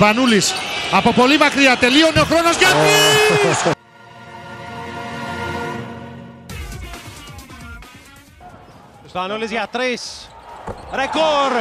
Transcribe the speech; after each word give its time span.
Σπανούλης 0.00 0.54
από 0.92 1.12
πολύ 1.12 1.38
μακριά 1.38 1.76
τελείωνε 1.76 2.20
ο 2.20 2.24
χρόνος 2.24 2.56
για 2.56 2.68
Σπανούλης 9.08 9.50
για 9.50 9.68
τρεις. 9.70 10.30
Ρεκόρ. 10.92 11.52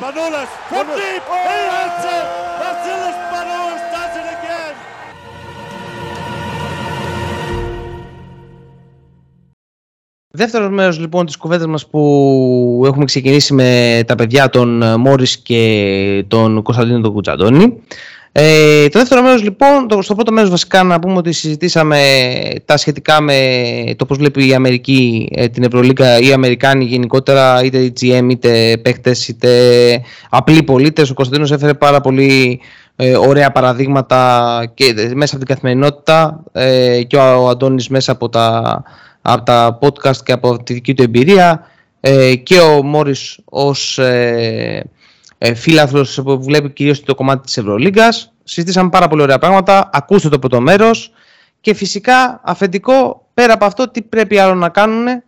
Manolas 0.00 0.50
from 0.68 0.86
deep. 0.98 2.51
Δεύτερος 10.42 10.70
μέρος 10.70 10.98
λοιπόν 10.98 11.26
της 11.26 11.36
κουβέντας 11.36 11.66
μας 11.66 11.86
που 11.86 12.82
έχουμε 12.86 13.04
ξεκινήσει 13.04 13.54
με 13.54 14.00
τα 14.06 14.14
παιδιά 14.14 14.48
των 14.48 15.00
Μόρις 15.00 15.38
και 15.38 16.24
τον 16.28 16.62
Κωνσταντίνο 16.62 17.00
τον 17.00 17.12
Κουτσαντώνη. 17.12 17.82
Ε, 18.32 18.88
το 18.88 18.98
δεύτερο 18.98 19.22
μέρος 19.22 19.42
λοιπόν, 19.42 19.88
το, 19.88 20.02
στο 20.02 20.14
πρώτο 20.14 20.32
μέρος 20.32 20.50
βασικά 20.50 20.82
να 20.82 20.98
πούμε 20.98 21.16
ότι 21.16 21.32
συζητήσαμε 21.32 21.98
τα 22.64 22.76
σχετικά 22.76 23.20
με 23.20 23.36
το 23.96 24.06
πώς 24.06 24.18
βλέπει 24.18 24.48
η 24.48 24.54
Αμερική 24.54 25.28
ε, 25.34 25.48
την 25.48 25.62
Ευρωλίγκα 25.62 26.18
ή 26.18 26.26
οι 26.26 26.32
Αμερικάνοι 26.32 26.84
γενικότερα 26.84 27.64
είτε 27.64 27.78
οι 27.78 27.92
GM 28.00 28.26
είτε 28.30 28.76
παίχτες 28.82 29.28
είτε 29.28 29.50
απλοί 30.30 30.62
πολίτες. 30.62 31.10
Ο 31.10 31.14
Κωνσταντίνος 31.14 31.52
έφερε 31.52 31.74
πάρα 31.74 32.00
πολύ 32.00 32.60
ε, 32.96 33.16
ωραία 33.16 33.52
παραδείγματα 33.52 34.72
και 34.74 34.94
μέσα 35.14 35.36
από 35.36 35.44
την 35.44 35.54
καθημερινότητα 35.54 36.42
ε, 36.52 37.02
και 37.02 37.16
ο, 37.16 37.44
ο 37.44 37.48
Αντώνης 37.48 37.88
μέσα 37.88 38.12
από 38.12 38.28
τα, 38.28 38.82
από 39.22 39.42
τα 39.42 39.78
podcast 39.82 40.16
και 40.16 40.32
από 40.32 40.62
τη 40.62 40.72
δική 40.72 40.94
του 40.94 41.02
εμπειρία. 41.02 41.66
Ε, 42.00 42.34
και 42.34 42.60
ο 42.60 42.82
Μόρις 42.82 43.38
ως 43.44 43.98
ε, 43.98 44.90
ε, 45.38 45.54
φίλαθλος 45.54 46.20
που 46.24 46.42
βλέπει 46.42 46.70
κυρίως 46.70 47.02
το 47.02 47.14
κομμάτι 47.14 47.44
της 47.44 47.56
Ευρωλίγκας. 47.56 48.32
Συζητήσαμε 48.44 48.88
πάρα 48.88 49.08
πολύ 49.08 49.22
ωραία 49.22 49.38
πράγματα, 49.38 49.90
ακούστε 49.92 50.28
το 50.28 50.38
πρώτο 50.38 50.60
μέρος. 50.60 51.12
Και 51.60 51.74
φυσικά 51.74 52.40
αφεντικό 52.44 53.26
πέρα 53.34 53.52
από 53.52 53.64
αυτό 53.64 53.90
τι 53.90 54.02
πρέπει 54.02 54.38
άλλο 54.38 54.54
να 54.54 54.68
κάνουν 54.68 55.22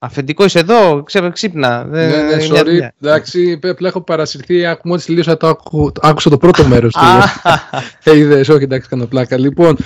Αφεντικός 0.00 0.46
είσαι 0.46 0.58
εδώ, 0.58 1.02
ξέρω, 1.02 1.32
ξύπνα. 1.32 1.84
Ναι, 1.84 2.06
ναι, 2.06 2.36
sorry. 2.50 2.88
Εντάξει, 3.00 3.58
απλά 3.62 3.88
έχω 3.88 4.00
παρασυρθεί. 4.00 4.62
Μόλις 4.84 5.04
τελείωσα, 5.04 5.36
το 5.36 5.48
άκου, 5.48 5.92
άκουσα 6.00 6.30
το 6.30 6.38
πρώτο 6.38 6.64
μέρος 6.64 6.92
του. 6.92 7.00
Ε, 8.10 8.16
είδες, 8.16 8.48
όχι, 8.48 8.62
εντάξει, 8.62 8.88
κάνω 8.88 9.06
πλάκα. 9.06 9.38
Λοιπόν, 9.38 9.76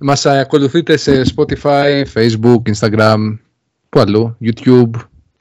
μας 0.00 0.26
ακολουθείτε 0.26 0.96
σε 0.96 1.22
Spotify, 1.36 2.02
Facebook, 2.14 2.62
Instagram, 2.74 3.38
πού 3.88 4.00
αλλού, 4.00 4.36
YouTube, 4.44 4.90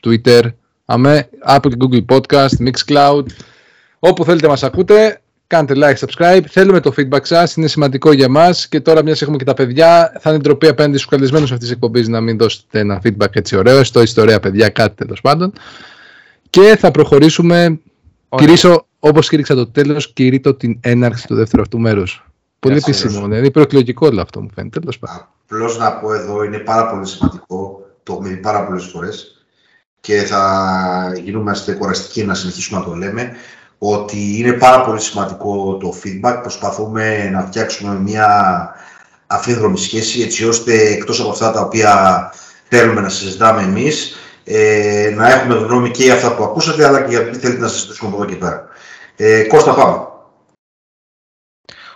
Twitter, 0.08 0.42
αμέ, 0.86 1.30
Apple 1.48 1.72
Google 1.78 2.06
Podcast, 2.16 2.68
Mixcloud. 2.68 3.24
Όπου 4.00 4.24
θέλετε 4.24 4.48
μας 4.48 4.64
ακούτε, 4.64 5.22
κάντε 5.50 5.74
like, 5.78 6.08
subscribe. 6.08 6.42
Θέλουμε 6.50 6.80
το 6.80 6.94
feedback 6.98 7.26
σας, 7.26 7.56
είναι 7.56 7.68
σημαντικό 7.68 8.12
για 8.12 8.30
μας. 8.30 8.68
Και 8.68 8.80
τώρα, 8.80 9.04
μιας 9.04 9.22
έχουμε 9.22 9.38
και 9.38 9.44
τα 9.44 9.54
παιδιά, 9.54 10.18
θα 10.20 10.30
είναι 10.30 10.40
ντροπή 10.40 10.68
απέναντι 10.68 10.98
στους 10.98 11.10
καλεσμένους 11.10 11.52
αυτής 11.52 11.68
της 11.68 11.76
εκπομπής 11.76 12.08
να 12.08 12.22
μην 12.22 12.38
δώσετε 12.38 12.80
ένα 12.80 13.02
feedback 13.04 13.36
έτσι 13.36 13.56
ωραίο, 13.56 13.84
στο 13.84 14.02
ιστορία 14.02 14.40
παιδιά, 14.40 14.70
κάτι 14.70 14.96
τέλος 14.96 15.22
πάντων. 15.22 15.54
Και 16.50 16.76
θα 16.80 16.92
προχωρήσουμε. 16.92 17.80
Κυρίσω, 18.36 18.86
όπως 19.00 19.30
κήρυξα 19.30 19.56
το 19.56 19.68
τέλος, 19.68 20.14
κηρύττω 20.14 20.54
την 20.54 20.78
έναρξη 20.82 21.28
του 21.28 21.36
δεύτερου 21.36 21.62
αυτού 21.62 21.80
μέρους. 21.80 22.24
Πολύ 22.60 22.78
επίσημο, 22.78 23.28
ναι. 23.28 23.38
είναι 23.38 23.52
προεκλογικό 23.52 24.08
όλο 24.08 24.22
αυτό 24.22 24.42
μου 24.42 24.50
φαίνεται. 24.56 24.80
Απλώς 25.46 25.78
να 25.78 25.92
πω 25.94 26.14
εδώ, 26.14 26.44
είναι 26.44 26.58
πάρα 26.58 26.90
πολύ 26.90 27.08
σημαντικό, 27.08 27.86
το 28.04 28.14
έχουμε 28.14 28.30
δει 28.30 28.38
πάρα 28.38 28.66
πολλές 28.66 28.86
φορές 28.86 29.46
και 30.00 30.22
θα 30.22 31.12
γίνομαστε 31.24 31.74
κοραστικοί 31.74 32.26
να 32.26 32.34
συνεχίσουμε 32.34 32.80
να 32.80 32.86
το 32.86 32.94
λέμε, 32.94 33.32
ότι 33.80 34.38
είναι 34.38 34.54
πάρα 34.54 34.82
πολύ 34.82 35.02
σημαντικό 35.02 35.78
το 35.78 35.94
feedback. 36.04 36.40
Προσπαθούμε 36.42 37.30
να 37.30 37.42
φτιάξουμε 37.42 38.00
μια 38.00 38.70
αφίδρομη 39.28 39.78
σχέση 39.78 40.22
έτσι 40.22 40.46
ώστε 40.46 40.74
εκτός 40.74 41.20
από 41.20 41.30
αυτά 41.30 41.52
τα 41.52 41.62
οποία 41.62 42.32
θέλουμε 42.70 43.02
να 43.02 43.10
συζητάμε 43.10 43.62
εμείς 43.62 44.16
ε, 44.44 45.14
να 45.16 45.32
έχουμε 45.32 45.56
γνώμη 45.56 45.92
και 45.92 46.04
για 46.04 46.14
αυτά 46.14 46.36
που 46.36 46.44
ακούσατε 46.44 46.86
αλλά 46.86 47.02
και 47.02 47.10
για 47.10 47.30
τι 47.30 47.38
θέλετε 47.38 47.60
να 47.60 47.68
συζητήσουμε 47.68 48.10
από 48.10 48.22
εδώ 48.22 48.32
και 48.32 48.38
πέρα. 48.38 48.68
Ε, 49.16 49.44
Κώστα 49.44 49.74
πάμε. 49.74 50.08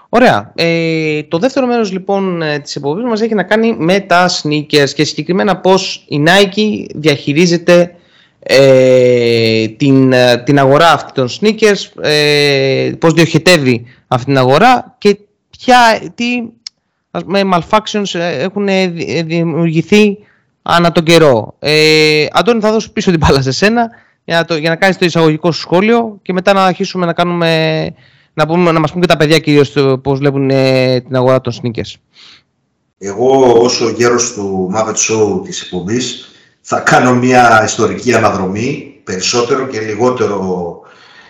Ωραία. 0.10 0.52
Ε, 0.56 1.24
το 1.24 1.38
δεύτερο 1.38 1.68
μέρος 1.68 1.92
λοιπόν 1.92 2.42
ε, 2.42 2.60
της 2.60 2.76
επόμενης 2.76 3.10
μας 3.10 3.22
έχει 3.22 3.34
να 3.34 3.44
κάνει 3.44 3.76
με 3.80 4.00
τα 4.00 4.30
sneakers 4.30 4.90
και 4.96 5.04
συγκεκριμένα 5.04 5.58
πώς 5.58 6.06
η 6.08 6.24
Nike 6.28 6.86
διαχειρίζεται 6.96 7.96
ε, 8.46 9.68
την, 9.68 10.14
ε, 10.14 10.38
την 10.46 10.60
αγορά 10.60 10.92
αυτή 10.92 11.12
των 11.12 11.28
sneakers, 11.28 12.04
ε, 12.04 12.92
πώς 13.00 13.14
διοχετεύει 13.14 13.86
αυτή 14.08 14.26
την 14.26 14.38
αγορά 14.38 14.96
και 14.98 15.18
ποια, 15.50 16.12
τι 16.16 16.26
με 17.26 17.42
malfunctions 17.54 18.20
έχουν 18.20 18.68
δημιουργηθεί 19.26 20.18
ανά 20.62 20.92
τον 20.92 21.04
καιρό. 21.04 21.56
Ε, 21.60 22.26
Αντώνη 22.32 22.60
θα 22.60 22.72
δώσω 22.72 22.92
πίσω 22.92 23.12
την 23.12 23.20
μπάλα 23.20 23.42
σε 23.42 23.52
σένα 23.52 23.90
για 24.24 24.38
να, 24.38 24.46
το, 24.46 24.56
για 24.56 24.70
να 24.70 24.76
κάνεις 24.76 24.98
το 24.98 25.06
εισαγωγικό 25.06 25.52
σου 25.52 25.60
σχόλιο 25.60 26.20
και 26.22 26.34
μετά 26.34 26.54
να 26.54 26.66
αρχίσουμε 26.66 27.06
να 27.06 27.14
κάνουμε 27.14 27.94
να, 28.34 28.46
πούμε, 28.46 28.72
να 28.72 28.80
μας 28.80 28.92
πούν 28.92 29.02
και 29.02 29.08
τα 29.08 29.18
παιδιά 29.18 29.40
κυρίως 29.40 29.74
πώς 30.02 30.20
βλέπουν 30.20 30.50
ε, 30.50 31.02
την 31.02 31.16
αγορά 31.16 31.42
των 31.42 31.54
sneakers. 31.54 31.94
Εγώ 32.98 33.62
όσο 33.62 33.90
γέρος 33.90 34.34
του 34.34 34.72
Muppet 34.76 34.96
Show 34.96 35.42
της 35.44 35.62
εκπομπής 35.62 36.33
θα 36.66 36.80
κάνω 36.80 37.14
μια 37.14 37.64
ιστορική 37.66 38.14
αναδρομή 38.14 39.02
περισσότερο 39.04 39.68
και 39.68 39.80
λιγότερο 39.80 40.82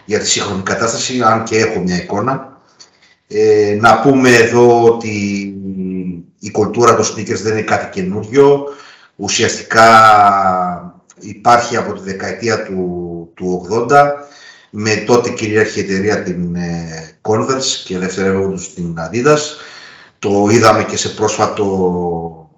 για 0.06 0.20
τη 0.20 0.28
σύγχρονη 0.28 0.62
κατάσταση, 0.62 1.22
αν 1.22 1.44
και 1.44 1.58
έχω 1.58 1.80
μια 1.80 1.96
εικόνα. 1.96 2.62
Ε, 3.28 3.78
να 3.80 4.00
πούμε 4.00 4.30
εδώ 4.30 4.84
ότι 4.84 5.12
η 6.40 6.52
κουλτούρα 6.52 6.96
των 6.96 7.06
sneakers 7.06 7.42
δεν 7.42 7.52
είναι 7.52 7.62
κάτι 7.62 7.90
καινούργιο. 8.00 8.64
Ουσιαστικά 9.16 9.88
υπάρχει 11.20 11.78
από 11.78 11.94
τη 11.94 12.02
δεκαετία 12.02 12.64
του, 12.64 13.32
του 13.34 13.68
80 13.90 14.12
με 14.70 14.96
τότε 14.96 15.30
κυρίαρχη 15.30 15.80
εταιρεία 15.80 16.24
την 16.24 16.56
ε, 16.56 17.18
Converse 17.22 17.82
και 17.86 17.98
δευτερεύοντας 17.98 18.74
την 18.74 18.96
Adidas. 19.00 19.40
Το 20.20 20.48
είδαμε 20.52 20.84
και 20.84 20.98
σε, 20.98 21.10
πρόσφατο, 21.10 22.50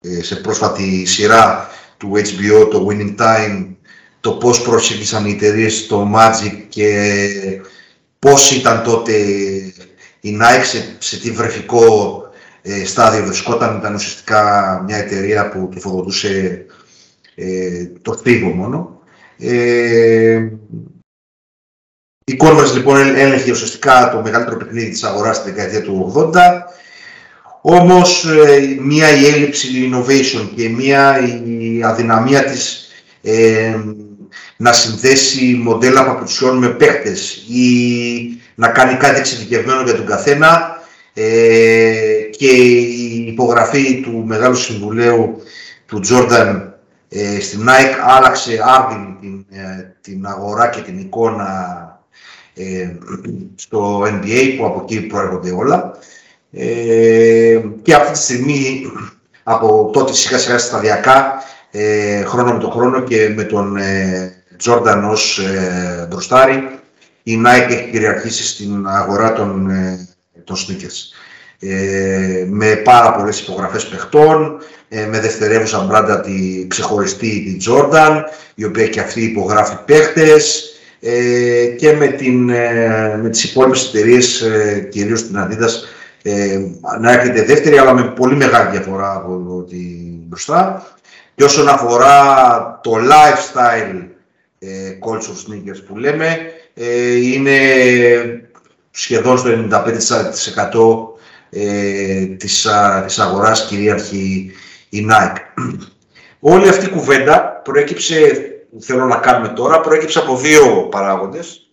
ε, 0.00 0.22
σε 0.22 0.36
πρόσφατη 0.36 1.04
σειρά 1.04 1.68
του 1.96 2.12
HBO, 2.14 2.68
το 2.70 2.86
Winning 2.90 3.14
Time, 3.20 3.66
το 4.20 4.32
πώς 4.32 4.62
προσέγγισαν 4.62 5.26
οι 5.26 5.30
εταιρείες 5.30 5.86
το 5.86 6.10
Magic 6.14 6.64
και 6.68 7.20
πώς 8.18 8.50
ήταν 8.50 8.82
τότε 8.82 9.12
η 10.20 10.38
Nike 10.40 10.64
σε, 10.64 10.96
σε 10.98 11.18
τι 11.20 11.30
βρεφικό 11.30 12.22
ε, 12.62 12.84
στάδιο 12.84 13.24
βρισκόταν. 13.24 13.76
Ήταν 13.76 13.94
ουσιαστικά 13.94 14.82
μια 14.86 14.96
εταιρεία 14.96 15.48
που 15.48 15.68
τροφοδοτούσε 15.70 16.64
ε, 17.34 17.86
το 18.02 18.14
θρύβο 18.16 18.48
μόνο. 18.48 19.00
Ε, 19.38 20.48
η 22.24 22.36
Converse 22.38 22.72
λοιπόν 22.74 22.96
έλεγχε 22.96 23.50
ουσιαστικά 23.50 24.10
το 24.10 24.20
μεγαλύτερο 24.20 24.56
παιχνίδι 24.56 24.90
της 24.90 25.04
αγοράς 25.04 25.36
στη 25.36 25.50
δεκαετία 25.50 25.82
του 25.82 26.12
80. 26.34 26.38
Όμως 27.62 28.24
ε, 28.24 28.76
μία 28.80 29.16
η 29.16 29.26
έλλειψη 29.26 29.68
innovation 29.90 30.48
και 30.56 30.68
μία 30.68 31.18
η 31.18 31.63
αδυναμία 31.84 32.44
της 32.44 32.88
ε, 33.22 33.76
να 34.56 34.72
συνδέσει 34.72 35.60
μοντέλα 35.62 36.04
παπουτσιών 36.04 36.58
με 36.58 36.68
παίχτες 36.68 37.44
ή 37.48 38.42
να 38.54 38.68
κάνει 38.68 38.96
κάτι 38.96 39.18
εξειδικευμένο 39.18 39.82
για 39.82 39.94
τον 39.94 40.06
καθένα 40.06 40.78
ε, 41.14 41.94
και 42.30 42.46
η 42.46 43.26
υπογραφή 43.28 44.00
του 44.00 44.22
Μεγάλου 44.26 44.56
Συμβουλίου 44.56 45.42
του 45.86 46.00
Jordan 46.08 46.62
ε, 47.08 47.40
στην 47.40 47.66
Nike 47.68 47.94
άλλαξε 48.16 48.60
άρδιν 48.64 49.16
την, 49.20 49.46
την 50.00 50.26
αγορά 50.26 50.68
και 50.68 50.80
την 50.80 50.98
εικόνα 50.98 51.78
ε, 52.54 52.96
στο 53.54 54.02
NBA 54.02 54.54
που 54.56 54.64
από 54.66 54.80
εκεί 54.82 55.00
προέρχονται 55.00 55.50
όλα. 55.50 55.98
Ε, 56.52 57.60
και 57.82 57.94
αυτή 57.94 58.12
τη 58.12 58.18
στιγμή 58.18 58.82
από 59.42 59.90
τότε 59.92 60.12
σιγά 60.12 60.38
σιγά 60.38 60.58
σταδιακά 60.58 61.42
ε, 61.76 62.24
χρόνο 62.24 62.52
με 62.52 62.58
τον 62.58 62.70
χρόνο 62.70 63.00
και 63.00 63.32
με 63.36 63.42
τον 63.42 63.76
ε, 63.76 64.32
Jordan 64.64 65.08
ως 65.10 65.38
ε, 65.38 66.06
μπροστάρι 66.10 66.78
η 67.22 67.42
Nike 67.46 67.70
έχει 67.70 67.90
κυριαρχήσει 67.90 68.46
στην 68.46 68.86
αγορά 68.86 69.32
των, 69.32 69.70
ε, 69.70 70.08
των 70.44 70.56
sneakers. 70.56 71.12
Ε, 71.58 72.44
με 72.48 72.76
πάρα 72.76 73.12
πολλές 73.12 73.40
υπογραφές 73.40 73.86
παιχτών, 73.86 74.58
ε, 74.88 75.06
με 75.06 75.20
δευτερεύουσα 75.20 75.80
μπράντα 75.80 76.20
τη 76.20 76.66
ξεχωριστή 76.68 77.56
τη 77.58 77.70
Jordan, 77.70 78.20
η 78.54 78.64
οποία 78.64 78.88
και 78.88 79.00
αυτή 79.00 79.24
υπογράφει 79.24 79.76
παίχτες, 79.84 80.74
ε, 81.00 81.66
και 81.66 81.92
με, 81.92 82.06
την, 82.06 82.50
ε, 82.50 83.18
με 83.22 83.28
τις 83.28 83.44
υπόλοιπες 83.44 83.88
εταιρείες, 83.88 84.40
ε, 84.40 84.88
κυρίως 84.90 85.26
την 85.26 85.36
Adidas, 85.38 85.72
ε, 86.22 86.58
να 87.00 87.12
έρχεται 87.12 87.42
δεύτερη, 87.42 87.78
αλλά 87.78 87.94
με 87.94 88.12
πολύ 88.16 88.36
μεγάλη 88.36 88.70
διαφορά 88.70 89.14
από 89.16 89.64
την 89.68 90.26
μπροστά. 90.28 90.86
Και 91.34 91.44
όσον 91.44 91.68
αφορά 91.68 92.80
το 92.82 92.92
lifestyle 92.94 94.08
ε, 94.58 94.98
culture 95.06 95.50
sneakers 95.50 95.84
που 95.86 95.96
λέμε, 95.96 96.38
ε, 96.74 97.14
είναι 97.14 97.58
σχεδόν 98.90 99.38
στο 99.38 99.50
95% 101.50 101.58
ε, 101.60 102.24
της, 102.26 102.66
της 103.06 103.18
αγοράς 103.18 103.66
κυρίαρχη 103.66 104.52
η 104.88 105.06
Nike. 105.10 105.62
Όλη 106.40 106.68
αυτή 106.68 106.84
η 106.84 106.90
κουβέντα 106.90 107.60
προέκυψε, 107.64 108.48
θέλω 108.80 109.04
να 109.04 109.16
κάνουμε 109.16 109.48
τώρα, 109.48 109.80
προέκυψε 109.80 110.18
από 110.18 110.36
δύο 110.36 110.88
παράγοντες. 110.90 111.68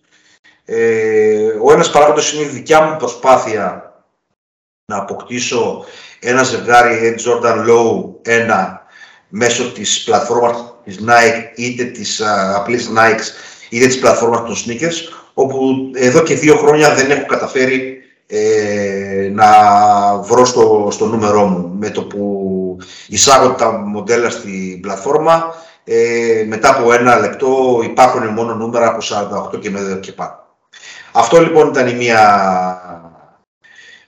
Ε, 0.64 1.46
ο 1.62 1.72
ένας 1.72 1.90
παράγοντος 1.90 2.32
είναι 2.32 2.42
η 2.42 2.48
δικιά 2.48 2.80
μου 2.82 2.96
προσπάθεια 2.96 3.94
να 4.84 4.96
αποκτήσω 4.96 5.84
ένα 6.20 6.42
ζευγάρι 6.42 6.98
Ed 7.02 7.20
Jordan 7.28 7.66
Low 7.68 8.04
1 8.26 8.81
μέσω 9.34 9.72
της 9.72 10.02
πλατφόρμας 10.04 10.74
της 10.84 10.98
Nike 11.06 11.52
είτε 11.54 11.84
της 11.84 12.20
α, 12.20 12.56
απλής 12.56 12.90
Nike 12.96 13.20
είτε 13.68 13.86
της 13.86 13.98
πλατφόρμας 13.98 14.40
των 14.40 14.54
sneakers 14.54 14.94
όπου 15.34 15.90
εδώ 15.94 16.22
και 16.22 16.34
δύο 16.34 16.56
χρόνια 16.56 16.94
δεν 16.94 17.10
έχω 17.10 17.26
καταφέρει 17.26 17.96
ε, 18.26 19.30
να 19.32 19.46
βρω 20.16 20.44
στο, 20.44 20.88
στο 20.90 21.06
νούμερό 21.06 21.44
μου 21.44 21.74
με 21.78 21.90
το 21.90 22.02
που 22.02 22.76
εισάγω 23.08 23.50
τα 23.50 23.72
μοντέλα 23.72 24.30
στην 24.30 24.80
πλατφόρμα 24.80 25.54
ε, 25.84 26.44
μετά 26.48 26.68
από 26.76 26.92
ένα 26.92 27.18
λεπτό 27.18 27.80
υπάρχουν 27.84 28.26
μόνο 28.26 28.54
νούμερα 28.54 28.88
από 28.88 28.98
48 29.54 29.60
και 29.60 29.70
με 29.70 29.98
και 30.02 30.12
πάνω. 30.12 30.40
Αυτό 31.12 31.40
λοιπόν 31.40 31.68
ήταν 31.68 31.88
η 31.88 31.94
μία, 31.94 32.20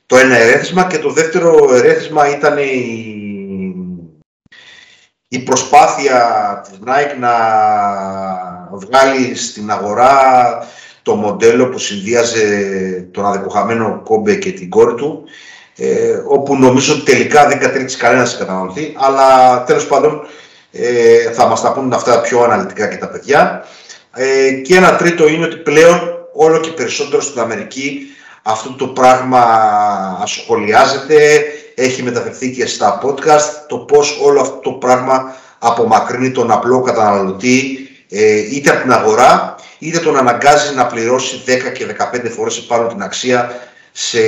το 0.06 0.16
ένα 0.16 0.36
ερέθισμα 0.36 0.84
και 0.84 0.98
το 0.98 1.10
δεύτερο 1.10 1.74
ερέθισμα 1.74 2.36
ήταν 2.36 2.58
η, 2.58 3.13
η 5.34 5.38
προσπάθεια 5.38 6.18
της 6.68 6.78
Nike 6.86 7.18
να 7.20 7.34
βγάλει 8.72 9.34
στην 9.34 9.70
αγορά 9.70 10.12
το 11.02 11.14
μοντέλο 11.14 11.68
που 11.68 11.78
συνδύαζε 11.78 12.44
τον 13.10 13.26
αδεκοχαμένο 13.26 14.00
Κόμπε 14.04 14.34
και 14.34 14.50
την 14.50 14.68
κόρη 14.68 14.94
του, 14.94 15.24
ε, 15.76 16.20
όπου 16.26 16.56
νομίζω 16.56 16.92
ότι 16.92 17.02
τελικά 17.02 17.46
δεν 17.48 17.58
κατέληξε 17.58 17.96
κανένας 17.96 18.36
καταναλωτή, 18.36 18.94
αλλά 18.96 19.62
τέλος 19.64 19.86
πάντων 19.86 20.26
ε, 20.72 21.32
θα 21.32 21.46
μας 21.46 21.60
τα 21.60 21.72
πούν 21.72 21.92
αυτά 21.92 22.20
πιο 22.20 22.42
αναλυτικά 22.42 22.86
και 22.86 22.96
τα 22.96 23.08
παιδιά. 23.08 23.64
Ε, 24.14 24.50
και 24.50 24.76
ένα 24.76 24.96
τρίτο 24.96 25.28
είναι 25.28 25.44
ότι 25.44 25.56
πλέον 25.56 26.00
όλο 26.34 26.60
και 26.60 26.70
περισσότερο 26.70 27.22
στην 27.22 27.40
Αμερική 27.40 28.00
αυτό 28.42 28.72
το 28.72 28.86
πράγμα 28.86 29.42
ασχολιάζεται, 30.22 31.44
έχει 31.74 32.02
μεταφερθεί 32.02 32.52
και 32.52 32.66
στα 32.66 33.00
podcast, 33.02 33.66
το 33.68 33.76
πώς 33.78 34.18
όλο 34.22 34.40
αυτό 34.40 34.58
το 34.58 34.70
πράγμα 34.70 35.34
απομακρύνει 35.58 36.30
τον 36.30 36.50
απλό 36.50 36.80
καταναλωτή 36.80 37.88
ε, 38.10 38.36
είτε 38.36 38.70
από 38.70 38.80
την 38.80 38.92
αγορά 38.92 39.54
είτε 39.78 39.98
τον 39.98 40.16
αναγκάζει 40.16 40.74
να 40.74 40.86
πληρώσει 40.86 41.42
10 41.46 41.50
και 41.72 41.86
15 42.14 42.30
φορές 42.30 42.58
επάνω 42.58 42.86
την 42.86 43.02
αξία 43.02 43.50
σε 43.92 44.20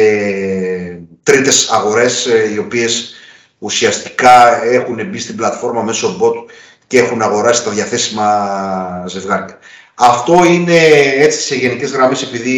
τρίτες 1.23 1.69
αγορές 1.71 2.27
ε, 2.27 2.53
οι 2.55 2.59
οποίες 2.59 3.15
ουσιαστικά 3.59 4.65
έχουν 4.65 5.09
μπει 5.09 5.19
στην 5.19 5.37
πλατφόρμα 5.37 5.83
μέσω 5.83 6.17
bot 6.21 6.51
και 6.87 6.99
έχουν 6.99 7.23
αγοράσει 7.23 7.65
τα 7.65 7.71
διαθέσιμα 7.71 9.05
ζευγάρια. 9.07 9.59
Αυτό 9.95 10.45
είναι 10.45 10.79
έτσι 11.19 11.41
σε 11.41 11.55
γενικές 11.55 11.91
γραμμές 11.91 12.23
επειδή 12.23 12.51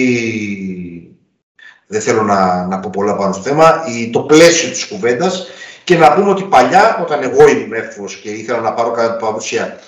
δεν 1.90 2.00
θέλω 2.00 2.22
να, 2.22 2.66
να 2.66 2.80
πω 2.80 2.90
πολλά 2.92 3.16
πάνω 3.16 3.32
στο 3.32 3.42
θέμα, 3.42 3.84
η, 3.86 4.10
το 4.10 4.20
πλαίσιο 4.20 4.70
της 4.70 4.86
κουβέντας 4.86 5.46
και 5.84 5.96
να 5.96 6.12
πούμε 6.12 6.30
ότι 6.30 6.42
παλιά 6.42 6.98
όταν 7.02 7.22
εγώ 7.22 7.48
ήμουν 7.48 7.72
εύφος 7.72 8.16
και 8.16 8.30
ήθελα 8.30 8.60
να 8.60 8.72
πάρω 8.72 8.90
κάτι 8.90 9.24
παρουσία 9.24 9.78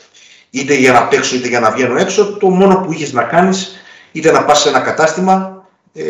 είτε 0.50 0.74
για 0.74 0.92
να 0.92 1.08
παίξω 1.08 1.36
είτε 1.36 1.48
για 1.48 1.60
να 1.60 1.70
βγαίνω 1.70 1.98
έξω, 1.98 2.36
το 2.36 2.48
μόνο 2.48 2.76
που 2.76 2.92
είχες 2.92 3.12
να 3.12 3.22
κάνεις 3.22 3.76
είτε 4.12 4.32
να 4.32 4.44
πας 4.44 4.60
σε 4.60 4.68
ένα 4.68 4.80
κατάστημα 4.80 5.64
ε, 5.92 6.02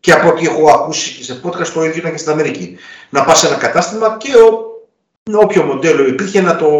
και 0.00 0.12
από 0.12 0.28
ό,τι 0.28 0.46
έχω 0.46 0.70
ακούσει 0.70 1.14
και 1.14 1.22
σε 1.22 1.40
podcast 1.44 1.66
το 1.66 1.84
ίδιο 1.84 1.96
ήταν 1.96 2.12
και 2.12 2.18
στην 2.18 2.32
Αμερική. 2.32 2.76
Να 3.10 3.24
πας 3.24 3.38
σε 3.38 3.46
ένα 3.46 3.56
κατάστημα 3.56 4.16
και 4.18 4.30
ο, 4.34 5.40
όποιο 5.40 5.62
μοντέλο 5.62 6.06
υπήρχε 6.06 6.40
να 6.40 6.56
το, 6.56 6.70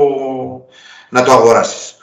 να 1.09 1.23
το 1.23 1.33
αγοράσεις. 1.33 1.97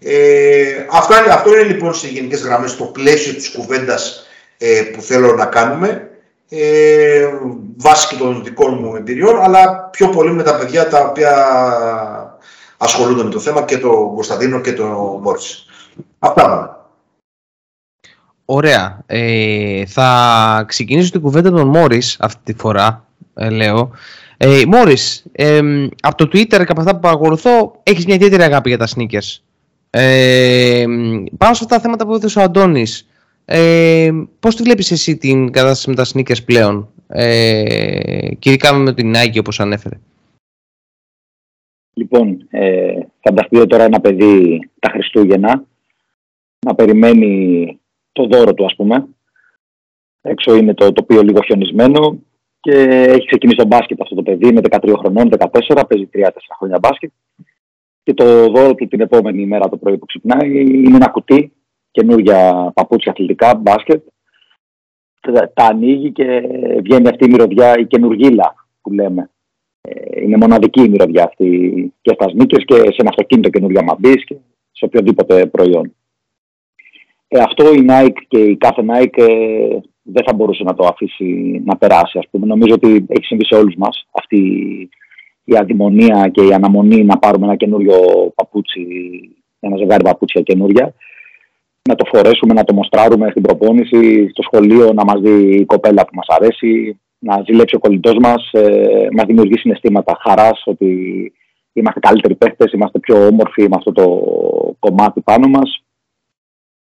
Ε, 0.00 0.86
αυτό, 0.90 1.18
είναι, 1.18 1.32
αυτό 1.32 1.50
είναι 1.54 1.62
λοιπόν 1.62 1.94
σε 1.94 2.08
γενικές 2.08 2.40
γραμμές 2.40 2.76
το 2.76 2.84
πλαίσιο 2.84 3.34
της 3.34 3.50
κουβέντας 3.50 4.21
ε, 4.64 4.82
που 4.82 5.02
θέλω 5.02 5.34
να 5.34 5.44
κάνουμε 5.44 6.10
ε, 6.48 7.28
βάσει 7.76 8.08
και 8.08 8.16
των 8.16 8.44
δικών 8.44 8.78
μου 8.80 8.96
εμπειριών 8.96 9.40
αλλά 9.40 9.88
πιο 9.92 10.08
πολύ 10.08 10.32
με 10.32 10.42
τα 10.42 10.56
παιδιά 10.56 10.88
τα 10.88 11.04
οποία 11.04 11.34
ασχολούνται 12.76 13.24
με 13.24 13.30
το 13.30 13.38
θέμα 13.38 13.62
και 13.62 13.78
τον 13.78 14.14
Κωνσταντίνο 14.14 14.60
και 14.60 14.72
τον 14.72 15.18
Μπόρις. 15.20 15.66
Αυτά 16.18 16.48
πάμε. 16.48 16.70
Ωραία. 18.44 19.02
Ε, 19.06 19.86
θα 19.86 20.64
ξεκινήσω 20.66 21.10
την 21.10 21.20
κουβέντα 21.20 21.50
των 21.50 21.68
Μόρις 21.68 22.16
αυτή 22.20 22.52
τη 22.52 22.60
φορά, 22.60 23.06
ε, 23.34 23.50
λέω. 23.50 23.90
Ε, 24.36 24.62
Μόρις, 24.66 25.24
ε, 25.32 25.60
από 26.02 26.16
το 26.16 26.24
Twitter 26.24 26.64
και 26.64 26.72
από 26.72 26.80
αυτά 26.80 26.92
που 26.92 27.00
παρακολουθώ, 27.00 27.80
έχεις 27.82 28.06
μια 28.06 28.14
ιδιαίτερη 28.14 28.42
αγάπη 28.42 28.68
για 28.68 28.78
τα 28.78 28.86
sneakers. 28.96 29.38
Ε, 29.90 30.84
πάνω 31.36 31.54
σε 31.54 31.64
αυτά 31.64 31.76
τα 31.76 31.80
θέματα 31.80 32.06
που 32.06 32.14
έδωσε 32.14 32.38
ο 32.38 32.42
Αντώνης, 32.42 33.06
ε, 33.44 34.10
πώς 34.40 34.56
τη 34.56 34.62
βλέπεις 34.62 34.90
εσύ 34.90 35.16
την 35.16 35.50
κατάσταση 35.50 35.88
με 35.88 35.94
τα 35.94 36.04
sneakers 36.04 36.44
πλέον, 36.44 36.88
ε, 37.06 38.34
και 38.38 38.50
ειδικά 38.50 38.72
με 38.72 38.94
την 38.94 39.12
Nike 39.16 39.38
όπως 39.38 39.60
ανέφερε; 39.60 39.98
Λοιπόν, 41.94 42.46
ε, 42.50 43.00
φανταστείτε 43.20 43.66
τώρα 43.66 43.84
ένα 43.84 44.00
παιδί 44.00 44.70
τα 44.78 44.90
Χριστούγεννα 44.90 45.64
να 46.66 46.74
περιμένει 46.74 47.78
το 48.12 48.26
δώρο 48.26 48.54
του 48.54 48.64
ας 48.64 48.74
πούμε. 48.76 49.06
Έξω 50.20 50.54
είναι 50.54 50.74
το 50.74 50.92
τοπίο 50.92 51.22
λίγο 51.22 51.42
χιονισμένο 51.42 52.18
και 52.60 52.72
έχει 53.08 53.26
ξεκινήσει 53.26 53.58
το 53.58 53.66
μπάσκετ 53.66 54.00
αυτό 54.00 54.14
το 54.14 54.22
παιδί, 54.22 54.48
είναι 54.48 54.60
13 54.70 54.94
χρονών, 54.98 55.28
14, 55.28 55.84
παίζει 55.88 56.08
3-4 56.12 56.28
χρόνια 56.58 56.78
μπάσκετ 56.78 57.10
και 58.02 58.14
το 58.14 58.50
δώρο 58.50 58.74
του 58.74 58.88
την 58.88 59.00
επόμενη 59.00 59.46
μέρα 59.46 59.68
το 59.68 59.76
πρωί 59.76 59.98
που 59.98 60.06
ξυπνάει 60.06 60.60
είναι 60.60 60.96
ένα 60.96 61.08
κουτί, 61.08 61.52
καινούργια 61.92 62.70
παπούτσια 62.74 63.12
αθλητικά, 63.12 63.54
μπάσκετ. 63.54 64.02
Τα 65.54 65.64
ανοίγει 65.66 66.12
και 66.12 66.24
βγαίνει 66.82 67.08
αυτή 67.08 67.24
η 67.24 67.28
μυρωδιά, 67.28 67.78
η 67.78 67.86
καινούργίλα 67.86 68.54
που 68.82 68.92
λέμε. 68.92 69.30
Ε, 69.80 70.22
είναι 70.22 70.36
μοναδική 70.36 70.82
η 70.82 70.88
μυρωδιά 70.88 71.24
αυτή 71.24 71.48
και 72.00 72.12
στα 72.14 72.28
σνίκες 72.28 72.64
και 72.64 72.74
σε 72.74 72.96
ένα 72.98 73.08
αυτοκίνητο 73.08 73.48
καινούργια 73.48 73.82
μαμπής 73.82 74.24
και 74.24 74.36
σε 74.72 74.84
οποιοδήποτε 74.84 75.46
προϊόν. 75.46 75.94
Ε, 77.28 77.40
αυτό 77.40 77.72
η 77.72 77.86
Nike 77.88 78.20
και 78.28 78.38
η 78.38 78.56
κάθε 78.56 78.82
Nike 78.88 79.22
ε, 79.22 79.78
δεν 80.02 80.24
θα 80.26 80.34
μπορούσε 80.34 80.62
να 80.62 80.74
το 80.74 80.86
αφήσει 80.86 81.62
να 81.64 81.76
περάσει. 81.76 82.18
Ας 82.18 82.28
πούμε. 82.30 82.46
Νομίζω 82.46 82.74
ότι 82.74 83.06
έχει 83.08 83.24
συμβεί 83.24 83.44
σε 83.44 83.54
όλους 83.54 83.74
μας 83.74 84.06
αυτή 84.10 84.38
η 85.44 85.56
αδημονία 85.56 86.28
και 86.32 86.46
η 86.46 86.52
αναμονή 86.52 87.04
να 87.04 87.18
πάρουμε 87.18 87.46
ένα 87.46 87.56
καινούριο 87.56 87.96
παπούτσι, 88.34 88.86
ένα 89.60 89.76
ζευγάρι 89.76 90.04
παπούτσια 90.04 90.40
καινούρια, 90.40 90.94
να 91.88 91.94
το 91.94 92.04
φορέσουμε, 92.12 92.54
να 92.54 92.64
το 92.64 92.74
μοστράρουμε 92.74 93.30
στην 93.30 93.42
προπόνηση, 93.42 94.28
στο 94.30 94.42
σχολείο, 94.42 94.92
να 94.92 95.04
μας 95.04 95.20
δει 95.20 95.56
η 95.56 95.64
κοπέλα 95.64 96.04
που 96.04 96.14
μας 96.14 96.26
αρέσει, 96.28 97.00
να 97.18 97.42
ζηλέψει 97.46 97.76
ο 97.76 97.78
κολλητός 97.78 98.16
μας, 98.20 98.50
ε, 98.52 99.08
μας 99.12 99.24
δημιουργεί 99.26 99.58
συναισθήματα 99.58 100.18
χαράς 100.20 100.62
ότι 100.64 100.88
είμαστε 101.72 102.00
καλύτεροι 102.00 102.34
παίχτες, 102.34 102.72
είμαστε 102.72 102.98
πιο 102.98 103.26
όμορφοι 103.26 103.62
με 103.62 103.76
αυτό 103.76 103.92
το 103.92 104.04
κομμάτι 104.78 105.20
πάνω 105.20 105.48
μας. 105.48 105.84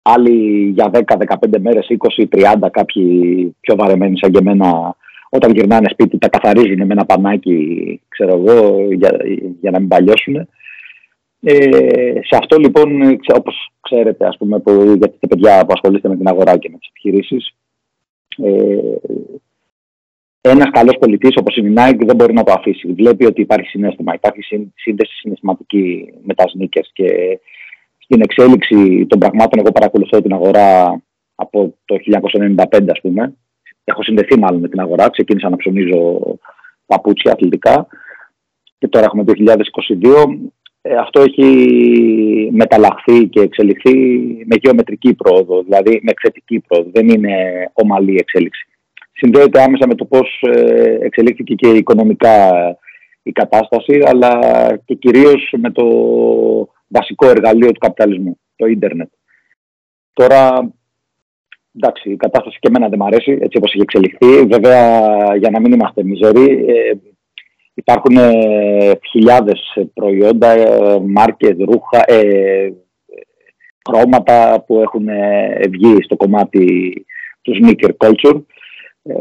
Άλλοι 0.02 0.68
για 0.74 0.90
10, 0.92 1.16
15 1.16 1.58
μέρες, 1.58 1.86
20, 1.88 2.26
30, 2.28 2.70
κάποιοι 2.70 3.56
πιο 3.60 3.76
βαρεμένοι 3.76 4.18
σαν 4.18 4.30
και 4.30 4.38
εμένα 4.38 4.96
όταν 5.30 5.52
γυρνάνε 5.52 5.88
σπίτι 5.90 6.18
τα 6.18 6.28
καθαρίζουν 6.28 6.86
με 6.86 6.92
ένα 6.92 7.04
πανάκι, 7.04 8.00
ξέρω 8.08 8.32
εγώ, 8.32 8.86
για, 8.92 9.16
για 9.60 9.70
να 9.70 9.78
μην 9.78 9.88
παλιώσουν. 9.88 10.48
Ε, 11.40 12.20
σε 12.22 12.36
αυτό 12.40 12.56
λοιπόν, 12.56 13.18
όπως 13.34 13.70
ξέρετε, 13.80 14.26
ας 14.26 14.36
πούμε, 14.36 14.58
που, 14.58 14.94
για 14.98 15.10
τα 15.18 15.28
παιδιά 15.28 15.64
που 15.64 15.72
ασχολείστε 15.72 16.08
με 16.08 16.16
την 16.16 16.28
αγορά 16.28 16.56
και 16.56 16.68
με 16.70 16.78
τις 16.78 16.88
επιχειρήσεις, 16.88 17.54
ε, 18.36 18.96
ένας 20.40 20.70
καλός 20.70 20.96
πολιτής 21.00 21.36
όπως 21.36 21.56
είναι 21.56 21.68
η 21.68 21.74
Nike 21.76 22.02
δεν 22.06 22.16
μπορεί 22.16 22.32
να 22.32 22.42
το 22.42 22.52
αφήσει. 22.52 22.92
Βλέπει 22.92 23.24
ότι 23.24 23.40
υπάρχει 23.40 23.68
συνέστημα, 23.68 24.14
υπάρχει 24.14 24.42
σύνδεση 24.74 25.12
συναισθηματική 25.12 26.12
με 26.22 26.34
τα 26.34 26.44
sneakers 26.44 26.88
και 26.92 27.40
στην 27.98 28.20
εξέλιξη 28.20 29.06
των 29.06 29.18
πραγμάτων. 29.18 29.60
Εγώ 29.60 29.72
παρακολουθώ 29.72 30.22
την 30.22 30.32
αγορά 30.32 31.00
από 31.34 31.74
το 31.84 31.96
1995, 31.96 32.90
ας 32.90 33.00
πούμε, 33.00 33.34
έχω 33.84 34.02
συνδεθεί 34.02 34.38
μάλλον 34.38 34.60
με 34.60 34.68
την 34.68 34.80
αγορά. 34.80 35.10
Ξεκίνησα 35.10 35.48
να 35.48 35.56
ψωνίζω 35.56 36.20
παπούτσια 36.86 37.32
αθλητικά 37.32 37.86
και 38.78 38.88
τώρα 38.88 39.04
έχουμε 39.04 39.24
το 39.24 39.32
2022. 39.36 40.38
Ε, 40.82 40.94
αυτό 40.94 41.20
έχει 41.20 42.50
μεταλλαχθεί 42.52 43.26
και 43.26 43.40
εξελιχθεί 43.40 43.94
με 44.44 44.56
γεωμετρική 44.60 45.14
πρόοδο, 45.14 45.62
δηλαδή 45.62 46.00
με 46.02 46.10
εξαιρετική 46.10 46.60
πρόοδο. 46.60 46.90
Δεν 46.92 47.08
είναι 47.08 47.34
ομαλή 47.72 48.16
εξέλιξη. 48.18 48.66
Συνδέεται 49.12 49.62
άμεσα 49.62 49.86
με 49.86 49.94
το 49.94 50.04
πώς 50.04 50.42
ε, 50.42 50.98
εξελίχθηκε 51.00 51.54
και 51.54 51.68
οικονομικά 51.68 52.50
η 53.22 53.32
κατάσταση, 53.32 54.02
αλλά 54.04 54.40
και 54.84 54.94
κυρίως 54.94 55.52
με 55.56 55.70
το 55.70 55.84
βασικό 56.88 57.28
εργαλείο 57.28 57.72
του 57.72 57.80
καπιταλισμού, 57.80 58.38
το 58.56 58.66
ίντερνετ. 58.66 59.08
Τώρα, 60.12 60.72
εντάξει, 61.76 62.10
η 62.10 62.16
κατάσταση 62.16 62.58
και 62.60 62.68
εμένα 62.68 62.88
δεν 62.88 62.98
μου 63.00 63.06
αρέσει, 63.06 63.38
έτσι 63.40 63.56
όπως 63.56 63.72
έχει 63.72 63.82
εξελιχθεί. 63.82 64.46
Βέβαια, 64.46 65.00
για 65.36 65.50
να 65.50 65.60
μην 65.60 65.72
είμαστε 65.72 66.02
μιζεροί, 66.04 66.64
ε, 66.68 66.92
υπάρχουν 67.78 68.16
ε, 68.16 68.92
χιλιάδες 69.10 69.78
προϊόντα, 69.94 70.50
ε, 70.50 71.00
μάρκες, 71.06 71.56
ρούχα, 71.58 72.04
ε, 72.06 72.72
χρώματα 73.88 74.64
που 74.66 74.80
έχουν 74.80 75.08
ε, 75.08 75.60
βγει 75.68 75.96
στο 76.02 76.16
κομμάτι 76.16 76.66
του 77.42 77.52
sneaker 77.58 77.90
culture. 77.98 78.40
Ε, 79.02 79.14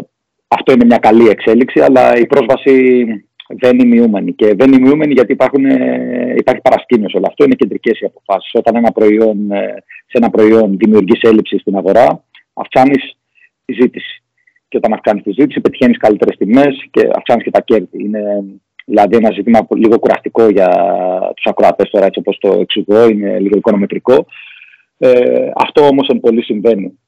αυτό 0.48 0.74
είναι 0.74 0.86
μια 0.86 0.98
καλή 0.98 1.28
εξέλιξη, 1.30 1.80
αλλά 1.80 2.18
η 2.18 2.26
πρόσβαση 2.26 3.06
δεν 3.48 3.80
είναι 3.80 3.96
μειούμενη. 3.96 4.34
Και 4.34 4.54
δεν 4.56 4.72
είναι 4.72 4.80
μειούμενη 4.80 5.14
γιατί 5.14 5.32
υπάρχουν, 5.32 5.66
ε, 5.66 6.34
υπάρχει 6.38 6.62
παρασκήνωση 6.62 7.18
όλο 7.18 7.26
αυτό. 7.30 7.44
Είναι 7.44 7.56
κεντρικές 7.56 8.00
οι 8.00 8.06
αποφάσεις. 8.06 8.52
Όταν 8.54 8.76
ένα 8.76 8.92
προϊόν, 8.92 9.48
σε 10.06 10.18
ένα 10.18 10.30
προϊόν 10.30 10.78
δημιουργείς 10.78 11.22
έλλειψη 11.22 11.58
στην 11.58 11.76
αγορά, 11.76 12.24
αυξάνεις 12.54 13.18
τη 13.66 13.74
ζήτηση. 13.74 14.22
Και 14.70 14.78
όταν 14.78 14.94
αυξάνει 14.94 15.22
τη 15.22 15.32
ζήτηση, 15.32 15.62
πετυχαίνεις 15.62 15.98
καλύτερες 15.98 16.38
τιμές 16.38 16.88
και 16.92 17.10
αυξάνεις 17.16 17.44
και 17.44 17.52
τα 17.52 17.62
κέρδη. 17.62 18.04
Είναι 18.04 18.44
δηλαδή 18.86 19.16
ένα 19.16 19.32
ζήτημα 19.32 19.68
λίγο 19.76 20.00
κουραστικό 20.00 20.50
για 20.50 20.70
τους 21.36 21.46
ακροατές 21.46 21.90
τώρα, 21.90 22.06
έτσι 22.06 22.20
όπως 22.20 22.38
το 22.40 22.54
εξηγώ, 22.60 23.08
είναι 23.08 23.40
λίγο 23.40 23.58
οικονομετρικό. 23.58 24.26
Ε, 24.98 25.50
αυτό 25.56 25.88
όμως 25.88 26.08
εν 26.08 26.20
πολύ 26.20 26.44
συμβαίνει. 26.44 27.00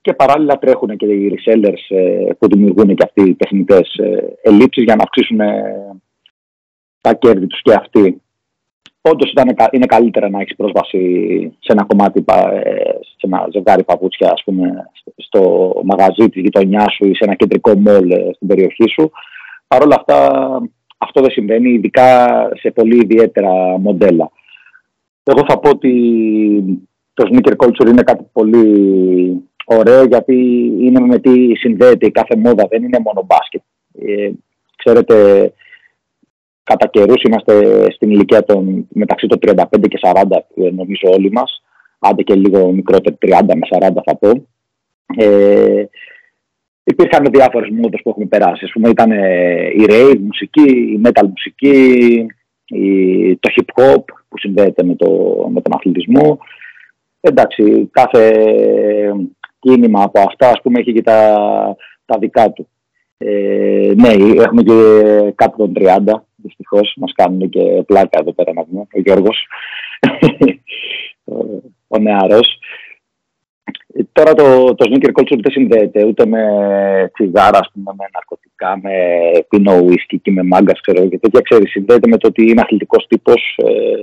Και 0.00 0.12
παράλληλα 0.14 0.58
τρέχουν 0.58 0.96
και 0.96 1.06
οι 1.06 1.34
resellers 1.34 1.96
ε, 1.96 2.32
που 2.38 2.48
δημιουργούν 2.48 2.94
και 2.94 3.04
αυτοί 3.04 3.22
οι 3.22 3.34
τεχνητές 3.34 3.94
ε, 3.94 4.36
ελλείψεις 4.42 4.84
για 4.84 4.96
να 4.96 5.02
αυξήσουν 5.02 5.40
ε, 5.40 6.00
τα 7.00 7.14
κέρδη 7.14 7.46
τους 7.46 7.62
και 7.62 7.72
αυτοί. 7.72 8.22
Όντως 9.10 9.32
είναι 9.70 9.86
καλύτερα 9.86 10.28
να 10.28 10.40
έχεις 10.40 10.56
πρόσβαση 10.56 11.00
σε 11.58 11.72
ένα 11.72 11.84
κομμάτι, 11.84 12.24
ε, 12.62 12.72
σε 13.00 13.26
ένα 13.26 13.48
ζευγάρι 13.52 13.84
παπούτσια, 13.84 14.30
ας 14.32 14.42
πούμε, 14.44 14.90
στο 15.16 15.72
μαγαζί 15.84 16.28
της 16.28 16.42
γειτονιάς 16.42 16.94
σου 16.94 17.06
ή 17.06 17.14
σε 17.14 17.24
ένα 17.24 17.34
κεντρικό 17.34 17.74
μόλ 17.74 18.10
στην 18.34 18.46
περιοχή 18.46 18.88
σου. 18.88 19.10
Παρ' 19.68 19.82
όλα 19.82 19.96
αυτά, 19.98 20.18
αυτό 20.98 21.20
δεν 21.20 21.30
συμβαίνει, 21.30 21.70
ειδικά 21.70 22.38
σε 22.54 22.70
πολύ 22.70 22.96
ιδιαίτερα 22.96 23.78
μοντέλα. 23.78 24.30
Εγώ 25.22 25.44
θα 25.48 25.58
πω 25.58 25.70
ότι 25.70 25.92
το 27.14 27.28
sneaker 27.30 27.52
culture 27.56 27.88
είναι 27.88 28.02
κάτι 28.02 28.24
πολύ 28.32 28.68
ωραίο 29.64 30.04
γιατί 30.04 30.34
είναι 30.80 31.00
με 31.00 31.18
τι 31.18 31.54
συνδέεται 31.54 32.06
η 32.06 32.10
κάθε 32.10 32.36
μόδα, 32.36 32.66
δεν 32.70 32.82
είναι 32.82 32.98
μόνο 33.04 33.26
μπάσκετ. 33.26 33.62
Ε, 34.00 34.30
ξέρετε, 34.76 35.52
κατά 36.68 36.86
καιρούς 36.86 37.22
είμαστε 37.22 37.84
στην 37.90 38.10
ηλικία 38.10 38.44
των 38.44 38.86
μεταξύ 38.88 39.26
των 39.26 39.38
35 39.46 39.64
και 39.88 39.98
40 40.02 40.22
νομίζω 40.54 41.08
όλοι 41.12 41.32
μας, 41.32 41.62
άντε 41.98 42.22
και 42.22 42.34
λίγο 42.34 42.72
μικρότερο, 42.72 43.16
30 43.20 43.30
με 43.46 43.88
40 43.88 44.02
θα 44.04 44.16
πω. 44.16 44.46
Ε, 45.16 45.84
υπήρχαν 46.84 47.26
διάφορες 47.32 47.68
μόδες 47.72 48.00
που 48.02 48.10
έχουμε 48.10 48.26
περάσει. 48.26 48.64
Ας 48.64 48.70
πούμε 48.72 48.88
ήταν 48.88 49.10
η 49.76 49.84
rave 49.88 50.18
μουσική, 50.20 50.70
η 50.70 51.00
metal 51.04 51.26
μουσική, 51.28 52.26
η, 52.66 53.36
το 53.36 53.50
hip 53.56 53.82
hop 53.82 54.02
που 54.28 54.38
συνδέεται 54.38 54.84
με, 54.84 54.94
το, 54.94 55.08
με 55.52 55.60
τον 55.60 55.74
αθλητισμό 55.74 56.38
εντάξει, 57.20 57.88
κάθε 57.92 58.32
κίνημα 59.58 60.02
από 60.02 60.20
αυτά 60.20 60.48
ας 60.48 60.60
πούμε 60.62 60.80
έχει 60.80 60.92
και 60.92 61.02
τα, 61.02 61.38
τα 62.04 62.18
δικά 62.18 62.50
του. 62.50 62.68
Ε, 63.18 63.92
ναι, 63.96 64.08
έχουμε 64.42 64.62
και 64.62 64.72
κάτω 65.34 65.56
των 65.56 65.72
30, 65.76 65.98
δυστυχώς. 66.42 66.94
Μας 66.96 67.12
κάνουν 67.14 67.48
και 67.48 67.82
πλάκα 67.86 68.18
εδώ 68.20 68.32
πέρα 68.32 68.52
να 68.52 68.64
δούμε, 68.64 68.80
ο 68.80 69.00
Γιώργος, 69.00 69.46
ο 71.88 71.98
νεαρός. 71.98 72.58
Ε, 73.94 74.02
τώρα 74.12 74.34
το, 74.34 74.74
το 74.74 74.90
sneaker 74.90 75.12
culture 75.20 75.40
δεν 75.42 75.52
συνδέεται 75.52 76.04
ούτε 76.04 76.26
με 76.26 76.42
τσιγάρα, 77.12 77.58
ας 77.58 77.70
πούμε, 77.72 77.92
με 77.98 78.04
ναρκωτικά, 78.12 78.80
με 78.82 78.92
πίνο 79.48 79.84
whisky 79.86 80.16
και 80.22 80.30
με 80.30 80.42
μάγκας, 80.42 80.80
ξέρω 80.80 81.08
και 81.08 81.18
τέτοια, 81.18 81.40
ξέρεις, 81.40 81.70
συνδέεται 81.70 82.08
με 82.08 82.16
το 82.16 82.26
ότι 82.26 82.50
είναι 82.50 82.60
αθλητικός 82.60 83.06
τύπος, 83.06 83.56
ε, 83.56 84.00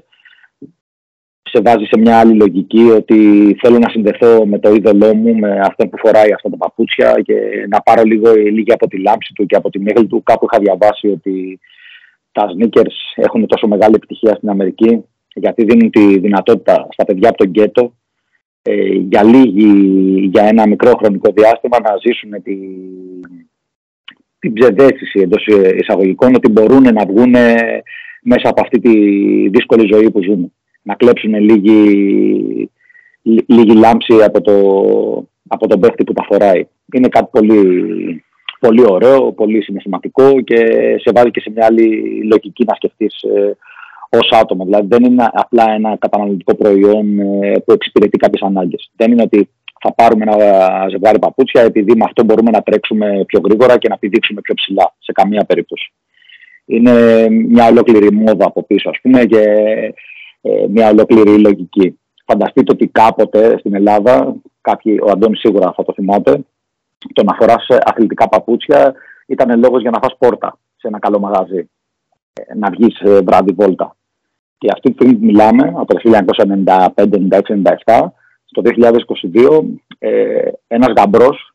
σε 1.49 1.61
βάζει 1.61 1.85
σε 1.85 1.99
μια 1.99 2.19
άλλη 2.19 2.33
λογική 2.33 2.81
ότι 2.81 3.17
θέλω 3.61 3.77
να 3.77 3.89
συνδεθώ 3.89 4.45
με 4.45 4.59
το 4.59 4.73
είδωλό 4.73 5.15
μου, 5.15 5.35
με 5.35 5.59
αυτό 5.59 5.87
που 5.87 5.97
φοράει 5.97 6.33
αυτά 6.33 6.49
τα 6.49 6.57
παπούτσια 6.57 7.21
και 7.23 7.33
να 7.69 7.81
πάρω 7.81 8.03
λίγο 8.03 8.33
λίγη 8.33 8.71
από 8.71 8.87
τη 8.87 9.01
λάμψη 9.01 9.33
του 9.33 9.45
και 9.45 9.55
από 9.55 9.69
τη 9.69 9.79
μύγλη 9.79 10.07
του. 10.07 10.23
Κάπου 10.23 10.47
είχα 10.51 10.61
διαβάσει 10.61 11.07
ότι 11.07 11.59
τα 12.35 12.45
sneakers 12.55 12.97
έχουν 13.15 13.45
τόσο 13.45 13.67
μεγάλη 13.67 13.95
επιτυχία 13.95 14.35
στην 14.35 14.49
Αμερική 14.49 15.03
γιατί 15.33 15.63
δίνουν 15.63 15.89
τη 15.89 16.19
δυνατότητα 16.19 16.87
στα 16.89 17.05
παιδιά 17.05 17.29
από 17.29 17.37
τον 17.37 17.47
γκέτο 17.47 17.95
ε, 18.61 18.93
για 18.93 19.23
λίγη, 19.23 19.69
για 20.31 20.43
ένα 20.43 20.67
μικρό 20.67 20.91
χρονικό 20.95 21.31
διάστημα 21.35 21.77
να 21.79 21.91
ζήσουν 22.03 22.31
τη, 22.43 22.55
την 24.39 24.53
ψευδέστηση 24.53 25.19
εντός 25.19 25.47
εισαγωγικών 25.79 26.35
ότι 26.35 26.51
μπορούν 26.51 26.83
να 26.93 27.05
βγουν 27.05 27.35
μέσα 28.21 28.49
από 28.49 28.61
αυτή 28.61 28.79
τη 28.79 28.93
δύσκολη 29.49 29.89
ζωή 29.93 30.11
που 30.11 30.23
ζουν 30.23 30.53
να 30.81 30.95
κλέψουν 30.95 31.35
λίγη, 31.35 32.69
λίγη 33.45 33.75
λάμψη 33.75 34.23
από, 34.23 34.41
το, 34.41 34.53
από 35.47 35.67
τον 35.67 35.79
παίχτη 35.79 36.03
που 36.03 36.13
τα 36.13 36.25
φοράει. 36.29 36.67
Είναι 36.93 37.07
κάτι 37.07 37.29
πολύ, 37.31 38.23
πολύ 38.65 38.85
ωραίο, 38.87 39.31
πολύ 39.31 39.63
συναισθηματικό 39.63 40.41
και 40.41 40.57
σε 40.99 41.11
βάζει 41.15 41.31
και 41.31 41.39
σε 41.39 41.49
μια 41.49 41.65
άλλη 41.65 41.87
λογική 42.31 42.63
να 42.67 42.75
σκεφτείς 42.75 43.21
ε, 43.21 43.57
ως 44.09 44.29
άτομο. 44.31 44.63
Δηλαδή 44.63 44.87
δεν 44.87 45.03
είναι 45.03 45.29
απλά 45.33 45.65
ένα 45.73 45.97
καταναλωτικό 45.99 46.55
προϊόν 46.55 47.19
ε, 47.19 47.51
που 47.65 47.71
εξυπηρετεί 47.71 48.17
κάποιες 48.17 48.41
ανάγκες. 48.41 48.91
Δεν 48.95 49.11
είναι 49.11 49.21
ότι 49.21 49.49
θα 49.79 49.93
πάρουμε 49.93 50.23
ένα 50.27 50.37
ζευγάρι 50.89 51.19
παπούτσια 51.19 51.61
επειδή 51.61 51.91
με 51.95 52.03
αυτό 52.03 52.23
μπορούμε 52.23 52.51
να 52.51 52.61
τρέξουμε 52.61 53.23
πιο 53.27 53.39
γρήγορα 53.45 53.77
και 53.77 53.89
να 53.89 53.97
πηδήξουμε 53.97 54.41
πιο 54.41 54.53
ψηλά. 54.53 54.95
Σε 54.99 55.11
καμία 55.11 55.43
περίπτωση. 55.47 55.93
Είναι 56.65 57.27
μια 57.29 57.67
ολόκληρη 57.67 58.11
μόδα 58.11 58.45
από 58.45 58.63
πίσω, 58.63 58.89
ας 58.89 58.99
πούμε, 59.01 59.25
και 59.25 59.41
ε, 60.41 60.65
μια 60.69 60.89
ολόκληρη 60.89 61.39
λογική. 61.39 61.99
Φανταστείτε 62.25 62.71
ότι 62.71 62.87
κάποτε 62.87 63.57
στην 63.59 63.75
Ελλάδα, 63.75 64.35
κάποιοι, 64.61 64.99
ο 65.01 65.11
Αντώνης 65.11 65.39
σίγουρα 65.39 65.73
θα 65.75 65.83
το 65.83 65.93
θυμάται, 65.93 66.45
το 67.13 67.23
να 67.23 67.33
φοράς 67.33 67.67
αθλητικά 67.83 68.29
παπούτσια 68.29 68.93
ήταν 69.25 69.59
λόγος 69.59 69.81
για 69.81 69.91
να 69.91 69.99
φας 70.01 70.15
πόρτα 70.17 70.57
σε 70.75 70.87
ένα 70.87 70.99
καλό 70.99 71.19
μαγαζί, 71.19 71.69
ε, 72.33 72.55
να 72.55 72.69
βγεις 72.69 72.99
ε, 72.99 73.21
βράδυ 73.21 73.51
βόλτα. 73.51 73.95
Και 74.57 74.67
αυτή 74.73 74.89
τη 74.89 74.93
στιγμή 74.93 75.13
που 75.13 75.25
μιλάμε, 75.25 75.73
από 75.75 75.93
το 75.93 75.99
1995, 76.03 77.09
96, 77.29 77.53
97, 77.85 78.11
στο 78.45 78.61
2022, 78.61 79.65
ε, 79.99 80.49
ένας 80.67 80.93
γαμπρός 80.97 81.53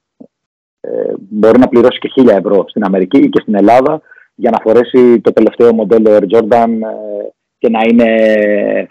ε, 0.80 1.12
μπορεί 1.18 1.58
να 1.58 1.68
πληρώσει 1.68 1.98
και 1.98 2.12
1000 2.16 2.28
ευρώ 2.28 2.64
στην 2.68 2.84
Αμερική 2.84 3.28
και 3.28 3.40
στην 3.40 3.54
Ελλάδα 3.54 4.00
για 4.34 4.50
να 4.50 4.58
φορέσει 4.62 5.20
το 5.20 5.32
τελευταίο 5.32 5.74
μοντέλο 5.74 6.16
Air 6.16 6.36
Jordan 6.36 6.70
και 7.58 7.68
να 7.68 7.80
είναι 7.88 8.06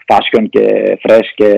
fashion 0.06 0.44
και 0.50 0.96
fresh 1.02 1.28
και 1.34 1.54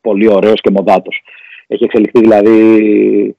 πολύ 0.00 0.28
ωραίος 0.28 0.60
και 0.60 0.70
μοδάτος. 0.70 1.22
Έχει 1.66 1.84
εξελιχθεί 1.84 2.20
δηλαδή 2.20 3.36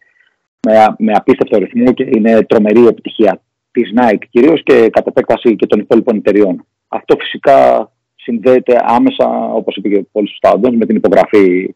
με, 0.65 0.95
με 0.97 1.11
απίστευτο 1.15 1.57
ρυθμό 1.57 1.93
και 1.93 2.09
είναι 2.15 2.43
τρομερή 2.43 2.87
επιτυχία 2.87 3.41
της 3.71 3.93
Nike 3.97 4.23
κυρίως 4.29 4.63
και 4.63 4.89
κατ' 4.89 5.07
επέκταση 5.07 5.55
και 5.55 5.65
των 5.65 5.79
υπόλοιπων 5.79 6.15
εταιριών. 6.15 6.65
Αυτό 6.87 7.15
φυσικά 7.19 7.89
συνδέεται 8.15 8.75
άμεσα, 8.81 9.53
όπως 9.53 9.75
είπε 9.75 9.89
και 9.89 10.05
πολύ 10.11 10.29
σωστά 10.29 10.59
με 10.71 10.85
την 10.85 10.95
υπογραφή 10.95 11.75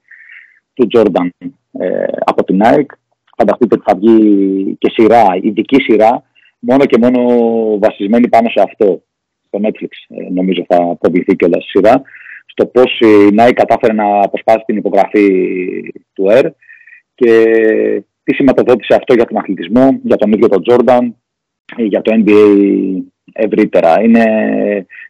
του 0.73 0.87
Jordan 0.93 1.47
ε, 1.71 2.03
από 2.25 2.43
την 2.43 2.59
Nike. 2.63 2.93
Φανταστείτε 3.37 3.75
ότι 3.75 3.83
θα 3.85 3.95
βγει 3.95 4.75
και 4.79 4.91
σειρά, 4.91 5.25
ειδική 5.41 5.81
σειρά, 5.81 6.23
μόνο 6.59 6.85
και 6.85 6.97
μόνο 6.97 7.21
βασισμένη 7.79 8.27
πάνω 8.27 8.49
σε 8.49 8.61
αυτό 8.61 9.01
στο 9.47 9.59
Netflix 9.63 9.91
ε, 10.07 10.29
νομίζω 10.33 10.65
θα 10.67 10.97
προβληθεί 10.99 11.35
και 11.35 11.45
όλα 11.45 11.61
σειρά 11.61 12.01
στο 12.45 12.65
πώς 12.65 12.99
η 12.99 13.35
Nike 13.37 13.51
κατάφερε 13.55 13.93
να 13.93 14.19
αποσπάσει 14.23 14.63
την 14.65 14.77
υπογραφή 14.77 15.27
του 16.13 16.25
Air 16.29 16.49
και 17.15 17.33
τι 18.29 18.35
σηματοδότησε 18.35 18.95
αυτό 18.95 19.13
για 19.13 19.25
τον 19.25 19.37
αθλητισμό, 19.37 19.99
για 20.03 20.17
τον 20.17 20.31
ίδιο 20.31 20.47
τον 20.47 20.61
Jordan, 20.69 21.07
για 21.77 22.01
το 22.01 22.11
NBA 22.23 22.43
ευρύτερα. 23.33 24.01
Είναι 24.01 24.25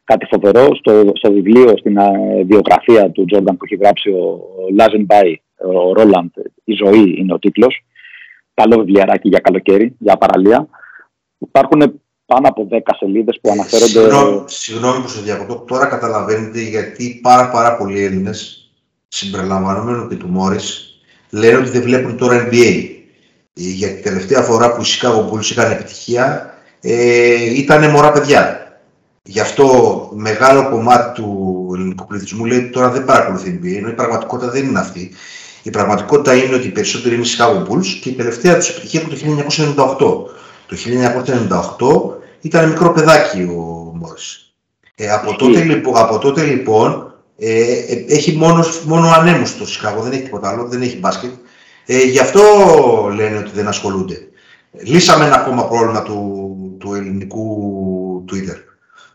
κάτι 0.04 0.26
φοβερό. 0.26 0.76
Στο, 0.76 1.12
στο 1.14 1.32
βιβλίο, 1.32 1.74
στην 1.78 1.98
βιογραφία 2.46 3.12
του 3.12 3.26
Jordan 3.34 3.56
που 3.58 3.66
έχει 3.66 3.76
γράψει 3.76 4.10
ο 4.10 4.40
Λάζεν 4.76 5.06
Μπάι, 5.06 5.42
ο 5.56 5.94
Ρόλαντ, 5.94 6.30
«Η 6.64 6.74
ζωή» 6.74 7.16
είναι 7.18 7.34
ο 7.34 7.40
τίτλος. 7.40 7.86
Καλό 8.54 8.78
βιβλιαράκι 8.78 9.28
για 9.28 9.40
καλοκαίρι, 9.40 9.96
για 10.00 10.18
παραλία. 10.18 10.68
Υπάρχουν 11.38 12.02
πάνω 12.26 12.48
από 12.48 12.68
10 12.72 12.80
σελίδες 13.00 13.40
που 13.42 13.52
αναφέρονται. 13.52 13.90
Συγγνώμη, 13.90 14.44
συγγνώμη 14.46 15.02
που 15.02 15.08
σε 15.08 15.22
διακοπτώ. 15.22 15.64
Τώρα 15.68 15.86
καταλαβαίνετε 15.86 16.62
γιατί 16.62 17.20
πάρα, 17.22 17.50
πάρα 17.50 17.78
πολλοί 17.78 18.04
Έλληνες, 18.04 18.72
συμπεριλαμβανομένου 19.08 20.08
και 20.08 20.16
του 20.16 20.28
Μόρις, 20.28 21.00
λένε 21.32 21.58
ότι 21.58 21.70
δεν 21.70 21.82
βλέπουν 21.82 22.18
τώρα 22.18 22.50
NBA. 22.52 22.98
Για 23.62 23.88
την 23.88 24.04
τελευταία 24.04 24.42
φορά 24.42 24.74
που 24.74 24.82
οι 24.82 24.86
Chicago 24.88 25.30
Bulls 25.30 25.46
είχαν 25.46 25.72
επιτυχία 25.72 26.54
ε, 26.82 27.56
ήταν 27.56 27.90
μωρά 27.90 28.12
παιδιά. 28.12 28.64
Γι' 29.24 29.40
αυτό 29.40 30.10
μεγάλο 30.16 30.70
κομμάτι 30.70 31.22
του 31.22 31.70
ελληνικού 31.76 32.08
πληθυσμού 32.08 32.46
λέει 32.46 32.58
ότι 32.58 32.70
τώρα 32.70 32.90
δεν 32.90 33.06
παρακολουθεί 33.06 33.60
NBA, 33.64 33.78
ενώ 33.78 33.90
η 33.90 33.94
πραγματικότητα 33.94 34.52
δεν 34.52 34.66
είναι 34.66 34.80
αυτή. 34.80 35.12
Η 35.64 35.70
πραγματικότητα 35.70 36.36
είναι 36.36 36.56
ότι 36.56 36.68
οι 36.68 36.72
περισσότεροι 36.72 37.16
είναι 37.16 37.26
Chicago 37.38 37.72
Bulls 37.72 37.86
και 38.02 38.10
η 38.10 38.14
τελευταία 38.14 38.58
τους 38.58 38.70
επιτυχία 38.70 39.02
ήταν 39.02 39.46
το 39.48 40.26
1998. 40.68 40.68
Το 40.68 40.76
1998 42.18 42.26
ήταν 42.42 42.70
μικρό 42.70 42.92
παιδάκι 42.92 43.42
ο 43.42 43.92
Μόρις. 43.96 44.54
Ε, 44.96 45.12
από, 45.12 45.36
τότε, 45.36 45.64
λοιπόν, 45.64 45.98
από 45.98 46.18
τότε 46.18 46.44
λοιπόν 46.44 47.14
ε, 47.38 47.62
ε, 47.62 48.06
έχει 48.08 48.32
μόνος, 48.32 48.84
μόνο 48.86 49.08
ανέμους 49.08 49.50
στο 49.50 49.66
Chicago, 49.66 50.02
δεν 50.02 50.12
έχει 50.12 50.22
τίποτα 50.22 50.50
άλλο, 50.50 50.68
δεν 50.68 50.82
έχει 50.82 50.98
μπάσκετ. 50.98 51.32
Ε, 51.92 51.98
γι' 51.98 52.20
αυτό 52.20 52.42
λένε 53.16 53.38
ότι 53.38 53.50
δεν 53.54 53.68
ασχολούνται. 53.68 54.18
Λύσαμε 54.84 55.26
ένα 55.26 55.36
ακόμα 55.36 55.68
πρόβλημα 55.68 56.02
του, 56.04 56.78
του 56.80 56.94
ελληνικού 56.94 58.26
Twitter. 58.32 58.58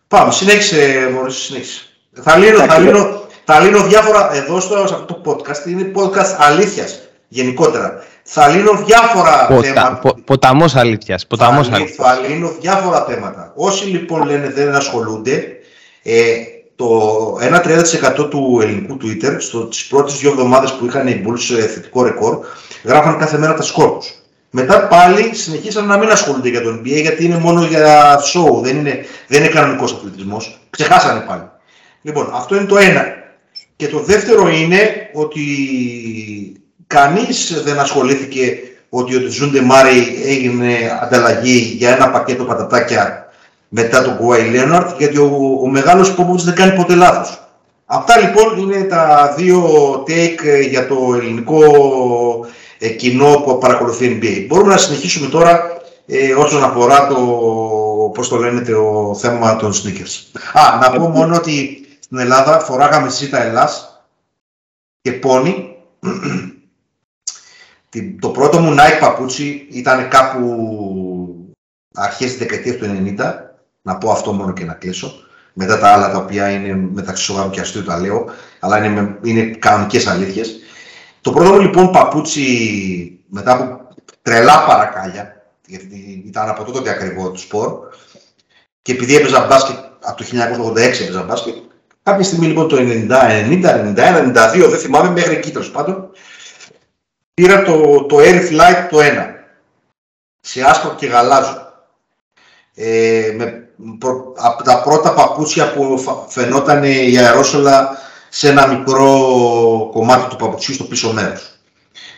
Πάμε, 0.08 0.32
συνέχισε 0.32 1.10
Μόρις, 1.14 1.34
συνέχισε. 1.36 1.82
Θα 2.12 2.36
λύνω, 2.36 2.58
θα, 2.58 2.78
λύνω, 2.78 3.22
θα 3.44 3.60
λύνω 3.60 3.82
διάφορα, 3.82 4.34
εδώ 4.34 4.60
στο, 4.60 4.86
σε 4.86 4.94
αυτό 4.94 5.14
το 5.14 5.20
podcast, 5.30 5.68
είναι 5.68 5.92
podcast 5.94 6.36
αλήθειας 6.38 7.00
γενικότερα. 7.28 8.04
Θα 8.22 8.48
λύνω 8.48 8.82
διάφορα 8.86 9.46
Ποτα, 9.46 9.62
θέματα. 9.62 9.98
πο, 10.02 10.14
ποταμός 10.24 10.76
αλήθειας. 10.76 11.26
Ποταμός 11.26 11.68
θα, 11.68 11.74
αλήθειας. 11.74 12.08
θα 12.08 12.18
λύνω 12.28 12.52
διάφορα 12.60 13.04
θέματα. 13.04 13.52
Όσοι 13.56 13.84
λοιπόν 13.84 14.26
λένε 14.26 14.50
δεν 14.50 14.74
ασχολούνται, 14.74 15.44
ε, 16.02 16.34
το 16.76 17.38
1-30% 18.20 18.30
του 18.30 18.58
ελληνικού 18.62 18.96
Twitter, 19.02 19.36
στο, 19.38 19.64
τις 19.64 19.86
πρώτες 19.86 20.18
δύο 20.18 20.30
εβδομάδες 20.30 20.72
που 20.72 20.86
είχαν 20.86 21.06
οι 21.06 21.24
Bulls 21.26 21.38
σε 21.38 21.54
θετικό 21.54 22.02
ρεκόρ, 22.02 22.38
γράφαν 22.84 23.18
κάθε 23.18 23.38
μέρα 23.38 23.54
τα 23.54 23.62
σκόρ 23.62 23.98
τους. 23.98 24.14
Μετά 24.50 24.86
πάλι 24.86 25.34
συνεχίσαν 25.34 25.86
να 25.86 25.98
μην 25.98 26.10
ασχολούνται 26.10 26.48
για 26.48 26.62
τον 26.62 26.80
NBA 26.80 27.00
γιατί 27.00 27.24
είναι 27.24 27.38
μόνο 27.38 27.64
για 27.64 28.18
show, 28.18 28.62
δεν 28.62 28.76
είναι, 28.76 29.04
δεν 29.28 29.40
είναι 29.42 29.52
κανονικός 29.52 29.92
αθλητισμός. 29.92 30.60
Ξεχάσανε 30.70 31.20
πάλι. 31.20 31.42
Λοιπόν, 32.02 32.30
αυτό 32.32 32.54
είναι 32.56 32.64
το 32.64 32.76
ένα. 32.76 33.04
Και 33.76 33.88
το 33.88 33.98
δεύτερο 33.98 34.48
είναι 34.48 35.10
ότι 35.12 35.42
κανείς 36.86 37.62
δεν 37.64 37.78
ασχολήθηκε 37.78 38.58
ότι 38.88 39.16
ο 39.16 39.28
Τζούντε 39.28 39.60
Μάρι 39.60 40.22
έγινε 40.24 40.74
ανταλλαγή 41.02 41.74
για 41.78 41.90
ένα 41.90 42.10
πακέτο 42.10 42.44
πατατάκια 42.44 43.23
μετά 43.76 44.02
τον 44.02 44.16
Κουάι 44.16 44.50
Λέοναρτ, 44.50 44.98
γιατί 44.98 45.18
ο, 45.18 45.58
ο 45.62 45.66
μεγάλος 45.66 46.14
Πόποβιτς 46.14 46.44
δεν 46.44 46.54
κάνει 46.54 46.76
ποτέ 46.76 46.94
λάθος. 46.94 47.48
Αυτά 47.84 48.18
λοιπόν 48.18 48.58
είναι 48.58 48.82
τα 48.82 49.34
δύο 49.36 49.64
take 50.06 50.68
για 50.68 50.86
το 50.86 51.14
ελληνικό 51.14 51.60
ε, 52.78 52.88
κοινό 52.88 53.42
που 53.44 53.58
παρακολουθεί 53.58 54.18
NBA. 54.20 54.46
Μπορούμε 54.48 54.72
να 54.72 54.78
συνεχίσουμε 54.78 55.28
τώρα 55.28 55.80
ε, 56.06 56.34
όσον 56.34 56.64
αφορά 56.64 57.06
το, 57.06 57.16
πώς 58.14 58.28
το 58.28 58.36
λένε, 58.36 58.60
το 58.60 59.14
θέμα 59.18 59.56
των 59.56 59.72
sneakers. 59.72 60.40
Α, 60.52 60.78
να 60.80 60.90
πω 60.90 61.08
μόνο 61.08 61.36
ότι 61.36 61.86
στην 62.00 62.18
Ελλάδα 62.18 62.60
φοράγαμε 62.60 63.08
σίτα 63.08 63.42
Ελλάς 63.42 64.04
και 65.00 65.12
πόνι. 65.12 65.76
το 68.20 68.28
πρώτο 68.28 68.58
μου 68.58 68.74
Nike 68.74 68.98
παπούτσι 69.00 69.66
ήταν 69.70 70.08
κάπου 70.08 70.56
αρχές 71.94 72.28
της 72.28 72.38
δεκαετίας 72.38 72.76
του 72.76 73.14
90. 73.18 73.52
Να 73.86 73.96
πω 73.96 74.10
αυτό 74.10 74.32
μόνο 74.32 74.52
και 74.52 74.64
να 74.64 74.72
κλείσω. 74.72 75.12
Μετά 75.52 75.78
τα 75.78 75.88
άλλα 75.88 76.10
τα 76.10 76.18
οποία 76.18 76.50
είναι 76.50 76.74
μεταξύ 76.92 77.22
σοβαρού 77.22 77.50
και 77.50 77.60
αστείου 77.60 77.84
τα 77.84 78.00
λέω, 78.00 78.24
αλλά 78.60 78.84
είναι, 78.84 79.18
είναι 79.22 79.42
κανονικές 79.42 80.06
αλήθειες. 80.06 80.56
Το 81.20 81.32
πρώτο 81.32 81.52
μου 81.52 81.60
λοιπόν 81.60 81.90
παπούτσι 81.90 82.44
μετά 83.28 83.52
από 83.52 83.88
τρελά 84.22 84.64
παρακάλια, 84.64 85.46
γιατί 85.66 86.22
ήταν 86.26 86.48
από 86.48 86.72
τότε 86.72 86.90
ακριβό 86.90 87.30
του 87.30 87.38
σπορ, 87.38 87.78
και 88.82 88.92
επειδή 88.92 89.16
έπαιζα 89.16 89.46
μπάσκετ 89.46 89.76
από 90.00 90.16
το 90.16 90.24
1986 90.70 90.76
έπαιζα 90.76 91.22
μπάσκετ, 91.22 91.54
κάποια 92.02 92.24
στιγμή 92.24 92.46
λοιπόν 92.46 92.68
το 92.68 92.76
90, 92.78 92.80
90, 92.80 93.96
91, 93.96 94.64
92, 94.64 94.68
δεν 94.70 94.78
θυμάμαι, 94.78 95.10
μέχρι 95.10 95.34
εκεί 95.34 95.50
τέλος 95.50 95.70
πάντων, 95.70 96.10
πήρα 97.34 97.62
το, 97.62 98.04
το 98.04 98.16
Air 98.18 98.50
Flight 98.50 98.86
το 98.90 98.98
1, 99.00 99.02
σε 100.40 100.62
άσπρο 100.62 100.94
και 100.94 101.06
γαλάζο. 101.06 101.72
Ε, 102.74 103.32
με, 103.36 103.46
προ, 103.46 103.63
από 104.36 104.62
τα 104.62 104.82
πρώτα 104.82 105.14
παπούτσια 105.14 105.72
που 105.72 106.04
φαινόταν 106.28 106.84
η 106.84 107.18
αερόσολα 107.18 107.98
σε 108.28 108.48
ένα 108.48 108.66
μικρό 108.66 109.90
κομμάτι 109.92 110.28
του 110.28 110.36
παπουτσιού 110.36 110.74
στο 110.74 110.84
πίσω 110.84 111.12
μέρος. 111.12 111.58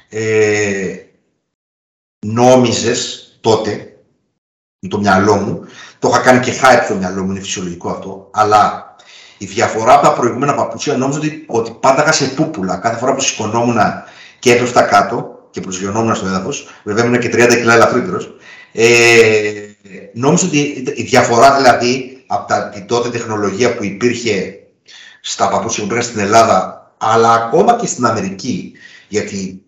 Ε, 0.09 0.97
νόμιζες 2.27 3.31
τότε, 3.41 3.97
με 4.79 4.89
το 4.89 4.99
μυαλό 4.99 5.35
μου, 5.35 5.67
το 5.99 6.09
είχα 6.09 6.19
κάνει 6.19 6.41
και 6.41 6.53
hype 6.63 6.85
στο 6.85 6.95
μυαλό 6.95 7.23
μου, 7.23 7.31
είναι 7.31 7.41
φυσιολογικό 7.41 7.91
αυτό, 7.91 8.31
αλλά 8.33 8.95
η 9.39 9.47
διαφορά 9.47 9.95
από 9.95 10.07
τα 10.07 10.13
προηγούμενα 10.13 10.55
παπούτσια 10.55 10.97
νόμιζα 10.97 11.19
ότι, 11.19 11.45
ότι 11.47 11.77
πάταγα 11.81 12.13
σε 12.13 12.25
πούπουλα. 12.25 12.77
Κάθε 12.77 12.97
φορά 12.97 13.15
που 13.15 13.21
σηκωνόμουν 13.21 13.79
και 14.39 14.53
έπεφτα 14.53 14.83
κάτω 14.83 15.49
και 15.51 15.61
προσγειωνόμουν 15.61 16.15
στο 16.15 16.27
έδαφος, 16.27 16.69
βέβαια 16.85 17.05
ήμουν 17.05 17.19
και 17.19 17.29
30 17.29 17.49
κιλά 17.49 17.75
ελαφρύτερος. 17.75 18.35
Ε, 18.73 18.87
νόμιζα 20.15 20.47
ότι 20.47 20.85
η 20.95 21.03
διαφορά 21.03 21.57
δηλαδή 21.57 22.25
από 22.27 22.49
τα, 22.49 22.69
την 22.69 22.87
τότε 22.87 23.09
τεχνολογία 23.09 23.77
που 23.77 23.85
υπήρχε 23.85 24.59
στα 25.21 25.49
παπούτσια 25.49 25.83
που 25.83 25.89
πήγαν 25.89 26.05
στην 26.05 26.19
Ελλάδα, 26.19 26.93
αλλά 26.99 27.33
ακόμα 27.33 27.77
και 27.77 27.87
στην 27.87 28.07
Αμερική, 28.07 28.73
γιατί 29.09 29.63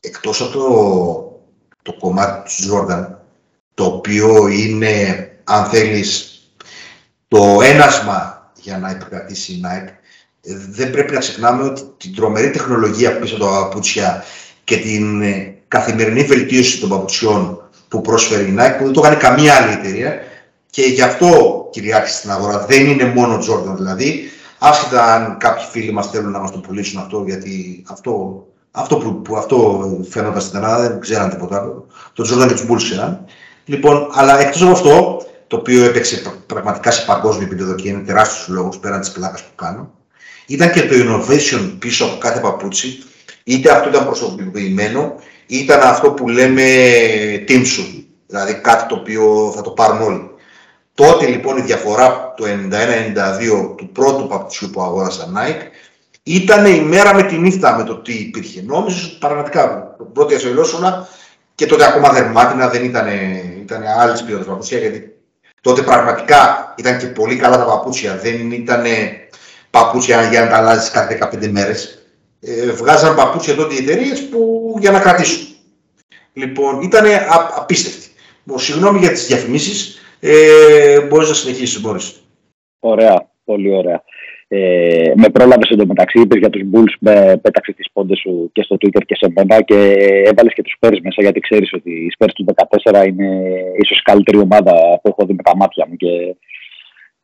εκτός 0.00 0.40
από 0.40 0.50
το, 0.52 1.92
το 1.92 1.98
κομμάτι 1.98 2.50
του 2.56 2.72
Jordan, 2.72 3.06
το 3.74 3.84
οποίο 3.84 4.48
είναι, 4.48 5.28
αν 5.44 5.64
θέλεις, 5.64 6.40
το 7.28 7.58
ένασμα 7.62 8.50
για 8.60 8.78
να 8.78 8.90
επικρατήσει 8.90 9.52
η 9.52 9.60
Nike, 9.64 9.90
δεν 10.70 10.90
πρέπει 10.90 11.12
να 11.12 11.18
ξεχνάμε 11.18 11.62
ότι 11.62 11.82
την 11.96 12.14
τρομερή 12.14 12.50
τεχνολογία 12.50 13.18
πίσω 13.18 13.34
από 13.34 13.44
τα 13.44 13.50
παπούτσια 13.50 14.24
και 14.64 14.76
την 14.76 15.22
ε, 15.22 15.56
καθημερινή 15.68 16.22
βελτίωση 16.22 16.80
των 16.80 16.88
παπουτσιών 16.88 17.61
που 17.92 18.00
πρόσφερε 18.00 18.42
η 18.42 18.54
Nike, 18.58 18.74
που 18.78 18.84
δεν 18.84 18.92
το 18.92 19.00
κάνει 19.00 19.16
καμία 19.16 19.54
άλλη 19.54 19.72
εταιρεία 19.72 20.14
και 20.70 20.82
γι' 20.82 21.02
αυτό 21.02 21.28
κυριάρχησε 21.70 22.16
στην 22.16 22.30
αγορά. 22.30 22.66
Δεν 22.66 22.86
είναι 22.86 23.04
μόνο 23.04 23.38
Jordan 23.38 23.74
δηλαδή, 23.76 24.30
Άσχετα 24.58 25.14
αν 25.14 25.36
κάποιοι 25.38 25.64
φίλοι 25.70 25.92
μας 25.92 26.10
θέλουν 26.10 26.30
να 26.30 26.38
μας 26.38 26.50
το 26.50 26.58
πουλήσουν 26.58 27.00
αυτό, 27.00 27.24
γιατί 27.26 27.84
αυτό, 27.88 28.44
αυτό 28.70 28.96
που, 28.96 29.22
που 29.22 29.36
αυτό 29.36 29.88
φαίνονταν 30.08 30.40
στην 30.40 30.56
Ελλάδα 30.56 30.88
δεν 30.88 31.00
ξέραν 31.00 31.30
τίποτα 31.30 31.56
άλλο. 31.60 31.86
Το 32.12 32.24
Jordan 32.28 32.46
και 32.46 32.54
τους 32.54 32.64
Bulls 32.68 32.82
ξέραν. 32.82 33.24
Λοιπόν, 33.64 34.08
αλλά 34.12 34.40
εκτός 34.40 34.62
από 34.62 34.70
αυτό, 34.70 35.22
το 35.46 35.56
οποίο 35.56 35.84
έπαιξε 35.84 36.22
πραγματικά 36.46 36.90
σε 36.90 37.04
παγκόσμιο 37.04 37.46
επίπεδο 37.46 37.74
και 37.74 37.88
είναι 37.88 37.98
τεράστιος 37.98 38.48
λόγος 38.48 38.78
πέραν 38.78 39.00
της 39.00 39.10
πλάκας 39.10 39.42
που 39.42 39.54
κάνω, 39.54 39.90
ήταν 40.46 40.72
και 40.72 40.82
το 40.82 40.94
innovation 40.94 41.76
πίσω 41.78 42.04
από 42.04 42.18
κάθε 42.18 42.40
παπούτσι. 42.40 43.02
Είτε 43.44 43.70
αυτό 43.70 43.88
ήταν 43.88 44.04
προσωποποιημένο, 44.04 45.00
είτε 45.00 45.20
ήταν 45.52 45.80
αυτό 45.80 46.10
που 46.10 46.28
λέμε 46.28 46.64
team 47.48 47.62
σου. 47.64 48.06
Δηλαδή 48.26 48.54
κάτι 48.54 48.86
το 48.86 48.94
οποίο 48.94 49.52
θα 49.56 49.62
το 49.62 49.70
πάρουν 49.70 50.02
όλοι. 50.02 50.30
Τότε 50.94 51.26
λοιπόν 51.26 51.56
η 51.56 51.60
διαφορά 51.60 52.34
το 52.36 52.44
91-92 52.44 53.76
του 53.76 53.88
πρώτου 53.92 54.26
παπουτσιού 54.26 54.70
που 54.70 54.82
αγόρασα 54.82 55.32
Nike 55.36 55.62
ήταν 56.22 56.66
η 56.66 56.80
μέρα 56.80 57.14
με 57.14 57.22
τη 57.22 57.38
νύχτα 57.38 57.76
με 57.76 57.84
το 57.84 57.96
τι 57.96 58.12
υπήρχε. 58.12 58.62
Νόμιζα 58.66 59.06
ότι 59.06 59.16
πραγματικά 59.18 59.94
πρώτη 60.12 60.34
ασφαλόσουνα 60.34 61.08
και 61.54 61.66
τότε 61.66 61.84
ακόμα 61.84 62.12
δερμάτινα 62.12 62.68
δεν 62.68 62.84
ήταν, 62.84 63.06
ήταν 63.62 63.82
άλλη 64.00 64.22
ποιότητας 64.26 64.46
παπούτσια 64.46 64.78
γιατί 64.78 65.16
τότε 65.60 65.82
πραγματικά 65.82 66.74
ήταν 66.76 66.98
και 66.98 67.06
πολύ 67.06 67.36
καλά 67.36 67.58
τα 67.58 67.64
παπούτσια. 67.64 68.16
Δεν 68.16 68.50
ήταν 68.50 68.84
παπούτσια 69.70 70.22
για 70.22 70.40
να 70.40 70.48
τα 70.48 70.56
αλλάζεις 70.56 70.90
κάθε 70.90 71.18
15 71.32 71.48
μέρες. 71.48 72.01
Ε, 72.44 72.72
βγάζαν 72.72 73.14
παπούτσια 73.16 73.54
τότε 73.54 73.74
οι 73.74 73.76
εταιρείες 73.76 74.28
που 74.28 74.74
για 74.80 74.90
να 74.90 75.00
κρατήσουν. 75.00 75.46
Λοιπόν, 76.32 76.82
ήταν 76.82 77.04
απίστευτη. 77.56 78.08
Συγγνώμη 78.54 78.98
για 78.98 79.10
τις 79.10 79.26
διαφημίσεις. 79.26 80.00
Ε, 80.20 81.00
μπορείς 81.00 81.28
να 81.28 81.34
συνεχίσεις, 81.34 81.80
μπορείς. 81.80 82.22
Ωραία, 82.78 83.30
πολύ 83.44 83.74
ωραία. 83.74 84.02
Ε, 84.48 85.12
με 85.16 85.28
πρόλαβες 85.28 85.70
εντωμεταξύ, 85.70 86.20
είπες 86.20 86.38
για 86.38 86.50
τους 86.50 86.62
Bulls, 86.72 86.94
με 87.00 87.38
πέταξες 87.42 87.74
τις 87.74 87.90
πόντες 87.92 88.18
σου 88.18 88.50
και 88.52 88.62
στο 88.62 88.76
Twitter 88.80 89.00
και 89.06 89.14
σε 89.14 89.32
μένα 89.34 89.62
και 89.62 89.78
έβαλες 90.24 90.54
και 90.54 90.62
τους 90.62 90.76
Spurs 90.80 90.98
μέσα 91.02 91.22
γιατί 91.22 91.40
ξέρεις 91.40 91.72
ότι 91.72 91.90
οι 91.90 92.14
Spurs 92.18 92.30
του 92.34 92.44
14 92.90 93.06
είναι 93.06 93.28
ίσως 93.82 93.98
η 93.98 94.02
καλύτερη 94.02 94.38
ομάδα 94.38 94.72
που 95.02 95.08
έχω 95.08 95.26
δει 95.26 95.32
με 95.32 95.42
τα 95.42 95.56
μάτια 95.56 95.86
μου 95.88 95.96
και 95.96 96.36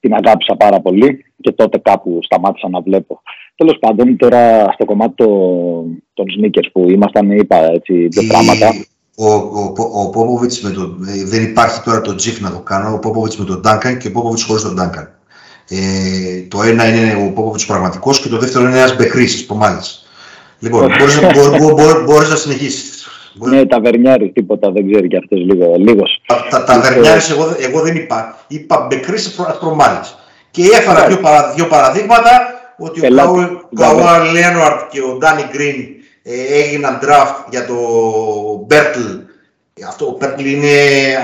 την 0.01 0.15
αγάπησα 0.15 0.57
πάρα 0.57 0.81
πολύ 0.81 1.25
και 1.41 1.53
τότε 1.53 1.79
κάπου 1.79 2.19
σταμάτησα 2.23 2.69
να 2.69 2.81
βλέπω. 2.81 3.23
Τέλος 3.55 3.79
πάντων, 3.79 4.17
τώρα 4.17 4.73
στο 4.73 4.85
κομμάτι 4.85 5.15
των 6.15 6.27
sneakers 6.39 6.69
που 6.73 6.91
ήμασταν, 6.91 7.31
είπα 7.31 7.57
έτσι 7.73 8.07
δύο 8.07 8.23
πράγματα 8.29 8.73
ο, 9.21 9.33
ο, 9.33 9.75
ο 9.93 10.11
Πόποβιτς 10.11 10.61
με 10.61 10.71
τον, 10.71 11.07
ε, 11.09 11.25
δεν 11.25 11.43
υπάρχει 11.43 11.83
τώρα 11.83 12.01
το 12.01 12.11
GIF 12.11 12.41
να 12.41 12.51
το 12.51 12.59
κάνω, 12.59 12.95
ο 12.95 12.99
Πόποβιτς 12.99 13.37
με 13.37 13.45
τον 13.45 13.61
Duncan 13.65 13.97
και 13.99 14.09
ο 14.09 14.11
Πόποβιτς 14.11 14.43
χωρίς 14.43 14.63
τον 14.63 14.77
Duncan. 14.81 15.07
Ε, 15.69 16.43
το 16.49 16.63
ένα 16.63 16.89
είναι 16.89 17.25
ο 17.25 17.33
Πόποβιτς 17.33 17.67
πραγματικός 17.67 18.21
και 18.21 18.29
το 18.29 18.39
δεύτερο 18.39 18.65
είναι 18.65 18.79
ένας 18.79 18.97
Μπεκρής, 18.97 19.47
Πομάλης. 19.47 20.07
Λοιπόν, 20.59 20.87
μπορείς, 20.99 21.21
να, 21.21 21.31
μπο, 21.33 21.75
μπο, 21.75 22.05
μπορείς 22.05 22.29
να 22.29 22.37
συνεχίσεις. 22.37 22.98
Ναι, 23.39 23.67
ταβερνιάρης, 23.67 24.33
τίποτα, 24.33 24.71
δεν 24.71 24.91
ξέρει 24.91 25.09
κι 25.09 25.17
αυτός 25.17 25.39
λίγο, 25.39 25.75
λίγος. 25.79 26.23
Τα, 26.27 26.47
τα, 26.51 26.65
ταβερνιάρης 26.65 27.31
εγώ, 27.31 27.57
εγώ 27.59 27.81
δεν 27.81 27.97
είπα, 27.97 28.37
είπα 28.49 28.87
Μπεκρής 28.87 29.41
Προμάλης. 29.61 30.19
Και 30.51 30.63
έφερα 30.63 31.07
δύο, 31.07 31.19
παρα, 31.19 31.53
δύο 31.55 31.67
παραδείγματα 31.67 32.31
ότι 32.79 33.07
ο 33.07 33.69
Καουά 33.75 34.19
Λέοναρτ 34.33 34.91
και 34.91 35.01
ο 35.01 35.17
Ντάνι 35.19 35.45
Γκριν 35.51 35.75
ε, 36.23 36.63
έγιναν 36.63 36.99
draft 37.03 37.45
για 37.51 37.67
το 37.67 37.77
Μπέρτλ. 38.67 39.01
Αυτό, 39.89 40.07
ο 40.07 40.17
Μπέρτλ 40.19 40.45
είναι 40.45 40.77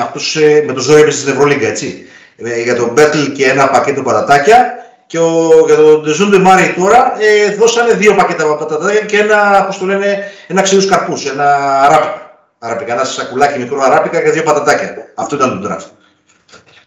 αυτός 0.02 0.36
ε, 0.36 0.62
με 0.66 0.72
το 0.72 0.80
ζώο 0.80 0.96
έπαιζε 0.96 1.18
στην 1.18 1.32
Ευρωλίγκα, 1.32 1.68
έτσι. 1.68 2.04
Ε, 2.36 2.62
για 2.62 2.76
τον 2.76 2.90
Μπέρτλ 2.92 3.32
και 3.32 3.44
ένα 3.44 3.68
πακέτο 3.68 4.02
πατατάκια 4.02 4.83
και 5.06 5.18
ο, 5.18 5.64
για 5.66 5.76
τον 5.76 6.02
Ντεζούντε 6.02 6.38
Μάρι 6.38 6.74
τώρα 6.76 7.16
ε, 7.20 7.54
δώσανε 7.54 7.92
δύο 7.92 8.14
πακέτα 8.14 8.56
πατατάκια 8.56 9.00
και 9.00 9.18
ένα, 9.18 9.64
πώς 9.66 9.78
το 9.78 9.84
λένε, 9.84 10.22
ένα 10.46 10.62
ξύλους 10.62 10.86
καρπούς, 10.86 11.26
ένα 11.26 11.80
αράπικα. 11.82 12.22
Αράπικα, 12.58 12.92
ένα 12.92 13.04
σακουλάκι 13.04 13.58
μικρό 13.58 13.80
αράπικα 13.82 14.22
και 14.22 14.30
δύο 14.30 14.42
πατατάκια. 14.42 15.12
Αυτό 15.14 15.36
ήταν 15.36 15.60
το 15.60 15.68
draft. 15.68 15.86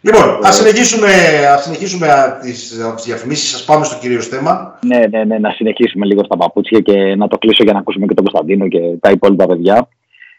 Λοιπόν, 0.00 0.38
ας 0.42 0.56
συνεχίσουμε, 0.56 1.08
ας 1.54 1.62
συνεχίσουμε 1.62 2.38
τις, 2.42 2.78
τις 2.94 3.04
διαφημίσεις, 3.04 3.54
ας 3.54 3.64
πάμε 3.64 3.84
στο 3.84 3.98
κυρίως 4.00 4.26
θέμα. 4.26 4.78
Ναι, 4.86 4.98
ναι, 5.10 5.24
ναι, 5.24 5.38
να 5.38 5.50
συνεχίσουμε 5.50 6.06
λίγο 6.06 6.24
στα 6.24 6.36
παπούτσια 6.36 6.80
και 6.80 7.14
να 7.16 7.28
το 7.28 7.38
κλείσω 7.38 7.62
για 7.62 7.72
να 7.72 7.78
ακούσουμε 7.78 8.06
και 8.06 8.14
τον 8.14 8.24
Κωνσταντίνο 8.24 8.68
και 8.68 8.80
τα 9.00 9.10
υπόλοιπα 9.10 9.46
παιδιά. 9.46 9.88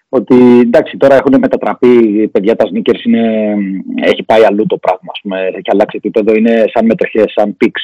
Ότι 0.10 0.60
εντάξει, 0.60 0.98
τώρα 0.98 1.16
έχουν 1.16 1.36
μετατραπεί, 1.40 2.28
παιδιά 2.28 2.56
τα 2.56 2.66
sneakers 2.66 3.06
είναι, 3.06 3.56
έχει 4.02 4.24
πάει 4.24 4.44
αλλού 4.44 4.66
το 4.66 4.78
πράγμα, 4.78 5.12
ας 5.14 5.20
πούμε, 5.22 5.42
έχει 5.42 5.72
αλλάξει 5.72 5.98
επίπεδο, 5.98 6.34
είναι 6.36 6.64
σαν 6.74 6.86
μετοχές, 6.86 7.32
σαν 7.36 7.58
picks. 7.64 7.84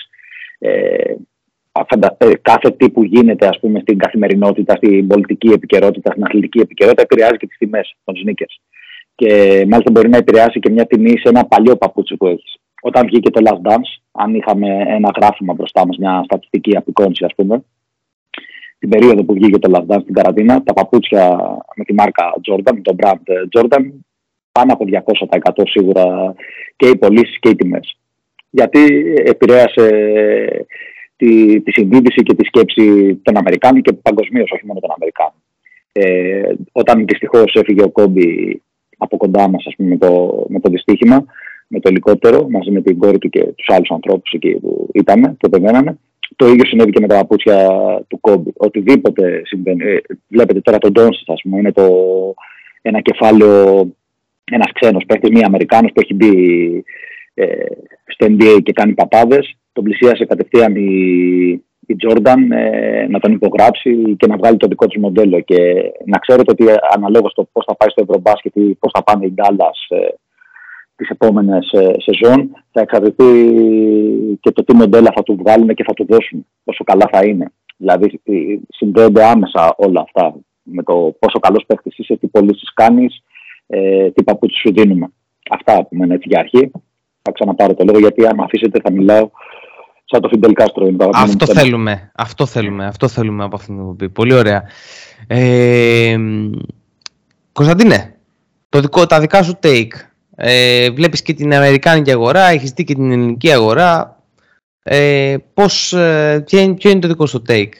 Ε, 0.57 1.13
ε, 2.17 2.33
κάθε 2.41 2.71
τι 2.71 2.89
που 2.89 3.03
γίνεται 3.03 3.47
ας 3.47 3.59
πούμε, 3.59 3.79
στην 3.79 3.97
καθημερινότητα, 3.97 4.75
στην 4.75 5.07
πολιτική 5.07 5.47
επικαιρότητα, 5.47 6.11
στην 6.11 6.23
αθλητική 6.23 6.59
επικαιρότητα 6.59 7.01
επηρεάζει 7.01 7.37
και 7.37 7.47
τις 7.47 7.57
τιμές 7.57 7.95
των 8.03 8.15
sneakers 8.15 8.55
και 9.15 9.63
μάλιστα 9.67 9.91
μπορεί 9.91 10.09
να 10.09 10.17
επηρεάσει 10.17 10.59
και 10.59 10.69
μια 10.69 10.85
τιμή 10.85 11.09
σε 11.09 11.29
ένα 11.29 11.45
παλιό 11.45 11.75
παπούτσι 11.75 12.15
που 12.15 12.27
έχεις. 12.27 12.57
Όταν 12.81 13.05
βγήκε 13.05 13.29
το 13.29 13.41
Last 13.43 13.71
Dance, 13.71 14.01
αν 14.11 14.35
είχαμε 14.35 14.67
ένα 14.87 15.11
γράφημα 15.15 15.53
μπροστά 15.53 15.85
μας, 15.85 15.97
μια 15.97 16.21
στατιστική 16.23 16.77
απεικόνηση, 16.77 17.25
ας 17.25 17.35
πούμε, 17.35 17.63
την 18.85 18.99
περίοδο 18.99 19.23
που 19.23 19.33
βγήκε 19.33 19.59
το 19.59 19.71
Last 19.73 19.95
Dance 19.95 20.01
στην 20.01 20.13
καραντίνα, 20.13 20.63
τα 20.63 20.73
παπούτσια 20.73 21.37
με 21.75 21.83
τη 21.83 21.93
μάρκα 21.93 22.33
Jordan, 22.49 22.73
με 22.73 22.81
το 22.81 22.95
brand 22.99 23.59
Jordan, 23.59 23.83
πάνω 24.51 24.73
από 24.73 24.85
200% 25.55 25.63
σίγουρα 25.69 26.35
και 26.75 26.87
οι 26.87 26.97
πωλήσεις 26.97 27.39
και 27.39 27.49
οι 27.49 27.55
τιμές. 27.55 27.97
Γιατί 28.49 29.13
επηρέασε 29.25 29.87
τη, 31.15 31.61
τη 31.61 31.71
συνείδηση 31.71 32.23
και 32.23 32.35
τη 32.35 32.45
σκέψη 32.45 33.15
των 33.15 33.37
Αμερικάνων 33.37 33.81
και 33.81 33.93
παγκοσμίως, 33.93 34.51
όχι 34.51 34.65
μόνο 34.65 34.79
των 34.79 34.91
Αμερικάνων. 34.95 35.39
Ε, 35.91 36.53
όταν 36.71 37.05
δυστυχώς 37.05 37.55
έφυγε 37.55 37.83
ο 37.83 37.89
Κόμπι 37.89 38.61
από 38.97 39.17
κοντά 39.17 39.47
μας 39.47 39.65
με, 39.77 39.97
το, 39.97 40.43
με 40.47 40.59
το 40.59 40.69
δυστύχημα, 40.69 41.25
με 41.67 41.79
το 41.79 41.89
ελικόπτερο, 41.89 42.47
μαζί 42.49 42.71
με 42.71 42.81
την 42.81 42.97
κόρη 42.97 43.17
του 43.17 43.29
και 43.29 43.43
τους 43.43 43.67
άλλους 43.69 43.89
ανθρώπους 43.89 44.31
εκεί 44.33 44.51
που 44.59 44.89
ήταν 44.93 45.37
και 45.37 45.49
περιμένανε. 45.49 45.97
Το 46.35 46.47
ίδιο 46.47 46.65
συνέβη 46.65 46.91
και 46.91 46.99
με 46.99 47.07
τα 47.07 47.15
παπούτσια 47.15 47.69
του 48.07 48.19
Κόμπι. 48.19 48.53
Οτιδήποτε 48.57 49.41
συμβαίνει. 49.45 49.83
Ε, 49.83 49.97
βλέπετε 50.27 50.61
τώρα 50.61 50.77
τον 50.77 50.91
Ντόνσιτ, 50.91 51.29
ας 51.29 51.41
πούμε, 51.41 51.57
είναι 51.57 51.71
το, 51.71 51.87
ένα 52.81 53.01
κεφάλαιο, 53.01 53.87
ένας 54.51 54.71
ξένος 54.73 55.03
παίκτη, 55.07 55.31
μία 55.31 55.45
Αμερικάνος 55.45 55.91
που 55.93 56.01
έχει 56.01 56.13
μπει 56.13 56.33
ε, 57.33 57.45
στο 58.05 58.25
NBA 58.29 58.59
και 58.63 58.71
κάνει 58.71 58.93
παπάδες. 58.93 59.57
Τον 59.73 59.83
πλησίασε 59.83 60.25
κατευθείαν 60.25 60.75
η, 60.75 60.93
η 61.85 61.95
Jordan 62.03 62.37
ε, 62.51 63.07
να 63.09 63.19
τον 63.19 63.31
υπογράψει 63.31 64.15
και 64.17 64.27
να 64.27 64.37
βγάλει 64.37 64.57
το 64.57 64.67
δικό 64.67 64.87
του 64.87 64.99
μοντέλο. 64.99 65.39
Και 65.39 65.57
να 66.05 66.17
ξέρετε 66.17 66.51
ότι 66.51 66.65
αναλόγως 66.95 67.33
το 67.33 67.49
πώς 67.51 67.65
θα 67.67 67.75
πάει 67.75 67.89
στο 67.89 68.01
Ευρωμπάσκετ 68.01 68.55
ή 68.55 68.77
πώς 68.79 68.91
θα 68.93 69.03
πάνε 69.03 69.25
οι 69.25 69.31
Ντάλλας 69.31 69.87
ε, 70.95 71.03
τις 71.03 71.09
επόμενες 71.09 71.71
ε, 71.71 71.93
σεζόν, 71.97 72.49
θα 72.71 72.81
εξαρτηθεί 72.81 73.33
και 74.39 74.51
το 74.51 74.63
τι 74.63 74.75
μοντέλα 74.75 75.11
θα 75.15 75.23
τους 75.23 75.35
βγάλουν 75.35 75.67
και 75.67 75.83
θα 75.83 75.93
τους 75.93 76.05
δώσουν, 76.09 76.45
πόσο 76.63 76.83
καλά 76.83 77.09
θα 77.11 77.25
είναι. 77.25 77.51
Δηλαδή 77.77 78.19
ε, 78.23 78.33
συνδέονται 78.69 79.25
άμεσα 79.25 79.73
όλα 79.77 80.01
αυτά 80.01 80.35
με 80.61 80.83
το 80.83 81.15
πόσο 81.19 81.39
καλός 81.39 81.63
παίχτη 81.67 81.91
είσαι, 81.95 82.15
τι 82.15 82.27
πωλήσεις 82.27 82.73
κάνεις, 82.73 83.23
ε, 83.67 84.09
τι 84.11 84.23
παπούτσι 84.23 84.59
σου 84.59 84.73
δίνουμε. 84.73 85.11
Αυτά 85.49 85.73
που 85.73 85.95
μένουν 85.95 86.11
έτσι 86.11 86.27
για 86.29 86.39
αρχή. 86.39 86.71
Θα 87.21 87.31
ξαναπάρω 87.31 87.73
το 87.73 87.83
λόγο 87.83 87.99
γιατί 87.99 88.25
αν 88.25 88.39
αφήσετε 88.39 88.79
θα 88.83 88.91
μιλάω 88.91 89.29
σαν 90.05 90.21
το 90.21 90.27
Φιντελ 90.27 90.53
Κάστρο. 90.53 90.87
Είναι 90.87 91.05
αυτό 91.11 91.45
θέλουμε, 91.45 92.11
αυτό 92.15 92.45
θέλουμε, 92.45 92.85
αυτό 92.85 93.07
θέλουμε 93.07 93.43
από 93.43 93.55
αυτήν 93.55 93.73
την 93.73 93.83
εκπομπή. 93.83 94.09
Πολύ 94.09 94.33
ωραία. 94.33 94.63
Ε, 95.27 96.17
Κωνσταντίνε, 97.51 98.15
το 98.69 98.79
δικό, 98.79 99.05
τα 99.05 99.19
δικά 99.19 99.43
σου 99.43 99.59
take. 99.63 100.14
Ε, 100.35 100.89
βλέπεις 100.91 101.21
και 101.21 101.33
την 101.33 101.53
Αμερικάνικη 101.53 102.11
αγορά, 102.11 102.47
έχεις 102.47 102.71
δει 102.71 102.83
και 102.83 102.93
την 102.93 103.11
ελληνική 103.11 103.51
αγορά. 103.51 104.23
Ε, 104.83 105.37
πώς, 105.53 105.93
ε, 105.93 106.43
ποιο, 106.45 106.59
είναι, 106.59 106.75
ποιο 106.75 106.89
είναι 106.89 106.99
το 106.99 107.07
δικό 107.07 107.25
σου 107.25 107.41
take; 107.47 107.71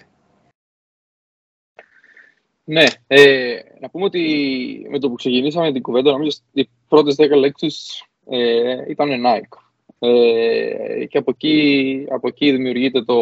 Ναι, 2.64 2.84
ε, 3.08 3.60
να 3.80 3.90
πούμε 3.90 4.04
ότι 4.06 4.88
με 4.90 5.00
το 5.00 5.10
που 5.10 5.16
ξεκινήσαμε 5.16 5.72
την 5.72 5.82
κουβέντα, 5.82 6.12
νομίζω 6.12 6.38
οι 6.52 6.70
πρώτες 6.88 7.16
10 7.20 7.36
λέξεις 7.38 8.04
ε, 8.30 8.90
ήταν 8.90 9.10
Nike. 9.26 9.58
Ε, 10.00 11.06
και 11.06 11.18
από 11.18 11.32
εκεί, 11.32 12.06
από 12.10 12.28
εκεί 12.28 12.52
δημιουργείται 12.52 13.04
το 13.04 13.16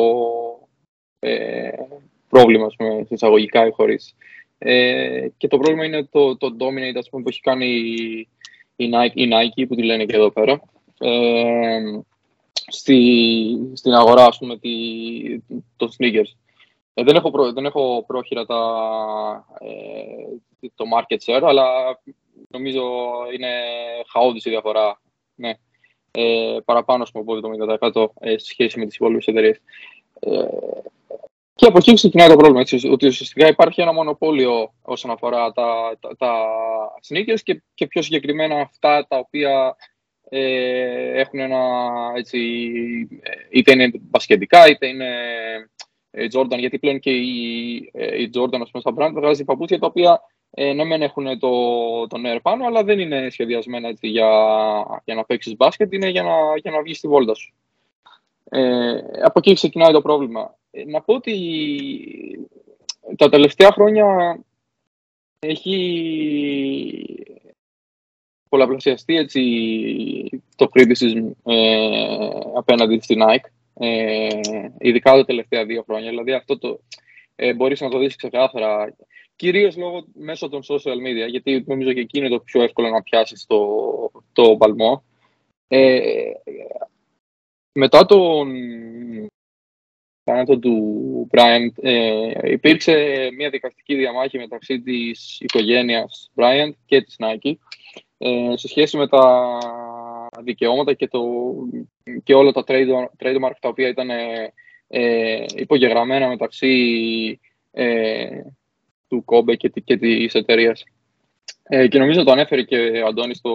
ε, 1.19 1.69
πρόβλημα, 2.29 2.65
ας 2.65 2.75
πούμε, 2.75 3.05
εισαγωγικά 3.09 3.67
ή 3.67 3.71
χωρίς. 3.71 4.15
Ε, 4.57 5.27
και 5.37 5.47
το 5.47 5.57
πρόβλημα 5.57 5.85
είναι 5.85 6.03
το, 6.03 6.37
το 6.37 6.55
dominate, 6.59 6.97
ας 6.97 7.09
πούμε, 7.09 7.23
που 7.23 7.29
έχει 7.29 7.41
κάνει 7.41 7.65
η 7.65 8.27
Nike, 8.77 9.13
η 9.13 9.29
Nike 9.31 9.67
που 9.67 9.75
τη 9.75 9.83
λένε 9.83 10.05
και 10.05 10.15
εδώ 10.15 10.31
πέρα. 10.31 10.61
Ε, 10.99 11.81
στη, 12.67 13.71
στην 13.73 13.93
αγορά, 13.93 14.25
ας 14.25 14.37
πούμε, 14.37 14.57
τη, 14.57 14.69
το 15.75 15.89
sneakers. 15.97 16.31
Ε, 16.93 17.03
δεν, 17.03 17.15
έχω 17.15 17.31
προ, 17.31 17.53
δεν 17.53 17.65
έχω 17.65 18.03
πρόχειρα 18.07 18.45
τα, 18.45 18.61
ε, 19.59 20.67
το 20.75 20.85
market 20.95 21.17
share, 21.25 21.41
αλλά 21.43 21.65
νομίζω 22.47 22.83
είναι 23.35 23.51
χαόδηση 24.11 24.49
η 24.49 24.51
διαφορά. 24.51 25.01
Ναι 25.35 25.53
ε, 26.15 26.57
παραπάνω 26.65 27.05
από 27.13 27.39
70% 27.91 28.05
ε, 28.19 28.37
σε 28.37 28.45
σχέση 28.45 28.79
με 28.79 28.85
τις 28.85 28.95
υπόλοιπες 28.95 29.25
εταιρείες. 29.25 29.61
Ε, 30.19 30.47
και 31.55 31.65
από 31.65 31.77
εκεί 31.77 31.93
ξεκινάει 31.93 32.27
το 32.27 32.35
πρόβλημα, 32.35 32.59
έτσι, 32.59 32.89
ότι 32.89 33.07
ουσιαστικά 33.07 33.47
υπάρχει 33.47 33.81
ένα 33.81 33.93
μονοπόλιο 33.93 34.73
όσον 34.81 35.11
αφορά 35.11 35.51
τα, 35.51 35.97
τα, 35.99 36.15
τα 36.17 36.31
sneakers 37.09 37.39
και, 37.43 37.63
και 37.73 37.87
πιο 37.87 38.01
συγκεκριμένα 38.01 38.59
αυτά 38.59 39.07
τα 39.07 39.17
οποία 39.17 39.75
ε, 40.29 41.19
έχουν 41.19 41.39
ένα, 41.39 41.59
έτσι, 42.15 42.39
είτε 43.49 43.71
είναι 43.71 43.91
μπασκετικά 44.01 44.67
είτε 44.67 44.87
είναι 44.87 45.09
ε, 46.11 46.27
Jordan, 46.33 46.57
γιατί 46.57 46.79
πλέον 46.79 46.99
και 46.99 47.11
η, 47.11 47.89
ε, 47.93 48.21
η 48.21 48.29
Jordan 48.33 48.59
ας 48.61 48.71
πούμε, 48.71 48.81
στα 48.81 48.93
brand 48.97 49.11
βγάζει 49.13 49.43
παπούτσια 49.43 49.79
τα 49.79 49.87
οποία 49.87 50.21
ε, 50.51 50.73
ναι, 50.73 50.83
μεν 50.83 51.01
έχουν 51.01 51.39
το, 51.39 51.49
το 52.07 52.21
air 52.25 52.39
πάνω, 52.41 52.65
αλλά 52.65 52.83
δεν 52.83 52.99
είναι 52.99 53.29
σχεδιασμένα 53.29 53.87
έτσι, 53.87 54.07
για, 54.07 54.29
για 55.03 55.15
να 55.15 55.25
παίξεις 55.25 55.55
μπάσκετ, 55.55 55.93
είναι 55.93 56.09
για 56.09 56.23
να, 56.23 56.35
για 56.61 56.71
να 56.71 56.81
βγεις 56.81 56.97
στη 56.97 57.07
βόλτα 57.07 57.33
σου. 57.33 57.53
Ε, 58.55 58.97
από 59.21 59.39
εκεί 59.39 59.53
ξεκινάει 59.53 59.91
το 59.91 60.01
πρόβλημα. 60.01 60.57
Ε, 60.71 60.85
να 60.85 61.01
πω 61.01 61.13
ότι 61.13 62.47
τα 63.17 63.29
τελευταία 63.29 63.71
χρόνια 63.71 64.39
έχει 65.39 65.75
πολλαπλασιαστεί 68.49 69.15
έτσι, 69.15 69.41
το 70.55 70.69
criticism 70.73 71.31
ε, 71.45 72.29
απέναντι 72.55 72.99
στην 73.01 73.19
Nike. 73.21 73.49
Ε, 73.73 74.27
ειδικά 74.79 75.11
τα 75.11 75.25
τελευταία 75.25 75.65
δύο 75.65 75.83
χρόνια. 75.83 76.09
Δηλαδή 76.09 76.33
αυτό 76.33 76.57
το, 76.57 76.79
ε, 77.35 77.53
μπορείς 77.53 77.81
να 77.81 77.89
το 77.89 77.97
δεις 77.97 78.15
ξεκάθαρα 78.15 78.95
Κυρίως 79.35 79.77
λόγω 79.77 80.05
μέσω 80.13 80.49
των 80.49 80.61
social 80.63 80.95
media, 80.95 81.29
γιατί 81.29 81.63
νομίζω 81.67 81.93
και 81.93 81.99
εκεί 81.99 82.17
είναι 82.17 82.29
το 82.29 82.39
πιο 82.39 82.61
εύκολο 82.61 82.89
να 82.89 83.01
πιάσεις 83.01 83.45
το, 83.45 83.65
το 84.33 84.55
παλμό. 84.57 85.03
Ε, 85.67 86.31
μετά 87.73 88.05
τον 88.05 88.53
θάνατο 90.23 90.59
του 90.59 91.27
Bryant 91.31 91.71
ε, 91.81 92.51
υπήρξε 92.51 93.29
μια 93.37 93.49
δικαστική 93.49 93.95
διαμάχη 93.95 94.37
μεταξύ 94.37 94.81
της 94.81 95.39
οικογένειας 95.39 96.31
Bryant 96.35 96.71
και 96.85 97.01
της 97.01 97.15
Nike 97.19 97.53
ε, 98.17 98.53
σε 98.55 98.67
σχέση 98.67 98.97
με 98.97 99.07
τα 99.07 99.57
δικαιώματα 100.43 100.93
και, 100.93 101.07
το, 101.07 101.21
και 102.23 102.33
όλα 102.33 102.51
τα 102.51 102.63
trademark 103.17 103.55
τα 103.59 103.69
οποία 103.69 103.87
ήταν 103.87 104.09
ε, 104.87 105.45
υπογεγραμμένα 105.55 106.27
μεταξύ 106.27 107.39
ε, 107.71 108.41
του 109.07 109.23
Κόμπε 109.25 109.55
και, 109.55 109.69
και 109.69 109.97
της 109.97 110.33
εταιρείας. 110.33 110.83
Ε, 111.63 111.87
και 111.87 111.99
νομίζω 111.99 112.23
το 112.23 112.31
ανέφερε 112.31 112.61
και 112.61 112.77
ο 113.03 113.07
Αντώνης 113.07 113.41
το... 113.41 113.51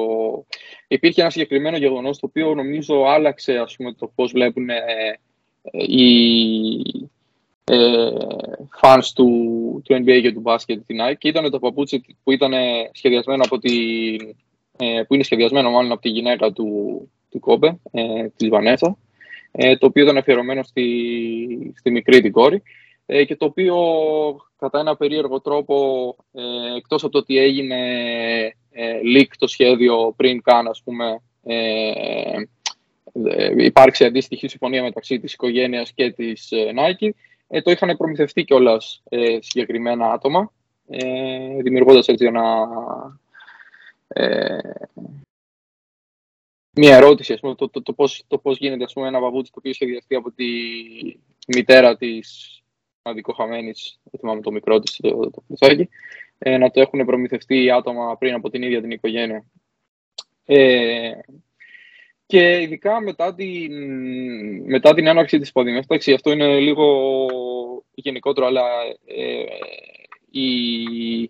Υπήρχε 0.88 1.20
ένα 1.20 1.30
συγκεκριμένο 1.30 1.76
γεγονός 1.76 2.18
το 2.18 2.26
οποίο 2.26 2.54
νομίζω 2.54 3.04
άλλαξε 3.04 3.52
ας 3.52 3.76
πούμε, 3.76 3.92
το 3.92 4.12
πώς 4.14 4.32
βλέπουν 4.32 4.70
ε, 4.70 4.74
ε, 5.62 5.84
οι 5.86 6.82
ε, 7.64 8.10
fans 8.80 9.04
του, 9.14 9.28
του 9.84 9.94
NBA 9.94 10.20
και 10.22 10.32
του 10.32 10.40
μπάσκετ 10.40 10.82
την 10.86 10.96
Nike 11.00 11.16
και 11.18 11.28
ήταν 11.28 11.50
το 11.50 11.58
παπούτσι 11.58 12.04
που 12.24 12.32
ήταν 12.32 12.52
σχεδιασμένο 12.92 13.42
από 13.44 13.58
τη, 13.58 13.70
ε, 14.76 15.02
που 15.06 15.14
είναι 15.14 15.22
σχεδιασμένο 15.22 15.70
μάλλον 15.70 15.92
από 15.92 16.00
τη 16.00 16.08
γυναίκα 16.08 16.52
του, 16.52 17.10
του 17.30 17.38
Κόμπε, 17.38 17.78
ε, 17.90 18.28
της 18.36 18.48
Βανέσα 18.48 18.96
ε, 19.52 19.76
το 19.76 19.86
οποίο 19.86 20.02
ήταν 20.02 20.16
αφιερωμένο 20.16 20.62
στη, 20.62 21.72
στη 21.76 21.90
μικρή 21.90 22.20
την 22.20 22.32
κόρη. 22.32 22.56
ε, 22.56 22.62
και 23.08 23.36
το 23.36 23.44
οποίο 23.44 23.76
κατά 24.58 24.78
ένα 24.78 24.96
περίεργο 24.96 25.40
τρόπο, 25.40 26.16
ε, 26.32 26.76
εκτός 26.76 27.02
από 27.02 27.12
το 27.12 27.18
ότι 27.18 27.38
έγινε 27.38 27.76
ε, 28.70 29.00
leak 29.16 29.28
το 29.38 29.46
σχέδιο 29.46 30.14
πριν 30.16 30.42
καν, 30.42 30.66
ας 30.66 30.82
πούμε, 30.84 31.22
ε, 31.42 32.42
ε, 33.24 33.64
υπάρξει 33.64 34.04
αντίστοιχη 34.04 34.48
συμφωνία 34.48 34.82
μεταξύ 34.82 35.18
της 35.18 35.32
οικογένειας 35.32 35.92
και 35.92 36.10
της 36.10 36.52
ε, 36.52 36.72
Nike, 36.76 37.10
ε, 37.48 37.62
το 37.62 37.70
είχαν 37.70 37.96
προμηθευτεί 37.96 38.44
κιόλας 38.44 39.02
ε, 39.08 39.38
συγκεκριμένα 39.40 40.12
άτομα, 40.12 40.52
ε, 40.88 41.62
δημιουργώντας 41.62 42.08
έτσι 42.08 42.24
ένα, 42.24 42.68
ε, 44.08 44.58
μια 46.70 46.96
ερώτηση, 46.96 47.32
ας 47.32 47.40
πούμε, 47.40 47.54
το, 47.54 47.68
το, 47.68 47.82
το, 47.82 47.92
πώς, 47.92 48.24
το 48.26 48.38
πώς 48.38 48.58
γίνεται 48.58 48.84
ας 48.84 48.92
πούμε, 48.92 49.08
ένα 49.08 49.20
παπούτσι 49.20 49.52
το 49.52 49.58
οποίο 49.58 49.72
σχεδιαστεί 49.72 50.14
από 50.14 50.30
τη 50.30 50.44
μητέρα 51.46 51.96
της 51.96 52.57
αδικοχαμένης, 53.08 53.98
δεν 54.04 54.20
θυμάμαι 54.20 54.40
το 54.40 54.50
μικρό 54.50 54.78
της, 54.78 54.96
το, 54.96 55.30
το, 55.30 55.42
ε, 56.38 56.56
να 56.56 56.70
το 56.70 56.80
έχουν 56.80 57.04
προμηθευτεί 57.04 57.70
άτομα 57.70 58.16
πριν 58.18 58.34
από 58.34 58.50
την 58.50 58.62
ίδια 58.62 58.80
την 58.80 58.90
οικογένεια. 58.90 59.44
Ε, 60.44 61.12
και 62.26 62.60
ειδικά 62.60 63.00
μετά 63.00 63.34
την, 63.34 63.72
μετά 64.64 64.94
την 64.94 65.06
έναρξη 65.06 65.38
της 65.38 65.52
πανδημίας, 65.52 65.84
εντάξει, 65.84 66.12
αυτό 66.12 66.30
είναι 66.30 66.58
λίγο 66.60 67.26
γενικότερο, 67.94 68.46
αλλά 68.46 68.64
ε, 69.06 69.44
οι 70.30 71.22
ε, 71.22 71.28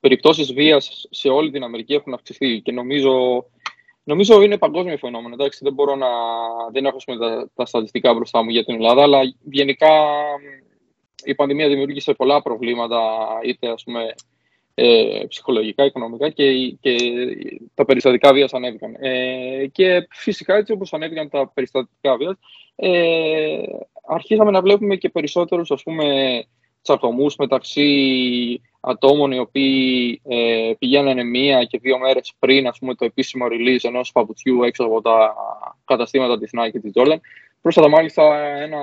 περιπτώσεις 0.00 0.52
βίας 0.52 1.06
σε 1.10 1.28
όλη 1.28 1.50
την 1.50 1.62
Αμερική 1.62 1.94
έχουν 1.94 2.14
αυξηθεί 2.14 2.60
και 2.60 2.72
νομίζω, 2.72 3.44
νομίζω 4.04 4.42
είναι 4.42 4.58
παγκόσμιο 4.58 4.96
φαινόμενο. 4.96 5.34
Εντάξει, 5.34 5.60
δεν 5.62 5.72
μπορώ 5.72 5.96
να, 5.96 6.08
δεν 6.72 6.84
έχω 6.84 6.96
τα, 7.18 7.50
τα 7.54 7.66
στατιστικά 7.66 8.14
μπροστά 8.14 8.42
μου 8.42 8.50
για 8.50 8.64
την 8.64 8.74
Ελλάδα, 8.74 9.02
αλλά 9.02 9.20
γενικά 9.42 9.88
η 11.24 11.34
πανδημία 11.34 11.68
δημιούργησε 11.68 12.12
πολλά 12.12 12.42
προβλήματα, 12.42 13.00
είτε 13.44 13.68
ας 13.68 13.82
πούμε 13.84 14.14
ε, 14.74 15.24
ψυχολογικά, 15.28 15.84
οικονομικά 15.84 16.28
και, 16.30 16.76
και 16.80 16.96
τα 17.74 17.84
περιστατικά 17.84 18.32
βίας 18.32 18.54
ανέβηκαν. 18.54 18.96
Ε, 18.98 19.66
και 19.72 20.06
φυσικά 20.10 20.54
έτσι 20.54 20.72
όπως 20.72 20.92
ανέβηκαν 20.92 21.28
τα 21.28 21.50
περιστατικά 21.54 22.16
βίας, 22.16 22.36
ε, 22.76 23.62
αρχίσαμε 24.06 24.50
να 24.50 24.60
βλέπουμε 24.60 24.96
και 24.96 25.08
περισσότερους 25.08 25.70
ας 25.70 25.82
πούμε 25.82 26.06
τσακωμούς 26.82 27.36
μεταξύ 27.36 28.60
ατόμων 28.84 29.32
οι 29.32 29.38
οποίοι 29.38 30.20
ε, 30.28 30.72
πηγαίνανε 30.78 31.24
μία 31.24 31.64
και 31.64 31.78
δύο 31.78 31.98
μέρες 31.98 32.32
πριν 32.38 32.66
ας 32.66 32.78
πούμε, 32.78 32.94
το 32.94 33.04
επίσημο 33.04 33.46
release 33.50 33.82
ενός 33.82 34.12
παπουτσιού 34.12 34.62
έξω 34.62 34.84
από 34.84 35.02
τα 35.02 35.34
καταστήματα 35.84 36.38
της 36.38 36.50
Nike 36.56 36.70
και 36.72 36.80
της 36.80 36.92
Jordan. 36.94 37.16
Πρόσφατα 37.60 37.88
μάλιστα 37.88 38.38
ένα, 38.46 38.80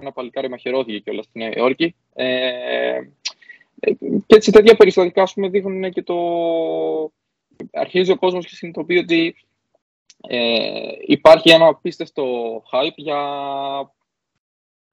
ένα 0.00 0.12
παλικάρι 0.12 0.48
μαχαιρώθηκε 0.48 0.98
και 0.98 1.10
όλα 1.10 1.22
στη 1.22 1.38
Νέα 1.38 1.50
Υόρκη. 1.56 1.94
Ε, 2.14 3.00
και 4.26 4.34
έτσι 4.36 4.52
τέτοια 4.52 4.76
περιστατικά 4.76 5.22
ας 5.22 5.32
πούμε, 5.32 5.48
δείχνουν 5.48 5.90
και 5.90 6.02
το... 6.02 6.16
Αρχίζει 7.72 8.10
ο 8.12 8.16
κόσμος 8.16 8.46
και 8.46 8.54
συνειδητοποιεί 8.54 8.98
ότι 9.02 9.36
ε, 10.28 10.88
υπάρχει 11.06 11.50
ένα 11.50 11.66
απίστευτο 11.66 12.24
hype 12.72 12.94
για 12.96 13.18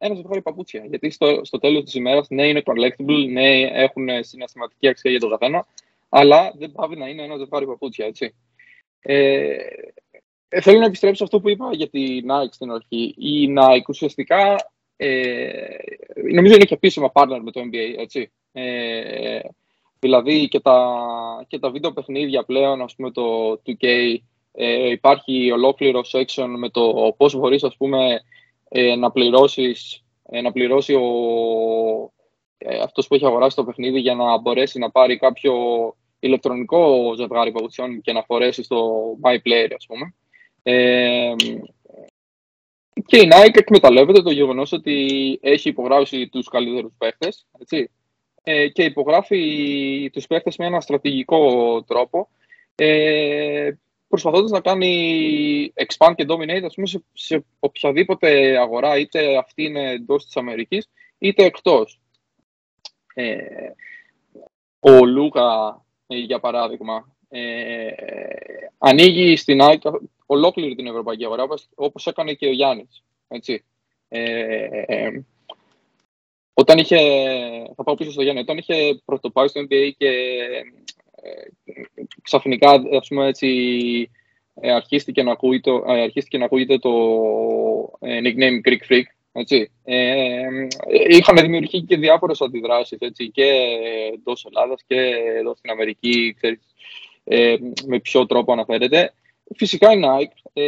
ένας 0.05 0.17
ζευγάρι 0.17 0.41
παπούτσια. 0.41 0.85
Γιατί 0.85 1.09
στο, 1.09 1.39
στο 1.43 1.59
τέλος 1.59 1.83
της 1.83 1.93
ημέρας, 1.93 2.27
ναι, 2.29 2.47
είναι 2.47 2.63
collectible, 2.65 3.27
ναι, 3.31 3.61
έχουν 3.61 4.07
συναισθηματική 4.19 4.87
αξία 4.87 5.11
για 5.11 5.19
τον 5.19 5.29
καθένα, 5.29 5.65
αλλά 6.09 6.53
δεν 6.57 6.71
πάβει 6.71 6.95
να 6.95 7.07
είναι 7.07 7.23
ένας 7.23 7.39
ζευγάρι 7.39 7.65
παπούτσια, 7.65 8.05
έτσι. 8.05 8.35
Ε, 9.01 9.55
ε, 10.49 10.61
θέλω 10.61 10.79
να 10.79 10.85
επιστρέψω 10.85 11.23
αυτό 11.23 11.39
που 11.39 11.49
είπα 11.49 11.69
για 11.73 11.89
τη 11.89 12.19
Nike 12.27 12.51
στην 12.51 12.71
αρχή. 12.71 13.15
Η 13.17 13.53
Nike 13.57 13.87
ουσιαστικά 13.87 14.55
ε, 14.97 15.53
νομίζω 16.33 16.53
είναι 16.53 16.65
και 16.65 16.73
επίσημα 16.73 17.11
partner 17.13 17.39
με 17.43 17.51
το 17.51 17.61
NBA, 17.61 17.99
έτσι. 17.99 18.31
Ε, 18.51 19.39
δηλαδή 19.99 20.47
και 20.47 20.59
τα, 20.59 21.05
και 21.47 21.59
τα 21.59 21.69
βίντεο 21.69 21.91
παιχνίδια 21.91 22.43
πλέον, 22.43 22.81
ας 22.81 22.95
πούμε 22.95 23.11
το 23.11 23.51
2K, 23.65 24.15
ε, 24.51 24.89
υπάρχει 24.89 25.51
ολόκληρο 25.51 26.01
section 26.11 26.53
με 26.57 26.69
το 26.69 27.13
πώς 27.17 27.35
μπορείς, 27.35 27.63
ας 27.63 27.77
πούμε, 27.77 28.21
ε, 28.75 28.95
να, 28.95 29.11
πληρώσεις, 29.11 30.03
ε, 30.29 30.41
να 30.41 30.51
πληρώσει 30.51 30.93
ο, 30.93 31.03
ε, 32.57 32.79
αυτός 32.79 33.07
που 33.07 33.15
έχει 33.15 33.25
αγοράσει 33.25 33.55
το 33.55 33.63
παιχνίδι 33.63 33.99
για 33.99 34.15
να 34.15 34.37
μπορέσει 34.37 34.79
να 34.79 34.91
πάρει 34.91 35.17
κάποιο 35.17 35.53
ηλεκτρονικό 36.19 37.13
ζευγάρι 37.17 37.51
παπουτσιών 37.51 38.01
και 38.01 38.13
να 38.13 38.23
φορέσει 38.23 38.63
στο 38.63 39.03
My 39.23 39.35
Player, 39.35 39.71
ας 39.75 39.85
πούμε. 39.85 40.13
Ε, 40.63 41.33
και 43.05 43.17
η 43.17 43.29
Nike 43.31 43.57
εκμεταλλεύεται 43.57 44.21
το 44.21 44.31
γεγονός 44.31 44.71
ότι 44.71 45.39
έχει 45.41 45.69
υπογράψει 45.69 46.27
τους 46.27 46.47
καλύτερους 46.47 46.93
παίχτες, 46.97 47.45
έτσι, 47.59 47.89
ε, 48.43 48.67
και 48.67 48.83
υπογράφει 48.83 50.09
τους 50.13 50.27
παίχτες 50.27 50.57
με 50.57 50.65
ένα 50.65 50.81
στρατηγικό 50.81 51.83
τρόπο, 51.83 52.29
ε, 52.75 53.71
προσπαθώντας 54.13 54.51
να 54.51 54.61
κάνει 54.61 55.73
expand 55.75 56.13
και 56.15 56.25
dominate 56.27 56.63
ας 56.65 56.73
πούμε, 56.73 56.87
σε, 56.87 57.03
σε 57.13 57.45
οποιαδήποτε 57.59 58.57
αγορά, 58.57 58.97
είτε 58.97 59.37
αυτή 59.37 59.63
είναι 59.63 59.91
εντός 59.91 60.25
της 60.25 60.37
Αμερικής, 60.37 60.89
είτε 61.17 61.43
εκτός. 61.43 61.99
Ε, 63.13 63.37
ο 64.79 65.05
Λούκα, 65.05 65.81
ε, 66.07 66.15
για 66.15 66.39
παράδειγμα, 66.39 67.15
ε, 67.29 67.91
ανοίγει 68.77 69.35
στην 69.35 69.59
Nike 69.61 69.91
ολόκληρη 70.25 70.75
την 70.75 70.87
ευρωπαϊκή 70.87 71.25
αγορά, 71.25 71.45
όπως 71.75 72.07
έκανε 72.07 72.33
και 72.33 72.47
ο 72.47 72.51
Γιάννης. 72.51 73.03
Έτσι. 73.27 73.63
Ε, 74.07 74.83
ε, 74.85 75.25
όταν 76.53 76.77
είχε, 76.77 76.97
θα 77.75 77.83
πάω 77.83 77.95
πίσω 77.95 78.11
στο 78.11 78.21
Γιάννη, 78.21 78.41
όταν 78.41 78.57
είχε 78.57 79.01
πρωτοπάει 79.05 79.47
στο 79.47 79.61
NBA 79.61 79.91
και 79.97 80.09
ξαφνικά 82.21 82.71
ας 82.71 83.07
πούμε, 83.07 83.27
έτσι, 83.27 83.49
ε, 84.61 84.71
αρχίστηκε, 84.71 85.23
να 85.23 85.31
ακούγεται, 85.31 85.71
ε, 85.71 86.01
αρχίστηκε 86.01 86.37
να 86.37 86.45
ακούγεται 86.45 86.77
το 86.77 86.91
ε, 87.99 88.19
nickname 88.23 88.69
Greek 88.69 88.91
Freak. 88.91 89.03
Έτσι. 89.31 89.71
Ε, 89.83 90.47
είχαν 91.09 91.35
δημιουργήσει 91.35 91.85
και 91.85 91.97
διάφορες 91.97 92.41
αντιδράσεις 92.41 92.97
έτσι, 92.99 93.31
και 93.31 93.67
εντός 94.13 94.45
Ελλάδας 94.45 94.83
και 94.87 94.95
εδώ 95.39 95.55
στην 95.55 95.71
Αμερική, 95.71 96.33
ξέρεις, 96.37 96.59
ε, 97.23 97.55
με 97.85 97.99
ποιο 97.99 98.25
τρόπο 98.25 98.51
αναφέρεται. 98.51 99.13
Φυσικά 99.55 99.91
η 99.91 100.01
Nike 100.03 100.49
ε, 100.53 100.63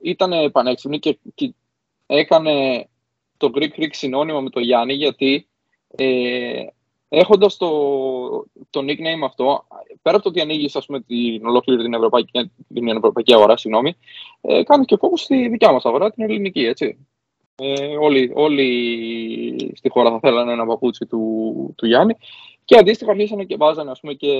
ήταν 0.00 0.50
πανέξυπνη 0.52 0.98
και, 0.98 1.18
και 1.34 1.54
έκανε 2.06 2.86
το 3.36 3.50
Greek 3.54 3.80
Freak 3.80 3.90
συνώνυμο 3.90 4.40
με 4.42 4.50
το 4.50 4.60
Γιάννη 4.60 4.94
γιατί 4.94 5.46
ε, 5.96 6.62
Έχοντας 7.14 7.56
το, 7.56 7.68
το 8.70 8.80
nickname 8.80 9.24
αυτό, 9.24 9.64
πέρα 10.02 10.16
από 10.16 10.24
το 10.24 10.28
ότι 10.28 10.40
ανοίγεις 10.40 10.76
την 11.06 11.46
ολόκληρη 11.46 11.82
την 11.82 11.94
ευρωπαϊκή, 11.94 12.50
την 12.74 12.88
ευρωπαϊκή 12.88 13.34
αγορά, 13.34 13.56
συγγνώμη, 13.56 13.96
ε, 14.40 14.62
κάνεις 14.62 14.86
και 14.86 14.96
φόβο 14.96 15.16
στη 15.16 15.48
δικιά 15.48 15.72
μας 15.72 15.84
αγορά, 15.84 16.10
την 16.10 16.24
ελληνική. 16.24 16.64
Έτσι. 16.64 17.06
Ε, 17.54 17.96
όλοι, 17.96 18.32
όλοι 18.34 19.72
στη 19.74 19.88
χώρα 19.88 20.10
θα 20.10 20.18
θέλανε 20.18 20.52
ένα 20.52 20.66
παπούτσι 20.66 21.06
του, 21.06 21.74
του 21.76 21.86
Γιάννη 21.86 22.16
και 22.64 22.76
αντίστοιχα 22.78 23.10
αρχίσανε 23.10 23.44
και 23.44 23.56
βάζανε 23.56 23.90
ας 23.90 24.00
πούμε, 24.00 24.12
και 24.12 24.32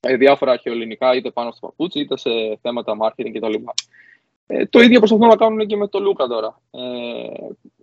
ε, 0.00 0.16
διάφορα 0.16 0.52
αρχαιοελληνικά 0.52 1.14
είτε 1.14 1.30
πάνω 1.30 1.50
στο 1.50 1.66
παπούτσι 1.66 2.00
είτε 2.00 2.16
σε 2.16 2.30
θέματα 2.60 2.96
marketing 3.00 3.30
κτλ. 3.32 3.54
Ε, 4.46 4.66
το 4.66 4.80
ίδιο 4.80 4.98
προσπαθούν 4.98 5.28
να 5.28 5.36
κάνουν 5.36 5.66
και 5.66 5.76
με 5.76 5.88
το 5.88 6.00
Λούκα 6.00 6.26
τώρα. 6.26 6.60
Ε, 6.70 6.80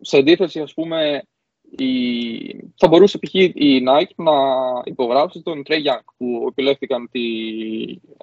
σε 0.02 0.18
αντίθεση, 0.18 0.60
ας 0.60 0.74
πούμε, 0.74 1.24
η... 1.78 2.72
θα 2.76 2.88
μπορούσε 2.88 3.18
π.χ. 3.18 3.34
η 3.34 3.84
Nike 3.88 4.16
να 4.16 4.32
υπογράψει 4.84 5.42
τον 5.42 5.64
Trey 5.70 5.78
Young 5.78 6.04
που 6.18 6.46
επιλέχθηκαν 6.50 7.10
τη... 7.12 7.22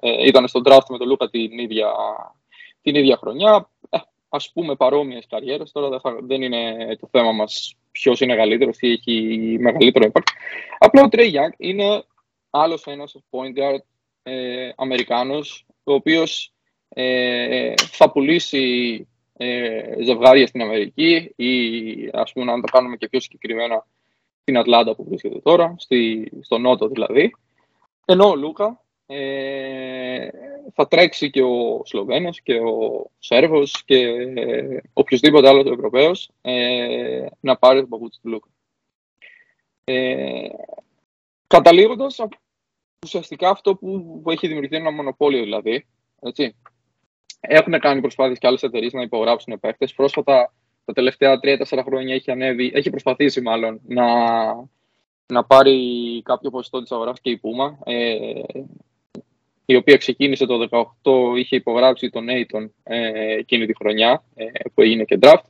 ε, 0.00 0.26
ήταν 0.26 0.48
στον 0.48 0.62
draft 0.64 0.86
με 0.88 0.98
τον 0.98 1.08
Λούκα 1.08 1.30
την 1.30 1.58
ίδια, 1.58 1.92
την 2.82 2.94
ίδια 2.94 3.16
χρονιά. 3.16 3.70
Ε, 3.90 3.98
ας 4.28 4.52
πούμε 4.52 4.76
παρόμοιες 4.76 5.26
καριέρες, 5.28 5.72
τώρα 5.72 5.88
δεν, 5.88 6.00
θα, 6.00 6.18
δεν 6.22 6.42
είναι 6.42 6.96
το 7.00 7.08
θέμα 7.10 7.32
μας 7.32 7.74
ποιος 7.92 8.20
είναι 8.20 8.36
καλύτερο 8.36 8.70
ή 8.80 8.92
έχει 8.92 9.56
μεγαλύτερο 9.60 10.10
impact. 10.12 10.22
Απλά 10.78 11.02
ο 11.02 11.08
Trey 11.10 11.32
Young 11.32 11.52
είναι 11.56 12.04
άλλος 12.50 12.84
ένας 12.86 13.16
point 13.30 13.58
guard 13.58 13.82
ε, 14.22 14.70
Αμερικάνος, 14.76 15.66
ο 15.84 15.92
οποίος 15.92 16.52
ε, 16.88 17.74
θα 17.76 18.10
πουλήσει 18.10 19.06
ε, 19.40 20.02
ζευγάρια 20.02 20.46
στην 20.46 20.62
Αμερική 20.62 21.32
ή 21.36 21.52
ας 22.12 22.32
πούμε 22.32 22.52
αν 22.52 22.60
το 22.60 22.66
κάνουμε 22.72 22.96
και 22.96 23.08
πιο 23.08 23.20
συγκεκριμένα 23.20 23.86
στην 24.40 24.58
Ατλάντα 24.58 24.94
που 24.94 25.04
βρίσκεται 25.04 25.40
τώρα, 25.40 25.74
στη, 25.78 26.30
στο 26.40 26.58
Νότο 26.58 26.88
δηλαδή. 26.88 27.34
Ενώ 28.04 28.28
ο 28.28 28.36
Λούκα 28.36 28.84
ε, 29.06 30.28
θα 30.74 30.88
τρέξει 30.88 31.30
και 31.30 31.42
ο 31.42 31.82
Σλοβαίνος 31.84 32.40
και 32.42 32.54
ο 32.54 33.06
Σέρβος 33.18 33.84
και 33.84 33.96
ε, 33.96 34.80
οποιοδήποτε 34.92 35.48
άλλος 35.48 35.66
Ευρωπαίος 35.66 36.30
ε, 36.40 37.26
να 37.40 37.56
πάρει 37.56 37.80
το 37.80 37.86
παπούτσι 37.86 38.20
του 38.22 38.28
Λούκα. 38.28 38.48
Ε, 39.84 40.48
καταλήγοντας, 41.46 42.20
ουσιαστικά 43.04 43.48
αυτό 43.48 43.76
που, 43.76 44.20
που 44.22 44.30
έχει 44.30 44.46
δημιουργηθεί 44.46 44.76
ένα 44.76 44.90
μονοπόλιο 44.90 45.42
δηλαδή, 45.42 45.86
έτσι, 46.20 46.56
έχουν 47.40 47.78
κάνει 47.78 48.00
προσπάθειες 48.00 48.38
και 48.38 48.46
άλλες 48.46 48.62
εταιρείες 48.62 48.92
να 48.92 49.02
υπογράψουν 49.02 49.60
παίχτες. 49.60 49.94
Πρόσφατα, 49.94 50.52
τα 50.84 50.92
τελευταία 50.92 51.40
3-4 51.42 51.82
χρόνια 51.84 52.14
έχει, 52.14 52.30
ανέβει, 52.30 52.70
έχει 52.74 52.90
προσπαθήσει 52.90 53.40
μάλλον 53.40 53.80
να, 53.86 54.04
να 55.26 55.44
πάρει 55.44 56.22
κάποιο 56.24 56.50
ποσοστό 56.50 56.82
της 56.82 56.92
αγοράς 56.92 57.20
και 57.20 57.30
η 57.30 57.40
Puma, 57.42 57.76
ε, 57.84 58.40
η 59.70 59.76
οποία 59.76 59.96
ξεκίνησε 59.96 60.46
το 60.46 60.68
2018, 61.02 61.36
είχε 61.36 61.56
υπογράψει 61.56 62.10
τον 62.10 62.26
Aiton 62.30 62.70
ε, 62.82 63.34
εκείνη 63.38 63.66
τη 63.66 63.74
χρονιά, 63.74 64.24
ε, 64.34 64.44
που 64.74 64.82
έγινε 64.82 65.04
και 65.04 65.18
draft, 65.20 65.44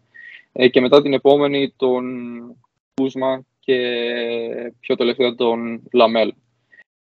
ε, 0.53 0.68
και 0.68 0.81
μετά 0.81 1.03
την 1.03 1.12
επόμενη 1.12 1.74
τον 1.77 2.05
Kuzma 2.94 3.38
και 3.61 3.77
πιο 4.81 4.96
τελευταία 4.96 5.35
τον 5.35 5.83
Lamel. 5.98 6.29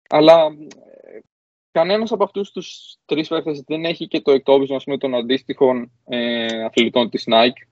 Αλλά 0.08 0.56
ε, 1.72 1.78
κανένας 1.78 2.12
από 2.12 2.24
αυτούς 2.24 2.50
τους 2.50 2.96
τρεις 3.04 3.28
παίκτες 3.28 3.62
δεν 3.66 3.84
έχει 3.84 4.08
και 4.08 4.20
το 4.20 4.32
εκτόπισμα 4.32 4.80
πούμε, 4.84 4.98
των 4.98 5.14
αντίστοιχων 5.14 5.92
ε, 6.04 6.64
αθλητών 6.64 7.10
της 7.10 7.24
Nike. 7.26 7.68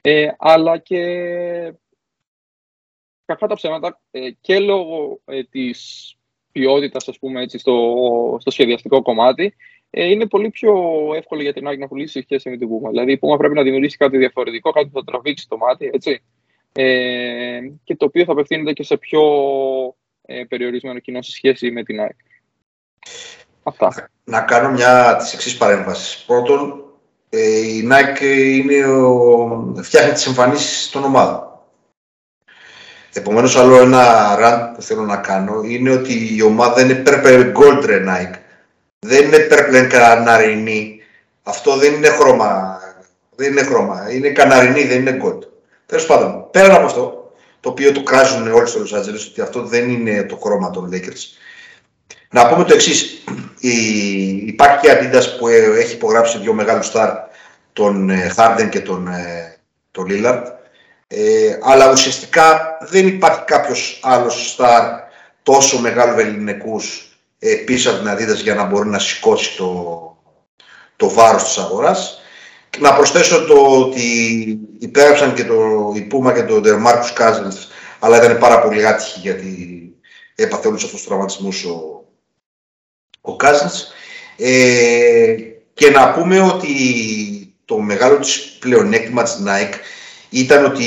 Ε, 0.00 0.28
αλλά 0.38 0.78
και 0.78 1.02
κακά 3.24 3.46
τα 3.46 3.54
ψέματα 3.54 4.00
ε, 4.10 4.30
και 4.40 4.60
λόγω 4.60 5.20
ε, 5.24 5.42
της 5.44 6.10
ποιότητας 6.52 7.08
ας 7.08 7.18
πούμε, 7.18 7.42
έτσι, 7.42 7.58
στο, 7.58 8.36
στο 8.40 8.50
σχεδιαστικό 8.50 9.02
κομμάτι 9.02 9.54
ε, 9.90 10.10
είναι 10.10 10.26
πολύ 10.26 10.50
πιο 10.50 10.74
εύκολο 11.14 11.42
για 11.42 11.52
την 11.52 11.68
Nike 11.68 11.78
να 11.78 11.88
πουλήσει 11.88 12.12
σε 12.12 12.22
σχέση 12.22 12.50
με 12.50 12.56
την 12.56 12.68
Puma. 12.68 12.88
Δηλαδή 12.88 13.12
η 13.12 13.18
Puma 13.22 13.38
πρέπει 13.38 13.54
να 13.54 13.62
δημιουργήσει 13.62 13.96
κάτι 13.96 14.16
διαφορετικό, 14.16 14.70
κάτι 14.70 14.88
που 14.88 14.98
θα 14.98 15.04
τραβήξει 15.04 15.48
το 15.48 15.56
μάτι, 15.56 15.90
έτσι, 15.92 16.22
ε, 16.72 17.60
και 17.84 17.96
το 17.96 18.04
οποίο 18.04 18.24
θα 18.24 18.32
απευθύνεται 18.32 18.72
και 18.72 18.82
σε 18.82 18.96
πιο 18.96 19.22
ε, 20.22 20.44
περιορισμένο 20.44 20.98
κοινό 20.98 21.22
σε 21.22 21.30
σχέση 21.30 21.70
με 21.70 21.82
την 21.82 22.00
ΑΕΚ. 22.00 22.16
Αυτά. 23.62 24.10
Να 24.24 24.40
κάνω 24.40 24.70
μια 24.70 25.16
τις 25.16 25.32
εξής 25.32 25.56
παρέμβασεις. 25.56 26.24
Πρώτον, 26.26 26.84
ε, 27.28 27.58
η 27.58 27.88
Nike 27.90 28.54
είναι 28.54 28.86
ο... 28.86 29.74
φτιάχνει 29.82 30.12
τις 30.12 30.26
εμφανίσεις 30.26 30.90
των 30.90 31.04
ομάδων. 31.04 31.44
Επομένως, 33.12 33.56
άλλο 33.56 33.76
ένα 33.76 34.36
rant 34.38 34.74
που 34.74 34.82
θέλω 34.82 35.02
να 35.02 35.16
κάνω 35.16 35.62
είναι 35.62 35.90
ότι 35.90 36.36
η 36.36 36.42
ομάδα 36.42 36.80
είναι 36.80 37.02
purple 37.06 37.52
gold 37.52 37.84
Nike. 37.84 38.38
Δεν 38.98 39.24
είναι 39.24 39.48
purple 39.50 39.86
καναρινή. 39.90 41.00
Αυτό 41.42 41.76
δεν 41.76 41.94
είναι 41.94 42.08
χρώμα. 42.08 42.80
Δεν 43.34 43.50
είναι 43.50 43.62
χρώμα. 43.62 44.12
Είναι 44.12 44.30
καναρινή, 44.30 44.84
δεν 44.84 45.00
είναι 45.00 45.18
gold. 45.24 45.38
Τέλος 45.86 46.06
πάντων, 46.06 46.50
πέρα 46.50 46.74
από 46.74 46.84
αυτό, 46.84 47.32
το 47.60 47.68
οποίο 47.68 47.92
το 47.92 48.02
κράζουν 48.02 48.52
όλοι 48.52 48.66
στο 48.66 48.80
Los 48.80 48.98
Angeles, 48.98 49.26
ότι 49.30 49.40
αυτό 49.40 49.62
δεν 49.62 49.90
είναι 49.90 50.22
το 50.22 50.36
χρώμα 50.36 50.70
των 50.70 50.90
Lakers. 50.92 51.22
Να 52.30 52.48
πούμε 52.48 52.64
το 52.64 52.74
εξής. 52.74 53.24
Υπάρχει 54.46 54.78
και 54.80 54.92
Adidas 54.92 55.24
που 55.38 55.48
έχει 55.48 55.94
υπογράψει 55.94 56.38
δύο 56.38 56.52
μεγάλους 56.52 56.86
στάρ, 56.86 57.10
τον 57.72 58.10
ε, 58.10 58.34
Harden 58.36 58.68
και 58.70 58.80
τον, 58.80 59.08
ε, 59.08 59.56
τον 59.90 60.06
Lillard. 60.10 60.42
Ε, 61.08 61.58
αλλά 61.62 61.90
ουσιαστικά 61.90 62.78
δεν 62.80 63.06
υπάρχει 63.06 63.44
κάποιος 63.44 64.00
άλλος 64.02 64.50
στάρ 64.50 64.82
τόσο 65.42 65.80
μεγάλο 65.80 66.20
ελληνικούς 66.20 67.16
ε, 67.38 67.54
πίσω 67.54 67.90
από 67.90 67.98
την 67.98 68.08
Adidas 68.12 68.42
για 68.42 68.54
να 68.54 68.64
μπορεί 68.64 68.88
να 68.88 68.98
σηκώσει 68.98 69.56
το, 69.56 70.00
το 70.96 71.10
βάρος 71.10 71.44
της 71.44 71.58
αγοράς. 71.58 72.20
Να 72.78 72.94
προσθέσω 72.94 73.44
το 73.44 73.54
ότι 73.54 74.00
υπέγραψαν 74.78 75.34
και 75.34 75.44
το 75.44 75.54
η 75.94 76.08
Puma 76.12 76.34
και 76.34 76.42
το 76.42 76.60
Marcus 76.86 77.22
Cousins, 77.22 77.56
αλλά 77.98 78.16
ήταν 78.16 78.38
πάρα 78.38 78.60
πολύ 78.60 78.86
άτυχη 78.86 79.18
γιατί 79.18 79.80
έπαθε 80.34 80.68
όλους 80.68 80.84
αυτούς 80.84 80.98
τους 80.98 81.08
τραυματισμούς 81.08 81.64
ο, 81.64 81.95
ο 83.26 83.36
Cousins. 83.40 83.94
Ε, 84.36 85.34
και 85.74 85.90
να 85.90 86.12
πούμε 86.12 86.40
ότι 86.40 86.74
το 87.64 87.78
μεγάλο 87.78 88.18
της 88.18 88.56
πλεονέκτημα 88.58 89.22
της 89.22 89.42
Nike 89.46 89.74
ήταν 90.30 90.64
ότι 90.64 90.84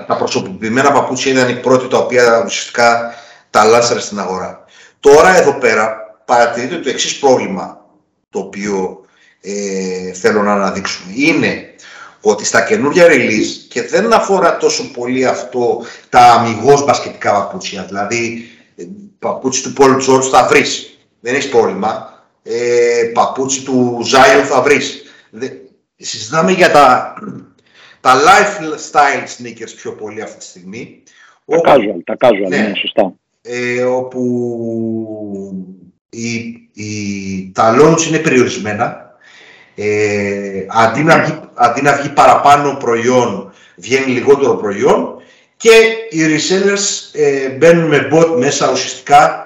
α, 0.00 0.04
τα 0.04 0.16
προσωποποιημένα 0.16 0.92
παπούτσια 0.92 1.32
ήταν 1.32 1.48
οι 1.48 1.60
πρώτοι 1.60 1.88
τα 1.88 1.98
οποία 1.98 2.42
ουσιαστικά 2.46 3.14
τα 3.50 3.64
λάσσαρε 3.64 4.00
στην 4.00 4.18
αγορά. 4.18 4.64
Τώρα 5.00 5.36
εδώ 5.36 5.52
πέρα 5.54 5.96
παρατηρείται 6.24 6.76
το 6.76 6.88
εξής 6.88 7.18
πρόβλημα 7.18 7.84
το 8.30 8.38
οποίο 8.38 9.04
ε, 9.40 10.12
θέλω 10.12 10.42
να 10.42 10.52
αναδείξουμε. 10.52 11.12
Είναι 11.16 11.74
ότι 12.20 12.44
στα 12.44 12.60
καινούργια 12.60 13.06
release 13.08 13.66
και 13.68 13.82
δεν 13.82 14.12
αφορά 14.12 14.56
τόσο 14.56 14.90
πολύ 14.90 15.26
αυτό 15.26 15.84
τα 16.08 16.20
αμυγός 16.20 16.84
μπασκετικά 16.84 17.32
παπούτσια, 17.32 17.84
δηλαδή 17.84 18.48
ε, 18.76 18.84
παπούτσι 19.18 19.62
του 19.62 19.72
Paul 19.78 19.96
George 20.08 20.28
θα 20.30 20.46
βρεις, 20.46 20.93
δεν 21.24 21.34
έχεις 21.34 21.48
πρόβλημα. 21.48 22.22
Ε, 22.42 23.10
παπούτσι 23.14 23.64
του 23.64 24.00
Zion 24.12 24.44
θα 24.44 24.62
βρεις. 24.62 25.02
συζητάμε 25.96 26.52
για 26.52 26.70
τα, 26.70 27.14
τα 28.00 28.14
lifestyle 28.14 29.24
sneakers 29.24 29.72
πιο 29.76 29.92
πολύ 29.92 30.22
αυτή 30.22 30.38
τη 30.38 30.44
στιγμή. 30.44 31.02
Τα 31.46 31.56
όπου, 31.56 31.70
casual, 31.70 32.00
τα 32.04 32.16
casual, 32.18 32.48
ναι, 32.48 32.56
ναι 32.56 32.72
σωστά. 32.74 33.14
Ε, 33.42 33.82
όπου 33.82 34.22
η, 36.10 36.34
η, 36.72 37.52
τα 37.54 37.76
launch 37.78 38.06
είναι 38.08 38.18
περιορισμένα 38.18 39.16
ε, 39.74 40.66
αντί, 40.68 41.02
να 41.02 41.22
βγει, 41.22 41.40
αντί 41.54 41.82
να 41.82 41.92
βγει 41.92 42.08
παραπάνω 42.08 42.76
προϊόν, 42.76 43.52
βγαίνει 43.76 44.12
λιγότερο 44.12 44.56
προϊόν 44.56 45.16
και 45.56 45.70
οι 46.10 46.18
resellers 46.18 47.12
ε, 47.12 47.48
μπαίνουν 47.48 47.88
με 47.88 48.08
bot 48.12 48.36
μέσα 48.38 48.72
ουσιαστικά 48.72 49.43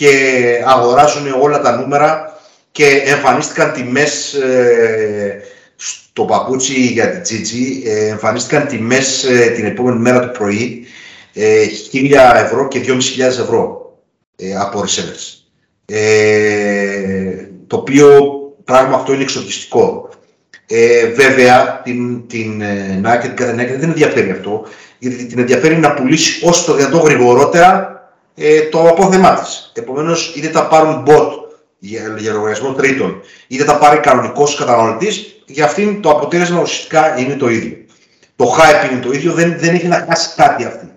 και 0.00 0.62
αγοράζουν 0.66 1.34
όλα 1.40 1.60
τα 1.60 1.76
νούμερα 1.76 2.38
και 2.72 3.02
εμφανίστηκαν 3.04 3.72
τιμές 3.72 4.34
ε, 4.34 5.42
στο 5.76 6.24
παπούτσι 6.24 6.72
για 6.72 7.10
την 7.10 7.22
Gigi, 7.22 7.86
ε, 7.86 8.08
εμφανίστηκαν 8.08 8.66
τιμές 8.66 9.24
ε, 9.24 9.50
την 9.50 9.64
επόμενη 9.64 9.98
μέρα 9.98 10.20
του 10.20 10.38
πρωί 10.38 10.86
ε, 11.34 11.64
1000 11.92 12.12
ευρώ 12.44 12.68
και 12.68 12.80
2.500 12.86 12.96
ευρώ 13.20 13.94
ε, 14.36 14.56
από 14.56 14.80
resellers. 14.80 15.38
Ε, 15.86 17.46
το 17.66 17.76
οποίο 17.76 18.08
Πράγμα 18.64 18.96
αυτό 18.96 19.12
είναι 19.12 19.22
εξοργιστικό. 19.22 20.08
Ε, 20.66 21.06
βέβαια, 21.06 21.80
την, 21.84 22.26
την 22.26 22.60
ε, 22.60 23.00
Nike 23.04 23.32
την 23.36 23.56
δεν 23.56 23.82
ενδιαφέρει 23.82 24.30
αυτό, 24.30 24.66
γιατί 24.98 25.26
την 25.26 25.38
ενδιαφέρει 25.38 25.76
να 25.76 25.94
πουλήσει 25.94 26.46
όσο 26.46 26.64
το 26.64 26.74
δυνατό 26.74 26.98
γρηγορότερα 26.98 27.99
ε, 28.42 28.60
το 28.60 28.88
απόθεμά 28.88 29.34
της. 29.34 29.72
Επομένως, 29.74 30.32
είτε 30.36 30.48
τα 30.48 30.66
πάρουν 30.66 31.04
bot 31.06 31.28
για, 31.78 32.14
για 32.18 32.32
λογαριασμό 32.32 32.72
τρίτων, 32.72 33.20
είτε 33.46 33.64
τα 33.64 33.78
πάρει 33.78 33.98
κανονικός 33.98 34.54
καταναλωτής, 34.54 35.42
για 35.46 35.64
αυτήν 35.64 36.02
το 36.02 36.10
αποτέλεσμα 36.10 36.60
ουσιαστικά 36.60 37.18
είναι 37.18 37.34
το 37.34 37.48
ίδιο. 37.48 37.76
Το 38.36 38.56
hype 38.58 38.90
είναι 38.90 39.00
το 39.00 39.12
ίδιο, 39.12 39.32
δεν, 39.32 39.58
δεν 39.58 39.74
έχει 39.74 39.86
να 39.86 40.06
χάσει 40.08 40.34
κάτι 40.36 40.64
αυτή. 40.64 40.88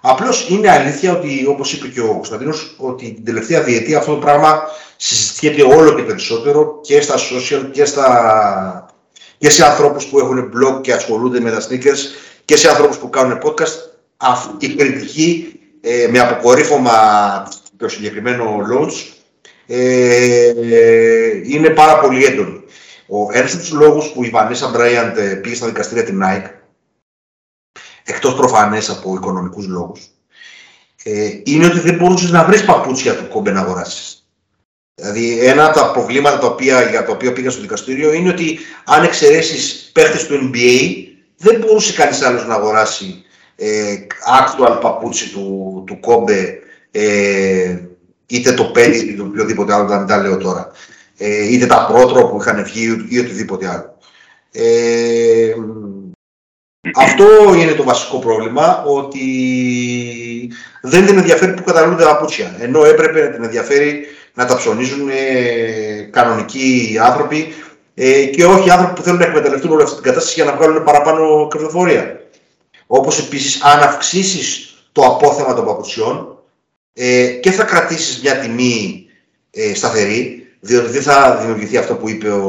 Απλώς 0.00 0.48
είναι 0.48 0.70
αλήθεια 0.70 1.12
ότι, 1.12 1.46
όπως 1.48 1.72
είπε 1.72 1.88
και 1.88 2.00
ο 2.00 2.06
Κωνσταντίνος, 2.06 2.74
ότι 2.78 3.12
την 3.12 3.24
τελευταία 3.24 3.62
διετία 3.62 3.98
αυτό 3.98 4.12
το 4.12 4.18
πράγμα 4.18 4.62
συζητιέται 4.96 5.62
όλο 5.62 5.94
και 5.94 6.02
περισσότερο 6.02 6.80
και 6.82 7.00
στα 7.00 7.14
social 7.14 7.68
και, 7.72 7.84
στα... 7.84 8.86
και 9.38 9.50
σε 9.50 9.64
ανθρώπους 9.64 10.04
που 10.04 10.18
έχουν 10.18 10.52
blog 10.54 10.82
και 10.82 10.92
ασχολούνται 10.92 11.40
με 11.40 11.50
τα 11.50 11.60
sneakers 11.60 11.98
και 12.44 12.56
σε 12.56 12.68
ανθρώπους 12.68 12.96
που 12.96 13.10
κάνουν 13.10 13.38
podcast. 13.44 13.90
Αυτή 14.16 14.66
η 14.66 14.74
κριτική 14.74 15.56
ε, 15.84 16.08
με 16.10 16.18
αποκορύφωμα 16.18 16.92
το 17.76 17.88
συγκεκριμένο 17.88 18.58
launch 18.72 18.92
ε, 19.66 20.52
είναι 21.44 21.70
πάρα 21.70 21.98
πολύ 21.98 22.24
έντονη. 22.24 22.62
Ο 23.06 23.28
ένας 23.32 23.52
από 23.52 23.62
τους 23.62 23.72
λόγους 23.72 24.08
που 24.08 24.24
η 24.24 24.28
Βανέσα 24.28 24.68
Μπράιαντ 24.68 25.18
πήγε 25.42 25.54
στα 25.54 25.66
δικαστήρια 25.66 26.04
την 26.04 26.22
Nike 26.24 26.50
εκτός 28.04 28.34
προφανές 28.34 28.90
από 28.90 29.14
οικονομικούς 29.14 29.66
λόγους 29.66 30.10
ε, 31.02 31.40
είναι 31.44 31.66
ότι 31.66 31.80
δεν 31.80 31.94
μπορούσες 31.94 32.30
να 32.30 32.44
βρεις 32.44 32.64
παπούτσια 32.64 33.16
του 33.16 33.28
κόμπε 33.28 33.50
να 33.50 33.60
αγοράσεις. 33.60 34.26
Δηλαδή, 34.94 35.46
ένα 35.46 35.66
από 35.66 35.78
τα 35.78 35.90
προβλήματα 35.90 36.38
τα 36.38 36.46
οποία, 36.46 36.82
για 36.82 37.04
τα 37.04 37.12
οποία 37.12 37.32
πήγα 37.32 37.50
στο 37.50 37.60
δικαστήριο 37.60 38.12
είναι 38.12 38.28
ότι 38.28 38.58
αν 38.84 39.04
εξαιρέσεις 39.04 39.90
παίχτες 39.92 40.26
του 40.26 40.50
NBA, 40.52 41.06
δεν 41.36 41.60
μπορούσε 41.60 41.92
κανείς 41.92 42.22
άλλος 42.22 42.46
να 42.46 42.54
αγοράσει 42.54 43.24
ε, 43.56 44.06
actual 44.38 44.78
παπούτσι 44.80 45.30
του, 45.30 45.84
του 45.86 46.00
κόμπε, 46.00 46.58
ε, 46.90 47.78
είτε 48.26 48.52
το 48.52 48.64
πέντε 48.64 48.96
είτε 48.96 49.16
το 49.16 49.22
οποιοδήποτε 49.22 49.74
άλλο, 49.74 49.86
δεν 49.86 50.06
τα 50.06 50.22
λέω 50.22 50.36
τώρα. 50.36 50.70
Ε, 51.18 51.52
είτε 51.52 51.66
τα 51.66 51.86
πρότρο 51.92 52.28
που 52.28 52.38
είχαν 52.40 52.64
βγει 52.64 53.06
ή 53.08 53.18
οτιδήποτε 53.18 53.68
άλλο. 53.68 53.96
Ε, 54.52 55.54
αυτό 56.94 57.24
είναι 57.54 57.72
το 57.72 57.82
βασικό 57.82 58.18
πρόβλημα, 58.18 58.82
ότι 58.84 59.20
δεν 60.82 61.06
την 61.06 61.18
ενδιαφέρει 61.18 61.54
που 61.54 61.62
καταναλώνται 61.64 62.02
τα 62.02 62.08
παπούτσια. 62.08 62.56
Ενώ 62.60 62.84
έπρεπε 62.84 63.20
να 63.20 63.30
την 63.30 63.44
ενδιαφέρει 63.44 64.06
να 64.34 64.46
τα 64.46 64.56
ψωνίζουν 64.56 65.08
ε, 65.08 66.02
κανονικοί 66.10 66.98
άνθρωποι 67.02 67.54
ε, 67.94 68.24
και 68.24 68.44
όχι 68.44 68.70
άνθρωποι 68.70 68.94
που 68.94 69.02
θέλουν 69.02 69.18
να 69.18 69.24
εκμεταλλευτούν 69.24 69.70
όλη 69.70 69.82
αυτή 69.82 69.94
την 69.94 70.04
κατάσταση 70.04 70.34
για 70.34 70.44
να 70.50 70.56
βγάλουν 70.56 70.84
παραπάνω 70.84 71.48
κερδοφορία. 71.50 72.20
Όπως 72.94 73.18
επίσης, 73.18 73.62
αν 73.62 73.82
αυξήσεις 73.82 74.74
το 74.92 75.02
απόθεμα 75.02 75.54
των 75.54 75.64
παπουτσιών 75.64 76.38
ε, 76.92 77.26
και 77.26 77.50
θα 77.50 77.64
κρατήσεις 77.64 78.20
μια 78.22 78.38
τιμή 78.38 79.06
ε, 79.50 79.74
σταθερή, 79.74 80.46
διότι 80.60 80.90
δεν 80.90 81.02
θα 81.02 81.36
δημιουργηθεί 81.40 81.76
αυτό 81.76 81.94
που 81.94 82.08
είπε 82.08 82.28
ο 82.30 82.48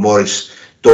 Μόρις, 0.00 0.50
το, 0.80 0.90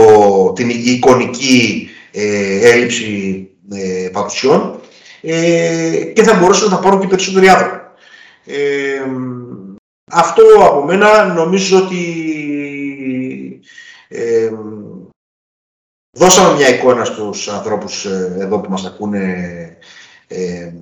την 0.55 0.69
εικονική 0.69 1.89
ε, 2.13 2.71
έλλειψη 2.71 3.49
ε, 3.73 4.09
παρουσιών 4.09 4.81
ε, 5.21 6.05
και 6.15 6.23
θα 6.23 6.35
μπορούσαν 6.35 6.71
να 6.71 6.79
πάρουν 6.79 7.01
και 7.01 7.07
περισσότεροι 7.07 7.49
άνθρωποι. 7.49 7.81
Ε, 8.45 8.57
αυτό 10.11 10.43
από 10.61 10.85
μένα 10.85 11.25
νομίζω 11.25 11.79
ότι 11.79 12.03
ε, 14.09 14.51
δώσαμε 16.17 16.57
μια 16.57 16.69
εικόνα 16.69 17.05
στους 17.05 17.49
ανθρώπους 17.49 18.05
ε, 18.05 18.37
εδώ 18.39 18.61
που 18.61 18.71
μας 18.71 18.87
ακούνε 18.87 19.23
ε, 20.29 20.73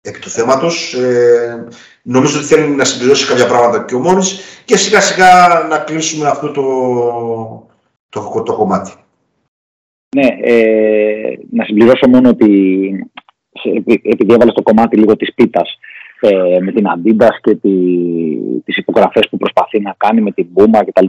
επί 0.00 0.18
του 0.18 0.30
θέματος. 0.30 0.94
Ε, 0.94 1.68
νομίζω 2.02 2.38
ότι 2.38 2.46
θέλει 2.46 2.68
να 2.68 2.84
συμπληρώσει 2.84 3.26
κάποια 3.26 3.46
πράγματα 3.46 3.84
και 3.84 3.94
ο 3.94 3.98
Μόνης 3.98 4.40
και 4.64 4.76
σιγά 4.76 5.00
σιγά 5.00 5.66
να 5.68 5.78
κλείσουμε 5.78 6.28
αυτό 6.28 6.50
το, 6.50 6.66
το, 8.08 8.42
το 8.42 8.54
κομμάτι. 8.54 8.92
Ναι, 10.16 10.26
ε, 10.40 11.38
να 11.50 11.64
συμπληρώσω 11.64 12.08
μόνο 12.08 12.28
ότι 12.28 12.50
επειδή 14.02 14.32
έβαλες 14.32 14.54
το 14.54 14.62
κομμάτι 14.62 14.96
λίγο 14.96 15.16
της 15.16 15.34
πίτας 15.34 15.78
ε, 16.20 16.58
με 16.60 16.72
την 16.72 16.84
Adidas 16.94 17.36
και 17.42 17.54
τη, 17.54 17.70
τις 18.64 18.76
υπογραφές 18.76 19.28
που 19.28 19.36
προσπαθεί 19.36 19.80
να 19.80 19.94
κάνει 19.96 20.20
με 20.20 20.30
την 20.30 20.46
Buma 20.54 20.82
κτλ. 20.86 21.06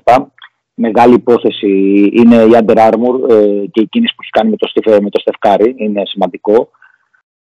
Μεγάλη 0.82 1.14
υπόθεση 1.14 1.70
είναι 2.14 2.36
η 2.36 2.50
Under 2.52 2.78
Armour 2.78 3.30
ε, 3.30 3.66
και 3.72 3.82
η 3.82 3.88
κίνηση 3.90 4.14
που 4.16 4.22
έχει 4.22 4.32
κάνει 4.32 4.50
με 4.50 4.56
το, 4.58 5.02
με 5.02 5.10
το 5.10 5.20
Στεφκάρη, 5.20 5.76
είναι 5.78 6.02
σημαντικό. 6.06 6.70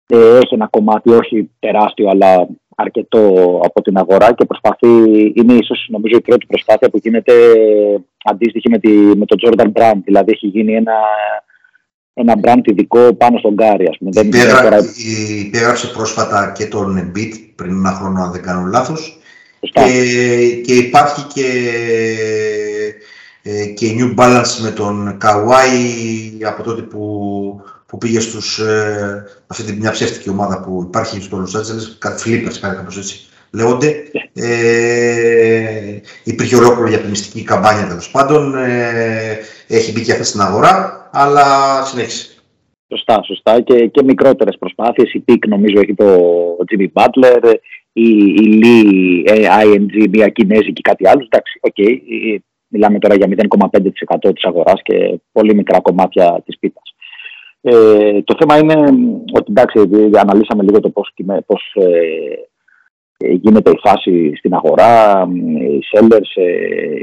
Ε, 0.07 0.37
έχει 0.37 0.55
ένα 0.55 0.67
κομμάτι 0.71 1.11
όχι 1.11 1.51
τεράστιο 1.59 2.09
αλλά 2.09 2.49
αρκετό 2.77 3.21
από 3.65 3.83
την 3.83 3.97
αγορά 3.97 4.33
και 4.33 4.45
προσπαθεί, 4.45 4.87
είναι 5.35 5.53
ίσως 5.53 5.87
νομίζω 5.89 6.17
η 6.17 6.21
πρώτη 6.21 6.47
προσπάθεια 6.47 6.91
που 6.91 6.99
γίνεται 7.03 7.33
αντίστοιχη 8.25 8.69
με, 8.69 8.79
τη, 8.79 8.91
με 8.91 9.25
τον 9.25 9.39
Jordan 9.43 9.73
Brand, 9.73 10.01
δηλαδή 10.05 10.33
έχει 10.33 10.47
γίνει 10.47 10.75
ένα, 10.75 10.97
ένα 12.15 12.35
brand 12.43 12.61
ειδικό 12.65 13.15
πάνω 13.15 13.39
στον 13.39 13.55
Γκάρι. 13.55 13.87
Ας 13.89 13.99
πούμε. 13.99 14.11
Υπέγρα, 14.15 14.79
υπέγραψε 15.47 15.87
πρόσφατα 15.87 16.53
και 16.57 16.67
τον 16.67 16.99
Embiid 16.99 17.33
πριν 17.55 17.71
ένα 17.71 17.91
χρόνο 17.91 18.23
αν 18.23 18.33
δεν 18.33 18.43
κάνω 18.43 18.67
λάθος 18.67 19.17
και, 19.61 20.61
και 20.65 20.75
υπάρχει 20.75 21.27
και, 21.35 21.47
ε, 23.43 23.67
και 23.67 23.97
New 23.99 24.15
Balance 24.19 24.61
με 24.63 24.71
τον 24.71 25.19
Kawhi 25.23 26.45
από 26.45 26.63
τότε 26.63 26.83
που 26.83 27.63
που 27.87 27.99
πήγε 27.99 28.21
στους, 28.21 28.59
ε, 28.59 29.25
αυτή 29.47 29.63
την 29.63 29.77
μια 29.77 29.91
ψεύτικη 29.91 30.31
ομάδα 30.31 30.61
που 30.61 30.85
υπάρχει 30.87 31.21
στο 31.21 31.43
Los 31.43 31.59
Angeles, 31.59 31.97
κάτι 31.99 32.23
Flippers, 32.27 32.59
κάτι 32.61 32.77
κάπως 32.77 32.99
έτσι 32.99 33.27
λέγονται. 33.53 34.03
Ε, 34.33 36.01
υπήρχε 36.25 36.57
ολόκληρη 36.57 36.89
διαφημιστική 36.89 37.45
καμπάνια 37.45 37.87
τέλος 37.87 38.11
πάντων. 38.11 38.55
Ε, 38.55 39.39
έχει 39.67 39.93
μπει 39.93 40.03
και 40.03 40.13
αυτή 40.13 40.25
στην 40.25 40.41
αγορά, 40.41 41.09
αλλά 41.13 41.45
συνέχισε. 41.85 42.27
Σωστά, 42.89 43.23
σωστά. 43.23 43.61
Και, 43.61 43.87
και 43.87 44.03
μικρότερες 44.03 44.57
προσπάθειες. 44.59 45.13
Η 45.13 45.25
Peak 45.29 45.49
νομίζω 45.49 45.81
έχει 45.81 45.95
το 45.95 46.07
Jimmy 46.71 46.87
Butler, 46.93 47.55
η, 47.93 48.09
η 48.43 48.61
Li 48.63 49.31
ε, 49.33 49.47
Ning, 49.63 50.09
μια 50.11 50.29
Κινέζικη 50.29 50.81
κάτι 50.81 51.09
άλλο. 51.09 51.23
Εντάξει, 51.25 51.59
OK. 51.61 51.75
Okay. 51.77 51.97
Μιλάμε 52.73 52.99
τώρα 52.99 53.15
για 53.15 53.29
0,5% 53.29 54.33
της 54.35 54.45
αγοράς 54.45 54.83
και 54.83 55.21
πολύ 55.33 55.55
μικρά 55.55 55.81
κομμάτια 55.81 56.43
της 56.45 56.59
πίτας. 56.59 56.95
Ε, 57.61 58.23
το 58.23 58.37
θέμα 58.39 58.59
είναι 58.59 58.75
ότι 59.33 59.47
εντάξει, 59.49 59.79
αναλύσαμε 60.19 60.63
λίγο 60.63 60.81
το 60.81 60.91
πώς, 60.91 61.15
πώς 61.47 61.73
ε, 61.75 61.89
ε, 63.17 63.33
γίνεται 63.33 63.71
η 63.71 63.81
φάση 63.85 64.33
στην 64.37 64.55
αγορά, 64.55 65.23
οι 65.33 65.81
sellers, 65.93 66.33
ε, 66.35 66.45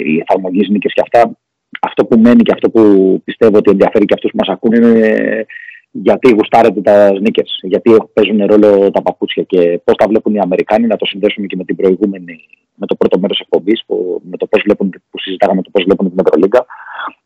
οι 0.06 0.24
εφαρμογές 0.28 0.68
νίκες 0.68 0.94
και 0.94 1.02
αυτά. 1.02 1.38
Αυτό 1.82 2.06
που 2.06 2.20
μένει 2.20 2.42
και 2.42 2.54
αυτό 2.54 2.70
που 2.70 2.82
πιστεύω 3.24 3.58
ότι 3.58 3.72
ενδιαφέρει 3.72 4.06
και 4.06 4.14
αυτούς 4.14 4.32
που 4.32 4.38
μας 4.38 4.56
ακούνε 4.56 4.78
είναι 4.78 5.46
γιατί 5.92 6.34
γουστάρετε 6.34 6.82
τα 6.82 7.12
sneakers, 7.12 7.54
γιατί 7.62 7.98
παίζουν 8.14 8.46
ρόλο 8.46 8.92
τα 8.92 9.02
παπούτσια 9.02 9.44
και 9.44 9.82
πώς 9.84 9.96
τα 9.96 10.08
βλέπουν 10.08 10.36
οι 10.36 10.40
Αμερικάνοι, 10.40 10.88
να 10.88 10.96
το 10.96 11.06
συνδέσουμε 11.06 11.48
και 11.48 11.56
με 11.56 11.64
την 11.64 11.76
προηγούμενη, 11.76 12.40
με 12.76 12.86
το 12.86 12.96
πρώτο 12.96 13.20
μέρος 13.20 13.40
εκπομπής, 13.40 13.84
που, 13.86 14.22
με 14.30 14.38
το 14.38 14.46
πώς 14.46 14.62
βλέπουν, 14.66 14.90
που 14.90 15.20
συζητάγαμε 15.20 15.62
το 15.62 15.70
πώς 15.70 15.84
βλέπουν 15.84 16.10
την 16.10 16.20
Ευρωλίγκα, 16.26 16.66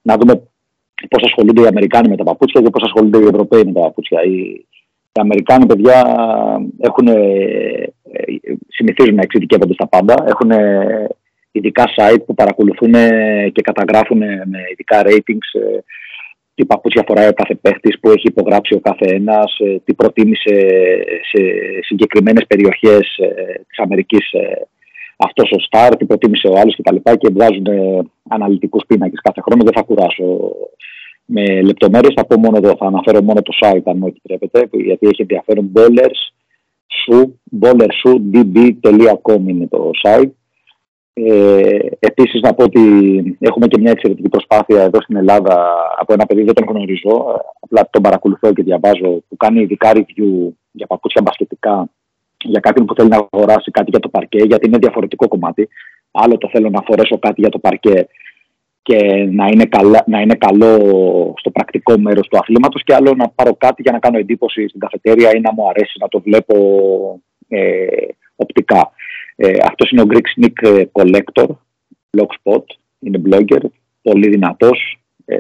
να 0.01 0.17
δούμε 0.17 0.41
πώς 1.09 1.23
ασχολούνται 1.23 1.61
οι 1.61 1.67
Αμερικάνοι 1.67 2.09
με 2.09 2.15
τα 2.15 2.23
παπούτσια 2.23 2.61
και 2.61 2.69
πώς 2.69 2.83
ασχολούνται 2.83 3.17
οι 3.17 3.25
Ευρωπαίοι 3.25 3.63
με 3.63 3.71
τα 3.71 3.79
παπούτσια. 3.79 4.23
Οι, 4.23 4.65
οι 5.11 5.19
Αμερικάνοι, 5.19 5.65
παιδιά, 5.65 5.97
έχουν, 6.79 7.07
ε, 7.07 7.93
συνηθίζουν 8.67 9.15
να 9.15 9.21
εξειδικεύονται 9.21 9.73
στα 9.73 9.87
πάντα. 9.87 10.15
Έχουν 10.27 10.51
ειδικά 11.51 11.83
site 11.95 12.25
που 12.25 12.33
παρακολουθούν 12.33 12.91
και 13.51 13.61
καταγράφουν 13.61 14.17
με 14.17 14.59
ειδικά 14.71 15.01
ratings 15.05 15.49
ε, 15.59 15.79
τι 16.55 16.65
παπούτσια 16.65 17.03
φοράει 17.07 17.27
ο 17.27 17.33
κάθε 17.33 17.55
παίχτης, 17.55 17.99
που 17.99 18.09
έχει 18.09 18.27
υπογράψει 18.27 18.73
ο 18.73 18.79
κάθε 18.79 19.05
ένα, 19.15 19.39
ε, 19.57 19.77
τι 19.83 19.93
προτίμησε 19.93 20.55
σε 21.31 21.41
συγκεκριμένες 21.81 22.45
περιοχές 22.47 23.19
της 23.67 23.77
Αμερικής 23.77 24.29
αυτός 25.17 25.51
ο 25.51 25.59
Σταρ, 25.59 25.95
τι 25.95 26.05
προτίμησε 26.05 26.47
ο 26.47 26.59
άλλος 26.59 26.75
κτλ. 26.75 26.95
Και, 26.95 27.15
και 27.17 27.29
βγάζουν 27.33 27.67
αναλυτικούς 28.29 28.83
πίνακες 28.87 29.21
κάθε 29.21 29.41
χρόνο. 29.41 29.63
Δεν 29.63 29.73
θα 29.73 29.81
κουράσω 29.81 30.51
με 31.25 31.61
λεπτομέρειες. 31.61 32.13
Θα, 32.15 32.25
πω 32.25 32.39
μόνο, 32.39 32.59
θα 32.59 32.85
αναφέρω 32.85 33.21
μόνο 33.21 33.41
το 33.41 33.53
site, 33.61 33.81
αν 33.83 33.97
μου 33.97 34.07
επιτρέπετε, 34.07 34.67
γιατί 34.71 35.07
έχει 35.07 35.21
ενδιαφέρον. 35.21 35.71
Bowlers, 35.75 36.21
db.com 38.33 39.41
είναι 39.47 39.67
το 39.67 39.89
site. 40.03 40.31
Ε, 41.13 41.77
Επίσης, 41.99 42.41
να 42.41 42.53
πω 42.53 42.63
ότι 42.63 42.81
έχουμε 43.39 43.67
και 43.67 43.79
μια 43.79 43.91
εξαιρετική 43.91 44.29
προσπάθεια 44.29 44.81
εδώ 44.81 45.01
στην 45.01 45.15
Ελλάδα 45.15 45.67
από 45.97 46.13
ένα 46.13 46.25
παιδί, 46.25 46.43
δεν 46.43 46.53
τον 46.53 46.65
γνωρίζω, 46.69 47.41
απλά 47.59 47.89
τον 47.91 48.01
παρακολουθώ 48.01 48.53
και 48.53 48.63
διαβάζω, 48.63 49.23
που 49.27 49.37
κάνει 49.37 49.61
ειδικά 49.61 49.91
review 49.93 50.53
για 50.71 50.87
παπούτσια 50.87 51.21
μπασκετικά 51.21 51.89
για 52.43 52.59
κάποιον 52.59 52.85
που 52.85 52.95
θέλει 52.95 53.09
να 53.09 53.27
αγοράσει 53.31 53.71
κάτι 53.71 53.89
για 53.89 53.99
το 53.99 54.09
παρκέ, 54.09 54.43
γιατί 54.43 54.67
είναι 54.67 54.77
διαφορετικό 54.77 55.27
κομμάτι. 55.27 55.69
Άλλο 56.11 56.37
το 56.37 56.49
θέλω 56.51 56.69
να 56.69 56.81
φορέσω 56.85 57.19
κάτι 57.19 57.41
για 57.41 57.49
το 57.49 57.59
παρκέ 57.59 58.07
και 58.81 58.97
να 59.31 59.47
είναι, 59.47 59.65
καλά, 59.65 60.03
να 60.07 60.21
είναι 60.21 60.35
καλό 60.35 60.73
στο 61.37 61.51
πρακτικό 61.51 61.99
μέρος 61.99 62.27
του 62.27 62.37
αθλήματος 62.37 62.83
και 62.83 62.93
άλλο 62.93 63.13
να 63.15 63.29
πάρω 63.29 63.55
κάτι 63.55 63.81
για 63.81 63.91
να 63.91 63.99
κάνω 63.99 64.17
εντύπωση 64.17 64.67
στην 64.67 64.79
καφετέρια 64.79 65.35
ή 65.35 65.39
να 65.39 65.53
μου 65.53 65.69
αρέσει 65.69 65.97
να 65.99 66.07
το 66.07 66.19
βλέπω 66.19 66.55
ε, 67.47 67.85
οπτικά. 68.35 68.91
Ε, 69.35 69.51
αυτός 69.63 69.91
είναι 69.91 70.01
ο 70.01 70.05
Greek 70.09 70.43
Sneak 70.43 70.77
ε, 70.77 70.83
Collector, 70.91 71.47
Blogspot, 72.17 72.63
είναι 72.99 73.21
blogger, 73.29 73.61
πολύ 74.01 74.29
δυνατός, 74.29 74.97
ε, 75.25 75.37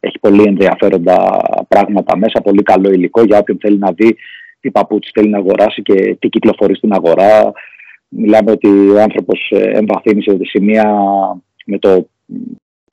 έχει 0.00 0.18
πολύ 0.20 0.42
ενδιαφέροντα 0.46 1.40
πράγματα 1.68 2.16
μέσα, 2.16 2.40
πολύ 2.40 2.62
καλό 2.62 2.90
υλικό 2.90 3.22
για 3.22 3.38
όποιον 3.38 3.58
θέλει 3.60 3.78
να 3.78 3.92
δει 3.92 4.16
τι 4.60 4.70
παπούτσι 4.70 5.10
θέλει 5.14 5.28
να 5.28 5.38
αγοράσει 5.38 5.82
και 5.82 6.16
τι 6.18 6.28
κυκλοφορεί 6.28 6.76
στην 6.76 6.92
αγορά. 6.92 7.52
Μιλάμε 8.08 8.50
ότι 8.50 8.68
ο 8.68 9.00
άνθρωπος 9.00 9.50
ε, 9.50 9.70
εμβαθύνει 9.70 10.22
σε 10.22 10.36
σημεία 10.42 10.84
με 11.66 11.78
το 11.78 12.08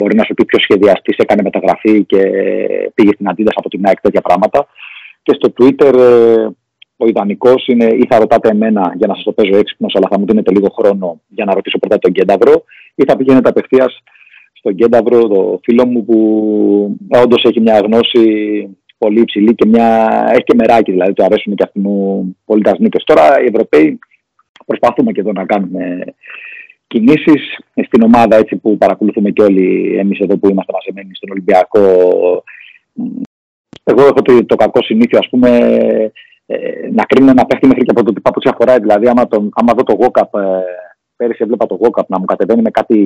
Μπορεί 0.01 0.15
να 0.15 0.23
σου 0.23 0.33
πει 0.33 0.45
ποιος 0.45 0.61
σχεδιαστής 0.61 1.17
έκανε 1.17 1.41
μεταγραφή 1.41 2.03
και 2.05 2.21
πήγε 2.93 3.11
στην 3.13 3.29
αντίδραση 3.29 3.57
από 3.59 3.69
την 3.69 3.85
ΑΕΚ 3.85 4.01
τέτοια 4.01 4.21
πράγματα. 4.21 4.67
Και 5.23 5.33
στο 5.33 5.53
Twitter 5.57 5.93
ε, 5.93 6.47
ο 7.01 7.07
ιδανικός 7.07 7.67
είναι 7.67 7.85
ή 7.85 8.05
θα 8.09 8.19
ρωτάτε 8.19 8.49
εμένα 8.49 8.93
για 8.95 9.07
να 9.07 9.13
σας 9.13 9.23
το 9.23 9.31
παίζω 9.31 9.57
έξυπνος, 9.57 9.95
αλλά 9.95 10.07
θα 10.11 10.19
μου 10.19 10.25
δίνετε 10.25 10.51
λίγο 10.51 10.67
χρόνο 10.77 11.21
για 11.27 11.45
να 11.45 11.53
ρωτήσω 11.53 11.77
πρώτα 11.79 11.99
τον 11.99 12.11
Κένταβρο, 12.11 12.63
ή 12.95 13.03
θα 13.07 13.17
πηγαίνετε 13.17 13.49
απευθείας 13.49 14.03
στον 14.53 14.75
Κένταβρο, 14.75 15.27
το 15.27 15.59
φίλο 15.63 15.85
μου 15.85 16.05
που 16.05 16.97
όντως 17.23 17.43
έχει 17.43 17.59
μια 17.59 17.79
γνώση 17.79 18.23
πολύ 18.97 19.19
υψηλή 19.21 19.55
και 19.55 19.67
μια... 19.67 20.19
έχει 20.31 20.43
και 20.43 20.55
μεράκι, 20.55 20.91
δηλαδή 20.91 21.13
του 21.13 21.23
αρέσουν 21.23 21.55
και 21.55 21.63
αυτού 21.63 21.81
πολύ 22.45 22.61
τα 22.61 22.77
Τώρα 23.03 23.41
οι 23.41 23.45
Ευρωπαίοι 23.45 23.99
προσπαθούμε 24.65 25.11
και 25.11 25.19
εδώ 25.19 25.31
να 25.31 25.45
κάνουμε 25.45 26.03
κινήσεις 26.87 27.59
στην 27.85 28.03
ομάδα 28.03 28.35
έτσι 28.37 28.55
που 28.55 28.77
παρακολουθούμε 28.77 29.29
και 29.29 29.41
όλοι 29.41 29.97
εμείς 29.97 30.19
εδώ 30.19 30.37
που 30.37 30.49
είμαστε 30.49 30.73
μαζεμένοι 30.73 31.15
στον 31.15 31.31
Ολυμπιακό. 31.31 31.81
Εγώ 33.83 34.01
έχω 34.01 34.21
το, 34.21 34.45
το 34.45 34.55
κακό 34.55 34.83
συνήθειο 34.83 35.19
ας 35.21 35.29
πούμε 35.29 35.49
ε, 36.51 36.89
να 36.91 37.03
κρίνω 37.03 37.29
ένα 37.29 37.45
παίχτη 37.45 37.67
μέχρι 37.67 37.83
και 37.83 37.91
από 37.95 38.03
το 38.03 38.13
τι 38.13 38.21
παπούτσια 38.21 38.55
φοράει. 38.57 38.79
Δηλαδή, 38.79 39.07
άμα, 39.07 39.27
τον, 39.27 39.49
άμα 39.53 39.73
δω 39.73 39.83
το 39.83 39.97
Walkup, 39.99 40.39
ε, 40.39 40.61
πέρυσι 41.15 41.43
έβλεπα 41.43 41.65
το 41.65 41.79
Walkup 41.81 42.05
να 42.07 42.19
μου 42.19 42.25
κατεβαίνει 42.25 42.61
με 42.61 42.69
κάτι. 42.69 42.99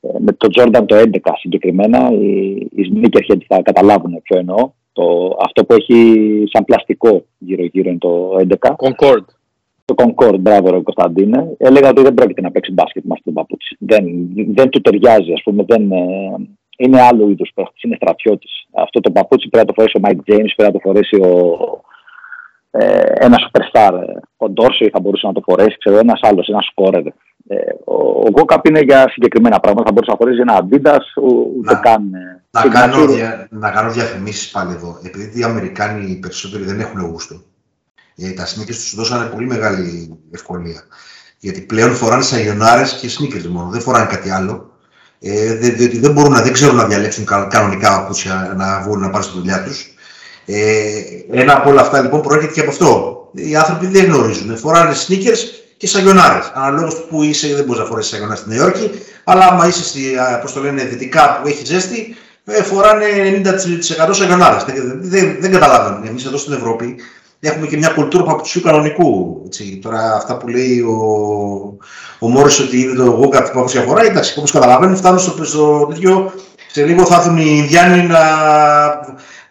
Ε, 0.00 0.08
με 0.18 0.32
το 0.32 0.48
Jordan 0.56 0.84
το 0.86 0.96
11 0.96 1.18
συγκεκριμένα, 1.36 2.10
οι, 2.12 2.50
οι 2.70 2.92
sneakerheads 2.92 3.44
θα 3.48 3.62
καταλάβουν 3.62 4.22
ποιο 4.22 4.38
εννοώ. 4.38 4.70
Το, 4.92 5.36
αυτό 5.44 5.64
που 5.64 5.74
έχει 5.74 6.44
σαν 6.52 6.64
πλαστικό 6.64 7.24
γύρω-γύρω 7.38 7.88
είναι 7.88 7.98
το 7.98 8.36
11. 8.60 8.70
Concord 8.70 9.24
το 9.84 9.94
Concord, 9.96 10.38
μπράβο 10.40 10.70
ρε 10.70 10.80
Κωνσταντίνε, 10.80 11.54
έλεγα 11.58 11.88
ότι 11.88 12.02
δεν 12.02 12.14
πρόκειται 12.14 12.40
να 12.40 12.50
παίξει 12.50 12.72
μπάσκετ 12.72 13.04
με 13.04 13.12
αυτό 13.12 13.24
το 13.24 13.40
παπούτσι. 13.40 13.76
Δεν, 13.78 14.04
δεν 14.54 14.68
του 14.68 14.80
ταιριάζει, 14.80 15.32
ας 15.32 15.42
πούμε, 15.42 15.64
δεν, 15.66 15.92
ε, 15.92 16.36
είναι 16.78 17.00
άλλο 17.00 17.28
είδους 17.28 17.50
παίχτης, 17.54 17.82
είναι 17.82 17.96
στρατιώτης. 17.96 18.66
Αυτό 18.72 19.00
το 19.00 19.10
παπούτσι 19.10 19.48
πρέπει 19.48 19.66
να 19.66 19.72
το 19.72 19.80
φορέσει 19.80 19.96
ο 19.96 20.00
Mike 20.00 20.18
James, 20.18 20.52
πρέπει 20.56 20.72
να 20.72 20.72
το 20.72 20.78
φορέσει 20.78 21.16
ο, 21.16 21.28
ε, 21.28 21.91
ένα 23.14 23.36
superstar. 23.44 23.92
Ο 24.36 24.48
Ντόρσεϊ 24.48 24.88
θα 24.92 25.00
μπορούσε 25.00 25.26
να 25.26 25.32
το 25.32 25.40
φορέσει, 25.44 25.76
ξέρω, 25.78 25.98
ένας 25.98 26.20
άλλος, 26.22 26.48
ένας 26.48 26.64
σκόρερ. 26.64 27.06
Ε, 27.48 27.54
ο, 27.84 27.94
ο 27.94 28.26
Walkup 28.34 28.68
είναι 28.68 28.80
για 28.80 29.08
συγκεκριμένα 29.08 29.60
πράγματα. 29.60 29.86
Θα 29.86 29.92
μπορούσε 29.92 30.10
να 30.10 30.16
φορέσει 30.16 30.40
ένα 30.40 30.60
Adidas, 30.62 31.22
ούτε 31.56 31.72
Να- 31.72 31.78
καν. 31.80 32.14
ε, 32.14 32.42
Να 32.50 32.60
signature. 32.62 32.70
κάνω, 32.72 33.06
δια, 33.06 33.46
να 33.50 33.70
κάνω 33.70 33.90
διαφημίσεις 33.90 34.50
πάλι 34.50 34.72
εδώ. 34.72 34.98
Επειδή 35.04 35.40
οι 35.40 35.42
Αμερικάνοι 35.42 36.10
οι 36.10 36.14
περισσότεροι 36.18 36.64
δεν 36.64 36.80
έχουν 36.80 37.00
γούστο. 37.00 37.34
Ε, 38.16 38.30
τα 38.30 38.44
sneakers 38.46 38.66
τους 38.66 38.94
δώσανε 38.94 39.26
πολύ 39.30 39.46
μεγάλη 39.46 40.18
ευκολία. 40.30 40.82
Γιατί 41.38 41.60
πλέον 41.60 41.94
φοράνε 41.94 42.22
σαγιονάρες 42.22 42.92
και 42.94 43.08
sneakers 43.18 43.46
μόνο. 43.46 43.68
Δεν 43.70 43.80
φοράνε 43.80 44.06
κάτι 44.06 44.30
άλλο. 44.30 44.70
Ε, 45.20 45.54
δε- 45.56 45.68
διότι 45.68 45.98
δεν 45.98 46.12
μπορούν 46.12 46.32
να, 46.32 46.42
δεν 46.42 46.52
ξέρουν 46.52 46.76
να 46.76 46.84
διαλέξουν 46.86 47.24
κα- 47.24 47.46
κανονικά 47.50 47.88
παπούτσια 48.00 48.54
να 48.56 48.80
βγουν 48.80 49.00
να 49.00 49.10
πάνε 49.10 49.24
στη 49.24 49.38
δουλειά 49.38 49.62
τους. 49.64 49.91
Ε, 50.46 50.90
ένα 51.30 51.56
από 51.56 51.70
όλα 51.70 51.80
αυτά 51.80 52.00
λοιπόν 52.00 52.20
προέρχεται 52.20 52.52
και 52.52 52.60
από 52.60 52.70
αυτό. 52.70 53.16
Οι 53.34 53.56
άνθρωποι 53.56 53.86
δεν 53.86 54.04
γνωρίζουν. 54.04 54.56
Φοράνε 54.56 54.92
sneakers 55.06 55.38
και 55.76 55.86
σαγιονάρες. 55.86 56.52
Αναλόγως 56.54 56.94
του 56.94 57.06
που 57.08 57.22
είσαι 57.22 57.54
δεν 57.54 57.64
μπορείς 57.64 57.80
να 57.80 57.86
φορέσεις 57.86 58.10
σαγιονάρες 58.10 58.40
στη 58.40 58.48
Νέα 58.48 58.58
Υόρκη. 58.58 58.90
Αλλά 59.24 59.46
άμα 59.46 59.66
είσαι 59.66 59.84
στη, 59.84 60.16
α, 60.16 60.38
πώς 60.38 60.52
το 60.52 60.60
λένε, 60.60 60.84
δυτικά 60.84 61.40
που 61.42 61.48
έχει 61.48 61.64
ζέστη, 61.64 62.16
ε, 62.44 62.62
φοράνε 62.62 63.06
90% 64.08 64.14
σαγιονάρες. 64.14 64.64
Δεν, 64.64 64.98
δεν, 65.00 65.36
δεν 65.40 65.52
καταλαβαίνουν. 65.52 66.06
Εμείς 66.06 66.24
εδώ 66.24 66.36
στην 66.36 66.52
Ευρώπη 66.52 66.96
έχουμε 67.40 67.66
και 67.66 67.76
μια 67.76 67.88
κουλτούρα 67.88 68.24
παπουτσιού 68.24 68.60
κανονικού. 68.60 69.42
Έτσι. 69.46 69.78
Τώρα 69.82 70.14
αυτά 70.14 70.36
που 70.36 70.48
λέει 70.48 70.80
ο, 70.80 70.96
ο 72.18 72.28
Μόρις 72.28 72.58
ότι 72.58 72.78
είδε 72.78 72.94
το 72.94 73.02
εγώ 73.02 73.28
κάτι 73.28 73.50
παπουτσιά 73.54 73.82
φοράει, 73.82 74.06
εντάξει, 74.06 74.34
όπως 74.38 74.52
καταλαβαίνουν 74.52 74.96
φτάνουν 74.96 75.18
στο, 75.18 75.44
στο 75.44 75.86
τέτοιο, 75.90 76.32
σε 76.70 76.84
λίγο 76.84 77.06
θα 77.06 77.14
έρθουν 77.14 77.36
οι 77.36 77.44
Ινδιάνοι 77.46 78.02
να 78.02 78.20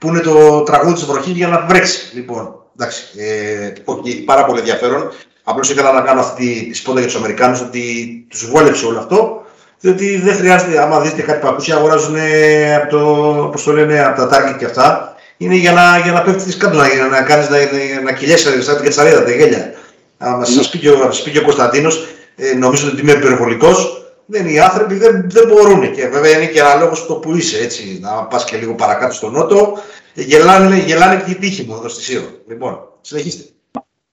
πούνε 0.02 0.20
το 0.20 0.62
τραγούδι 0.62 0.94
της 0.94 1.06
βροχής 1.06 1.34
για 1.34 1.48
να 1.48 1.66
βρέξει. 1.70 2.12
Λοιπόν, 2.14 2.56
εντάξει, 2.76 3.04
ε, 3.18 3.72
όχι, 3.86 4.24
πάρα 4.24 4.46
πολύ 4.46 4.60
ενδιαφέρον. 4.60 5.12
Απλώς 5.44 5.70
ήθελα 5.70 5.92
να 5.92 6.02
κάνω 6.02 6.20
αυτή 6.20 6.68
τη 6.72 6.78
σπόντα 6.78 7.00
για 7.00 7.08
τους 7.08 7.18
Αμερικάνους 7.18 7.62
ότι 7.62 7.84
τους 8.30 8.50
βόλεψε 8.50 8.86
όλο 8.86 9.00
αυτό. 9.00 9.46
Διότι 9.80 10.18
δεν 10.18 10.36
χρειάζεται, 10.36 10.82
άμα 10.82 11.00
δείτε 11.00 11.22
κάτι 11.22 11.46
παπούτσια, 11.46 11.76
αγοράζουν 11.76 12.16
ε, 12.16 12.76
από, 12.76 12.88
το, 12.90 13.06
πώς 13.52 13.64
το 13.64 13.72
λένε, 13.72 14.06
από 14.06 14.26
τα 14.26 14.30
Target 14.30 14.56
και 14.58 14.66
αυτά. 14.66 15.16
Είναι 15.38 15.56
για 15.56 15.72
να, 15.72 15.98
για 16.04 16.12
να 16.12 16.22
πέφτεις 16.22 16.58
κάτω, 16.58 16.78
να, 16.78 16.88
για 16.88 17.06
να 17.06 17.22
κάνεις 17.22 17.50
να, 17.50 17.58
να, 17.58 18.02
να 18.04 18.12
κυλιέσαι 18.12 18.62
σαν 18.62 18.76
την 18.76 18.84
κατσαρίδα, 18.84 19.24
τα 19.24 19.32
γέλια. 19.32 19.74
Άμα 20.18 20.46
σας 20.46 20.70
πει 20.70 20.78
και 20.78 20.90
ο, 20.90 20.98
σας 20.98 21.22
πει 21.22 21.32
και 21.32 21.40
ο 21.40 21.44
Κωνσταντίνος, 21.44 22.08
ε, 22.36 22.56
νομίζω 22.56 22.88
ότι 22.88 23.02
είμαι 23.02 23.12
υπερβολικός, 23.12 24.01
δεν, 24.32 24.46
οι 24.48 24.60
άνθρωποι 24.60 24.96
δεν, 25.04 25.30
δεν 25.30 25.48
μπορούν. 25.48 25.82
Και 25.96 26.08
βέβαια 26.08 26.32
είναι 26.38 26.52
και 26.52 26.62
αναλόγω 26.62 26.96
το 27.08 27.16
που 27.16 27.36
είσαι, 27.36 27.64
έτσι. 27.64 28.00
Να 28.02 28.26
πας 28.26 28.46
και 28.46 28.58
λίγο 28.58 28.74
παρακάτω 28.76 29.14
στο 29.14 29.30
νότο, 29.30 29.74
ε, 30.16 30.22
γελάνε, 30.22 30.78
γελάνε 30.78 31.24
και 31.26 31.32
οι 31.32 31.36
τύχοι 31.36 31.66
μου 31.68 31.74
εδώ 31.74 31.88
στη 31.88 32.04
Σύρο. 32.04 32.30
Λοιπόν, 32.48 32.74
συνεχίστε. 33.02 33.44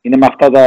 Είναι 0.00 0.16
με 0.16 0.26
αυτά 0.26 0.50
τα, 0.50 0.64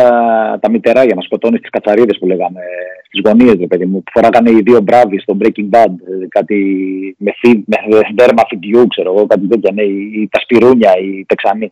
τα 0.61 0.69
μητερά 0.69 1.03
για 1.03 1.15
να 1.15 1.21
σκοτώνεις 1.21 1.61
τις 1.61 1.69
κατσαρίδες 1.69 2.17
που 2.19 2.25
λέγαμε 2.25 2.61
στις 3.07 3.21
γωνίες, 3.25 3.55
ρε 3.59 3.67
παιδί 3.67 3.85
μου. 3.85 4.03
Που 4.03 4.11
φοράγανε 4.13 4.49
οι 4.51 4.61
δύο 4.61 4.79
μπράβοι 4.81 5.19
στο 5.19 5.37
Breaking 5.41 5.69
Bad. 5.75 5.93
ε, 6.09 6.27
Κάτι 6.27 6.57
με, 7.17 7.31
φι, 7.35 7.63
με 7.65 7.77
δέρμα 8.15 8.43
φιντιού, 8.49 8.87
ξέρω 8.87 9.13
εγώ, 9.13 9.27
κάτι 9.27 9.47
τέτοια. 9.47 9.71
Ναι, 9.73 9.83
ή, 9.83 10.11
ή 10.21 10.27
τα 10.31 10.39
σπιρούνια, 10.39 10.91
οι 10.97 11.25
τεξανοί. 11.25 11.71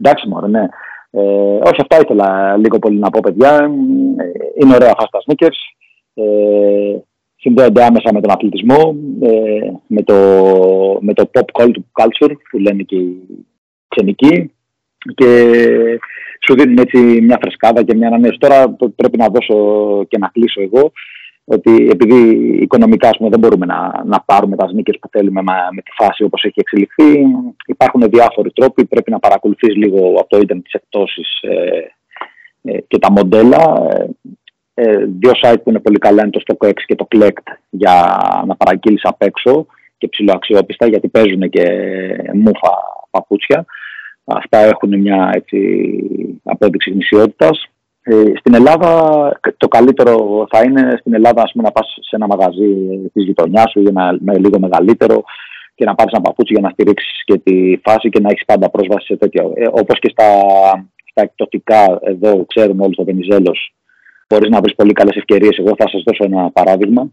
Εντάξει, 0.00 0.28
μωρέ, 0.28 0.48
ναι. 0.48 0.64
Ε, 1.10 1.20
όχι, 1.68 1.80
αυτά 1.80 2.00
ήθελα 2.00 2.56
λίγο 2.56 2.78
πολύ 2.78 2.98
να 2.98 3.10
πω, 3.10 3.20
παιδιά. 3.22 3.52
Ε, 3.56 4.60
είναι 4.60 4.74
ωραία 4.74 4.94
αυτά 4.98 5.08
τα 5.10 5.22
sneakers. 5.26 5.60
Ε, 6.14 6.98
συνδέονται 7.36 7.84
άμεσα 7.84 8.10
με 8.12 8.20
τον 8.20 8.30
αθλητισμό, 8.30 8.96
ε, 9.22 9.70
με, 9.86 10.02
το, 10.02 10.14
με 11.00 11.12
το 11.12 11.30
pop 11.32 11.62
culture 12.02 12.32
που 12.50 12.58
λένε 12.58 12.82
και 12.82 12.96
οι 12.96 13.46
ξενικοί 13.88 14.52
και 15.14 15.52
σου 16.46 16.54
δίνουν 16.54 16.78
έτσι 16.78 16.98
μια 16.98 17.38
φρεσκάδα 17.40 17.82
και 17.82 17.94
μια 17.94 18.06
ανανέωση. 18.08 18.38
Τώρα 18.38 18.76
το- 18.76 18.88
πρέπει 18.88 19.18
να 19.18 19.28
δώσω 19.28 19.56
και 20.08 20.18
να 20.18 20.28
κλείσω 20.28 20.60
εγώ 20.60 20.92
ότι 21.44 21.88
επειδή 21.90 22.30
οικονομικά 22.62 23.08
ας 23.08 23.16
πούμε, 23.16 23.28
δεν 23.28 23.38
μπορούμε 23.38 23.66
να, 23.66 24.02
να 24.06 24.20
πάρουμε 24.20 24.56
τα 24.56 24.68
σνίκες 24.68 24.98
που 25.00 25.08
θέλουμε 25.12 25.42
μα- 25.42 25.68
με 25.74 25.82
τη 25.82 25.90
φάση 25.94 26.22
όπως 26.24 26.42
έχει 26.44 26.60
εξελιχθεί, 26.60 27.26
υπάρχουν 27.66 28.00
διάφοροι 28.10 28.52
τρόποι, 28.52 28.84
πρέπει 28.84 29.10
να 29.10 29.18
παρακολουθείς 29.18 29.76
λίγο 29.76 30.08
από 30.18 30.28
το 30.28 30.38
ίντερνετ 30.38 30.64
τις 30.64 30.72
εκτόσεις 30.72 31.40
ε, 31.42 31.92
ε, 32.62 32.78
και 32.88 32.98
τα 32.98 33.10
μοντέλα. 33.12 33.88
Ε, 34.74 34.90
ε, 34.90 35.04
δύο 35.20 35.32
site 35.42 35.56
που 35.62 35.70
είναι 35.70 35.80
πολύ 35.80 35.98
καλά 35.98 36.22
είναι 36.22 36.30
το 36.30 36.42
StockX 36.46 36.74
και 36.86 36.94
το 36.94 37.06
Collect 37.10 37.56
για 37.70 38.20
να 38.46 38.56
παραγγείλεις 38.56 39.04
απ' 39.04 39.22
έξω 39.22 39.66
και 39.98 40.08
ψηλοαξιόπιστα 40.08 40.86
γιατί 40.86 41.08
παίζουν 41.08 41.48
και 41.48 41.66
μούφα 42.34 42.72
παπούτσια. 43.10 43.64
Αυτά 44.24 44.58
έχουν 44.58 44.98
μια 44.98 45.30
έτσι, 45.34 45.58
απόδειξη 46.44 46.90
γνησιότητας. 46.90 47.66
Ε, 48.02 48.32
στην 48.38 48.54
Ελλάδα 48.54 48.90
το 49.56 49.68
καλύτερο 49.68 50.46
θα 50.50 50.62
είναι 50.62 50.96
στην 50.98 51.14
Ελλάδα 51.14 51.42
ας 51.42 51.52
πούμε, 51.52 51.64
να 51.64 51.72
πας 51.72 51.96
σε 52.00 52.16
ένα 52.16 52.26
μαγαζί 52.26 52.70
της 53.12 53.24
γειτονιάς 53.24 53.70
σου 53.70 53.80
ή 53.80 53.86
ένα 53.88 54.16
με 54.20 54.38
λίγο 54.38 54.58
μεγαλύτερο 54.58 55.24
και 55.74 55.84
να 55.84 55.94
πάρεις 55.94 56.12
ένα 56.12 56.22
παπούτσι 56.22 56.52
για 56.52 56.62
να 56.62 56.70
στηρίξεις 56.70 57.24
και 57.24 57.38
τη 57.38 57.80
φάση 57.82 58.08
και 58.08 58.20
να 58.20 58.28
έχεις 58.30 58.44
πάντα 58.44 58.70
πρόσβαση 58.70 59.06
σε 59.06 59.16
τέτοια. 59.16 59.42
Ε, 59.54 59.66
όπως 59.70 59.98
και 59.98 60.08
στα, 60.08 60.28
στα 61.10 61.22
εκπτωτικά 61.22 61.98
εδώ 62.02 62.44
ξέρουμε 62.46 62.84
όλοι 62.84 62.92
στο 62.92 63.04
Βενιζέλος 63.04 63.74
μπορείς 64.28 64.50
να 64.50 64.60
βρεις 64.60 64.74
πολύ 64.74 64.92
καλές 64.92 65.16
ευκαιρίες. 65.16 65.56
Εγώ 65.58 65.74
θα 65.78 65.88
σας 65.88 66.02
δώσω 66.02 66.24
ένα 66.24 66.50
παράδειγμα. 66.50 67.10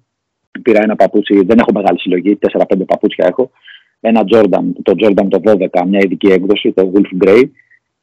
Πήρα 0.61 0.79
ένα 0.83 0.95
παπούτσι, 0.95 1.41
δεν 1.45 1.57
έχω 1.59 1.71
μεγάλη 1.73 1.99
συλλογή, 1.99 2.35
4-5 2.35 2.85
παπούτσια 2.87 3.25
έχω. 3.29 3.51
Ένα 3.99 4.23
Jordan, 4.31 4.63
το 4.83 4.93
Jordan 4.97 5.27
το 5.29 5.39
12, 5.45 5.85
μια 5.87 5.99
ειδική 6.03 6.27
έκδοση, 6.27 6.71
το 6.71 6.91
Wolf 6.93 7.25
Grey, 7.25 7.43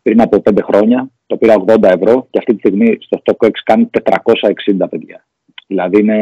πριν 0.02 0.20
από 0.20 0.42
5 0.50 0.62
χρόνια. 0.62 1.10
Το 1.26 1.36
πήρα 1.36 1.54
80 1.66 1.82
ευρώ 1.82 2.26
και 2.30 2.38
αυτή 2.38 2.52
τη 2.54 2.58
στιγμή 2.58 2.96
στο 3.00 3.22
StockX 3.24 3.50
κάνει 3.64 3.90
460 3.92 4.88
παιδιά. 4.90 5.26
Δηλαδή 5.66 6.00
είναι, 6.00 6.16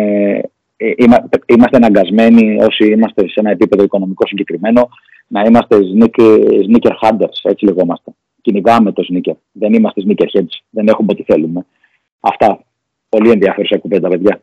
ε, 0.76 0.93
είμα- 0.97 1.28
είμαστε 1.47 1.76
αναγκασμένοι 1.76 2.57
όσοι 2.61 2.87
είμαστε 2.87 3.28
σε 3.28 3.34
ένα 3.41 3.51
επίπεδο 3.51 3.82
οικονομικό 3.82 4.26
συγκεκριμένο 4.26 4.89
να 5.26 5.41
είμαστε 5.41 5.78
sneaker, 5.95 6.39
sneaker 6.68 6.91
hunters, 7.01 7.39
έτσι 7.43 7.64
λεγόμαστε. 7.64 8.11
Κυνηγάμε 8.43 8.93
το 8.93 9.03
sneaker. 9.12 9.34
Δεν 9.53 9.72
είμαστε 9.72 10.03
sneaker 10.07 10.26
heads. 10.39 10.55
Δεν 10.70 10.89
έχουμε 10.89 11.09
ό,τι 11.11 11.22
θέλουμε. 11.22 11.66
Αυτά. 12.20 12.61
Πολύ 13.09 13.30
ενδιαφέρουσα 13.30 13.78
κουβέντα, 13.78 14.09
παιδιά. 14.09 14.42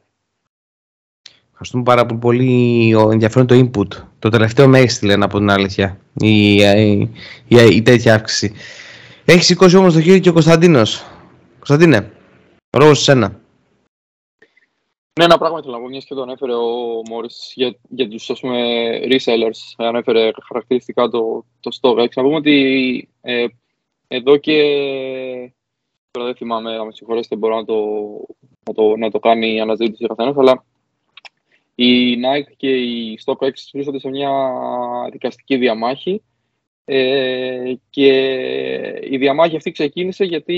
Ευχαριστούμε 1.52 1.84
πάρα 1.84 2.06
πολύ, 2.06 2.20
πολύ 2.20 2.94
ο- 2.96 3.12
ενδιαφέρον 3.12 3.48
το 3.48 3.56
input. 3.56 4.04
Το 4.20 4.30
τελευταίο 4.30 4.68
με 4.68 4.80
έστειλε 4.80 5.14
από 5.14 5.38
την 5.38 5.50
αλήθεια. 5.50 6.00
Η, 6.14 6.54
η, 6.56 7.10
η, 7.48 7.76
η 7.76 7.82
τέτοια 7.82 8.14
αύξηση. 8.14 8.54
Έχεις 9.26 9.46
σηκώσει 9.46 9.76
όμως 9.78 9.94
το 9.94 10.02
χέρι 10.02 10.20
και 10.20 10.30
ο 10.30 10.34
Κωνσταντίνος. 10.34 11.04
Κωνσταντίνε, 11.56 12.12
ρόλο 12.78 12.94
σε 12.94 13.04
σένα. 13.04 13.42
Ναι, 15.20 15.26
ένα 15.26 15.38
πράγμα 15.38 15.60
ήθελα 15.60 15.76
να 15.78 15.82
πω, 15.84 15.90
μιας 15.90 16.06
και 16.06 16.14
το 16.14 16.22
ανέφερε 16.22 16.54
ο 16.54 17.02
Μόρις 17.10 17.52
για, 17.56 17.76
για 17.90 18.08
τους 18.10 18.30
ας 18.30 18.40
πούμε, 18.40 18.60
resellers, 19.10 19.74
ανέφερε 19.76 20.32
χαρακτηριστικά 20.48 21.08
το, 21.08 21.46
το 21.60 21.78
StockX. 21.82 22.08
Να 22.16 22.24
πούμε 22.24 22.36
ότι 22.36 23.10
ε, 23.22 23.46
εδώ 24.08 24.38
και, 24.38 24.54
τώρα 26.12 26.26
δεν 26.26 26.36
θυμάμαι, 26.36 26.78
να 26.78 26.86
με 26.86 26.92
συγχωρέσετε, 26.92 27.36
μπορώ 27.36 27.56
να 27.56 27.66
το, 27.66 27.76
να 28.66 28.74
το, 28.74 28.96
να 28.98 29.12
το 29.12 29.20
κάνει 29.20 29.54
η 29.54 29.60
αναζήτηση 29.60 30.04
ο 30.04 30.08
καθένας, 30.08 30.38
αλλά 30.38 30.66
η 31.76 32.16
Nike 32.16 32.54
και 32.58 32.70
η 32.70 33.20
StockX 33.26 33.52
βρίσκονται 33.74 34.00
σε 34.00 34.10
μια 34.10 34.32
δικαστική 35.12 35.58
διαμάχη 35.58 36.22
ε, 36.86 37.74
και 37.90 38.14
η 39.10 39.18
διαμάχη 39.18 39.56
αυτή 39.56 39.72
ξεκίνησε 39.72 40.24
γιατί 40.24 40.56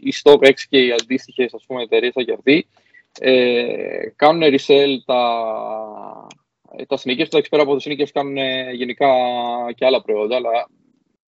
η 0.00 0.12
StockX 0.22 0.54
και 0.68 0.78
οι 0.78 0.92
αντίστοιχες 0.92 1.54
ας 1.54 1.64
πούμε, 1.66 1.82
εταιρείες 1.82 2.12
σαν 2.12 2.24
και 2.24 2.32
αυτή 2.32 2.66
ε, 3.20 4.12
κάνουν 4.16 4.42
resell 4.42 4.96
τα, 5.04 5.22
τα 6.86 6.96
sneakers, 6.96 7.26
εντάξει 7.26 7.48
πέρα 7.50 7.62
από 7.62 7.76
το 7.76 7.80
sneakers 7.84 8.10
κάνουν 8.12 8.36
ε, 8.36 8.70
γενικά 8.72 9.08
και 9.74 9.84
άλλα 9.84 10.02
προϊόντα, 10.02 10.36
αλλά 10.36 10.68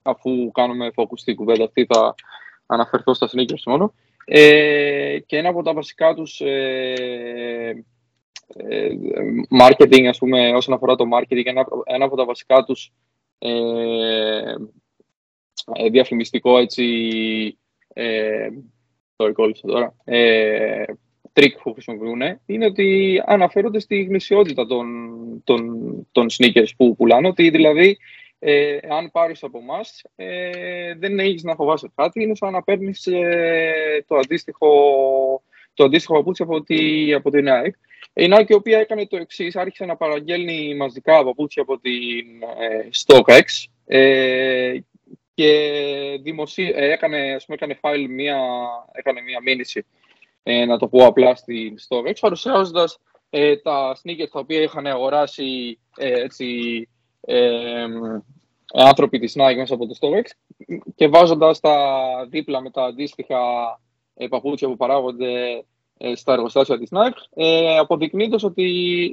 αφού 0.03 0.51
κάνουμε 0.51 0.91
focus 0.97 1.17
στην 1.17 1.35
κουβέντα 1.35 1.65
αυτή 1.65 1.87
θα 1.91 2.15
αναφερθώ 2.67 3.15
στα 3.15 3.29
sneakers 3.33 3.63
μόνο. 3.67 3.95
Ε, 4.31 5.19
και 5.27 5.37
ένα 5.37 5.49
από 5.49 5.63
τα 5.63 5.73
βασικά 5.73 6.15
τους 6.15 6.41
ε, 6.41 7.85
ε, 8.57 8.89
marketing, 9.61 10.05
ας 10.05 10.19
πούμε, 10.19 10.49
όσον 10.55 10.75
αφορά 10.75 10.95
το 10.95 11.05
marketing, 11.15 11.47
ένα, 11.47 11.67
ένα 11.85 12.05
από 12.05 12.17
τα 12.17 12.25
βασικά 12.25 12.65
τους 12.65 12.93
ε, 13.39 14.55
ε, 15.75 15.89
διαφημιστικό 15.91 16.59
έτσι 16.59 16.85
ε, 17.95 18.49
το 19.17 19.33
κόλλησα 19.33 19.67
τώρα 19.67 19.95
ε, 20.05 20.85
τρίκ 21.33 21.63
που 21.63 21.73
χρησιμοποιούν 21.73 22.21
είναι 22.47 22.65
ότι 22.65 23.23
αναφέρονται 23.27 23.79
στη 23.79 24.03
γνησιότητα 24.03 24.67
των, 24.67 24.87
των, 25.45 25.63
των 26.13 26.27
sneakers 26.31 26.69
που 26.77 26.97
πουλάνε 26.97 27.29
ότι 27.29 27.51
δηλαδή 27.51 27.99
ε, 28.39 28.79
αν 28.89 29.11
πάρεις 29.11 29.43
από 29.43 29.59
εμάς, 29.59 30.03
ε, 30.17 30.95
δεν 30.95 31.19
έχεις 31.19 31.43
να 31.43 31.55
φοβάσαι 31.55 31.93
κάτι 31.95 32.23
είναι 32.23 32.35
σαν 32.35 32.53
να 32.53 32.63
παίρνεις 32.63 33.07
ε, 33.07 34.05
το 34.07 34.17
αντίστοιχο 34.17 34.69
το 35.75 35.85
αντίστοιχο 35.85 36.15
παπούτσι 36.15 36.43
από, 36.43 36.63
τη, 36.63 37.13
από 37.13 37.31
την 37.31 37.47
Nike. 37.49 37.71
Η 38.13 38.29
Nike 38.33 38.49
η 38.49 38.55
οποία 38.55 38.79
έκανε 38.79 39.07
το 39.07 39.17
εξής, 39.17 39.57
άρχισε 39.57 39.85
να 39.85 39.97
παραγγέλνει 39.97 40.75
μαζικά 40.75 41.25
παπούτσια 41.25 41.63
από 41.63 41.79
την 41.79 42.43
ε, 42.59 42.89
StockX 43.07 43.43
ε, 43.87 44.79
και 45.35 46.19
δημοσί... 46.23 46.73
ε, 46.75 46.93
έκανε, 46.93 47.35
ας 47.35 47.45
πούμε, 47.45 47.59
έκανε 47.61 47.79
file 47.83 48.07
μία, 48.09 48.39
έκανε 48.93 49.21
μία 49.21 49.41
μήνυση 49.43 49.87
ε, 50.43 50.65
να 50.65 50.79
το 50.79 50.89
πω 50.89 51.07
απλά 51.07 51.35
στην 51.35 51.75
StockX, 51.89 52.13
παρουσιάζοντας 52.21 52.99
ε, 53.31 53.57
τα 53.57 53.97
sneakers 54.03 54.29
τα 54.33 54.41
οποία 54.41 54.61
είχαν 54.61 54.87
αγοράσει 54.87 55.79
ε, 55.97 56.23
έτσι, 56.23 56.45
ε, 57.31 57.87
άνθρωποι 58.75 59.19
της 59.19 59.35
Nike 59.37 59.57
μέσα 59.57 59.75
από 59.75 59.87
το 59.87 59.95
StockX 60.01 60.25
και 60.95 61.09
βάζοντας 61.09 61.61
τα 61.61 61.77
δίπλα 62.31 62.61
με 62.61 62.71
τα 62.71 62.85
αντίστοιχα 62.85 63.39
ε, 64.15 64.27
παπούτσια 64.27 64.69
που 64.69 64.77
παράγονται 64.77 65.65
ε, 65.99 66.15
στα 66.15 66.33
εργοστάσια 66.33 66.79
της 66.79 66.89
Nike, 66.93 67.21
ε, 67.35 67.79
αποδεικνύοντας 67.79 68.43
ότι 68.43 68.65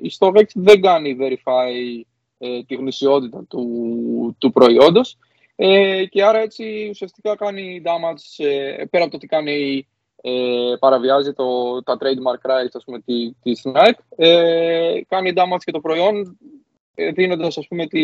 η 0.03 0.11
StockX 0.19 0.45
δεν 0.53 0.81
κάνει 0.81 1.17
verify 1.19 2.01
ε, 2.37 2.63
τη 2.63 2.75
γνησιότητα 2.75 3.45
του, 3.49 4.35
του 4.37 4.51
προϊόντος 4.51 5.17
ε, 5.55 6.05
και 6.05 6.23
άρα 6.23 6.39
έτσι 6.39 6.87
ουσιαστικά 6.89 7.35
κάνει 7.35 7.81
damage, 7.85 8.45
ε, 8.45 8.83
πέρα 8.89 9.03
από 9.03 9.11
το 9.11 9.17
ότι 9.17 9.27
κάνει 9.27 9.87
ε, 10.21 10.75
παραβιάζει 10.79 11.33
το, 11.33 11.83
τα 11.83 11.97
trademark 11.99 12.49
rights 12.49 12.73
ας 12.73 12.83
πούμε, 12.83 12.99
τη, 12.99 13.33
της 13.43 13.61
Nike, 13.63 13.99
ε, 14.15 15.01
κάνει 15.07 15.33
damage 15.35 15.63
και 15.63 15.71
το 15.71 15.79
προϊόν 15.79 16.17
ε, 16.17 16.64
δίνοντας 17.13 17.57
ας 17.57 17.67
πούμε, 17.67 17.87
τη, 17.87 18.03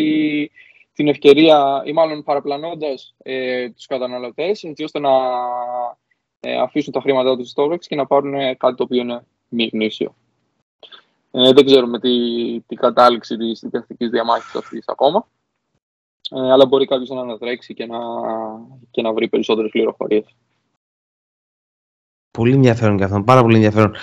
την 0.92 1.08
ευκαιρία 1.08 1.82
ή 1.84 1.92
μάλλον 1.92 2.22
παραπλανώντας 2.22 3.14
ε, 3.22 3.70
τους 3.70 3.86
καταναλωτές 3.86 4.62
έτσι 4.62 4.84
ώστε 4.84 4.98
να 4.98 5.10
ε, 6.40 6.60
αφήσουν 6.60 6.92
τα 6.92 7.00
χρήματά 7.00 7.36
τους 7.36 7.48
στο 7.48 7.76
και 7.76 7.96
να 7.96 8.06
πάρουν 8.06 8.32
κάτι 8.56 8.74
το 8.74 8.82
οποίο 8.82 9.00
είναι 9.00 9.24
μη 9.48 9.70
γνήσιο. 9.72 10.14
Ε, 11.34 11.52
δεν 11.52 11.64
ξέρουμε 11.64 11.98
τη, 11.98 12.10
τη 12.60 12.74
κατάληξη 12.74 13.36
της 13.36 13.60
δικαστικής 13.60 14.10
διαμάχης 14.10 14.54
αυτής 14.54 14.84
ακόμα, 14.88 15.28
ε, 16.30 16.52
αλλά 16.52 16.66
μπορεί 16.66 16.86
κάποιος 16.86 17.08
να 17.08 17.20
ανατρέξει 17.20 17.74
και 17.74 17.86
να, 17.86 17.98
και 18.90 19.02
να 19.02 19.12
βρει 19.12 19.28
περισσότερες 19.28 19.70
πληροφορίες. 19.70 20.36
Πολύ 22.30 22.54
ενδιαφέρον 22.54 22.96
και 22.96 23.04
αυτό, 23.04 23.22
πάρα 23.22 23.42
πολύ 23.42 23.54
ενδιαφέρον. 23.54 23.94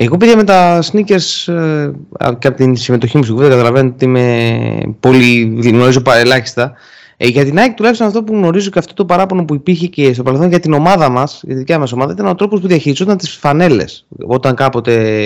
Εγώ 0.00 0.16
παιδιά 0.16 0.36
με 0.36 0.44
τα 0.44 0.82
sneakers 0.82 1.52
ε, 1.52 1.90
και 2.38 2.48
από 2.48 2.56
την 2.56 2.76
συμμετοχή 2.76 3.16
μου 3.16 3.22
στην 3.22 3.34
κουβέντα 3.34 3.54
καταλαβαίνω 3.54 3.88
ότι 3.88 4.04
είμαι 4.04 4.80
πολύ 5.00 5.60
γνωρίζω 5.62 6.02
ελάχιστα. 6.14 6.72
Ε, 7.16 7.26
για 7.26 7.44
την 7.44 7.54
Nike 7.56 7.72
τουλάχιστον 7.76 8.06
αυτό 8.06 8.22
που 8.22 8.34
γνωρίζω 8.34 8.70
και 8.70 8.78
αυτό 8.78 8.94
το 8.94 9.04
παράπονο 9.04 9.44
που 9.44 9.54
υπήρχε 9.54 9.86
και 9.86 10.12
στο 10.12 10.22
παρελθόν 10.22 10.48
για 10.48 10.60
την 10.60 10.72
ομάδα 10.72 11.08
μας, 11.08 11.40
για 11.44 11.52
τη 11.52 11.58
δικιά 11.58 11.78
μας 11.78 11.92
ομάδα, 11.92 12.12
ήταν 12.12 12.26
ο 12.26 12.34
τρόπος 12.34 12.60
που 12.60 12.66
διαχειριζόταν 12.66 13.16
τις 13.16 13.30
φανέλες. 13.30 14.06
Όταν 14.26 14.54
κάποτε 14.54 15.24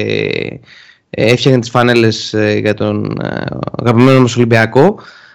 ε, 1.11 1.31
έφτιαχνε 1.31 1.61
τις 1.61 1.71
φανέλες 1.71 2.35
ε, 2.35 2.59
για 2.59 2.75
τον 2.75 3.19
ε, 3.23 3.45
αγαπημένο 3.79 4.21
μας 4.21 4.37
Ολυμπιακό, 4.37 4.95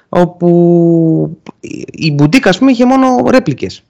όπου 0.10 1.38
η 1.92 2.12
μπουτίκα, 2.12 2.50
ας 2.50 2.58
πούμε, 2.58 2.72
είχε 2.72 2.86
μόνο 2.86 3.08
ρέπλικες. 3.30 3.84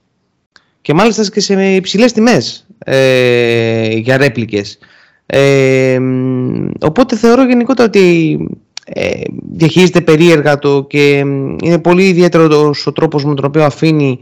Και 0.80 0.94
μάλιστα 0.94 1.28
και 1.28 1.40
σε 1.40 1.74
υψηλές 1.74 2.12
τιμές 2.12 2.66
ε, 2.78 3.88
για 3.90 4.16
ρέπλικες. 4.16 4.78
Ε, 5.30 5.98
οπότε 6.80 7.16
θεωρώ 7.16 7.44
γενικότερα 7.44 7.88
ότι 7.88 8.38
ε, 8.84 9.20
διαχειρίζεται 9.52 10.00
περίεργα 10.00 10.58
το 10.58 10.84
και 10.88 11.18
είναι 11.62 11.78
πολύ 11.82 12.08
ιδιαίτερος 12.08 12.86
ο 12.86 12.92
τρόπος 12.92 13.24
με 13.24 13.34
τον 13.34 13.44
οποίο 13.44 13.64
αφήνει 13.64 14.18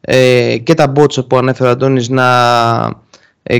ε, 0.00 0.56
και 0.62 0.74
τα 0.74 0.92
bots 0.96 1.28
που 1.28 1.36
ανέφερε 1.36 1.68
ο 1.68 1.72
Αντώνης 1.72 2.08
να 2.08 2.26
ε, 3.42 3.58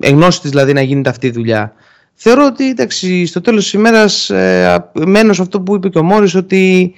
εγνώσει 0.00 0.48
δηλαδή 0.48 0.72
να 0.72 0.82
γίνεται 0.82 1.10
αυτή 1.10 1.26
η 1.26 1.30
δουλειά. 1.30 1.72
Θεωρώ 2.14 2.44
ότι 2.44 2.68
εντάξει, 2.68 3.26
στο 3.26 3.40
τέλος 3.40 3.62
της 3.62 3.72
ημέρας 3.72 4.30
ε, 4.30 4.90
μένω 5.06 5.32
σε 5.32 5.42
αυτό 5.42 5.60
που 5.60 5.74
είπε 5.74 5.88
και 5.88 5.98
ο 5.98 6.02
Μόρις 6.02 6.34
ότι 6.34 6.94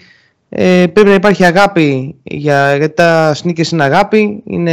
ε, 0.49 0.87
πρέπει 0.93 1.09
να 1.09 1.15
υπάρχει 1.15 1.45
αγάπη 1.45 2.15
για, 2.23 2.77
γιατί 2.77 2.95
τα 2.95 3.37
sneakers 3.43 3.73
είναι 3.73 3.85
αγάπη 3.85 4.43
είναι, 4.47 4.73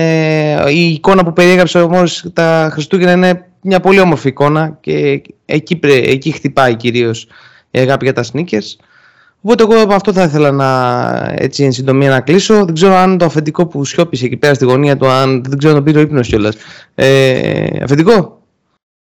η 0.70 0.92
εικόνα 0.92 1.24
που 1.24 1.34
περιέγραψε 1.34 1.82
ο 1.82 1.90
Μόρις 1.90 2.30
τα 2.34 2.70
Χριστούγεννα 2.72 3.12
είναι 3.12 3.49
μια 3.62 3.80
πολύ 3.80 4.00
όμορφη 4.00 4.28
εικόνα 4.28 4.78
και 4.82 5.22
εκεί, 5.46 5.80
εκεί 5.84 6.32
χτυπάει 6.32 6.76
κυρίως 6.76 7.28
η 7.72 7.80
αγάπη 7.80 8.04
για 8.04 8.14
τα 8.14 8.24
sneakers 8.34 8.76
Οπότε 9.42 9.64
εγώ 9.64 9.82
από 9.82 9.94
αυτό 9.94 10.14
θα 10.14 10.24
ήθελα 10.24 10.52
να 10.52 11.34
έτσι 11.38 11.64
εν 11.64 11.72
συντομία 11.72 12.10
να 12.10 12.22
κλείσω. 12.22 12.66
Δεν 12.66 12.74
ξέρω 12.74 12.96
αν 12.96 13.18
το 13.18 13.26
αφεντικό 13.26 13.68
που 13.68 13.86
σιώπησε 13.86 14.26
εκεί 14.26 14.38
πέρα 14.38 14.54
στη 14.54 14.66
γωνία 14.66 14.98
του, 14.98 15.08
αν 15.08 15.44
δεν 15.44 15.58
ξέρω 15.58 15.74
να 15.74 15.80
το 15.80 15.86
πει 15.86 15.92
το 15.92 16.00
ύπνος 16.00 16.28
κιόλας. 16.28 16.56
Ε, 16.96 17.84
αφεντικό; 17.84 18.42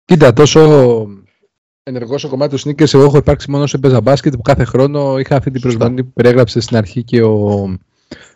Κοίτα, 0.04 0.32
τόσο 0.32 1.06
ενεργός 1.82 2.20
στο 2.20 2.30
κομμάτι 2.30 2.56
του 2.56 2.68
sneakers, 2.68 2.94
εγώ 2.94 3.04
έχω 3.04 3.16
υπάρξει 3.16 3.50
μόνο 3.50 3.66
σε 3.66 3.78
παίζα 3.78 4.00
μπάσκετ 4.00 4.34
που 4.36 4.42
κάθε 4.42 4.64
χρόνο 4.64 5.18
είχα 5.18 5.36
αυτή 5.36 5.50
την 5.50 5.60
προσδοκία 5.60 6.04
που 6.04 6.12
περιέγραψε 6.12 6.60
στην 6.60 6.76
αρχή 6.76 7.02
και 7.02 7.22
ο 7.22 7.68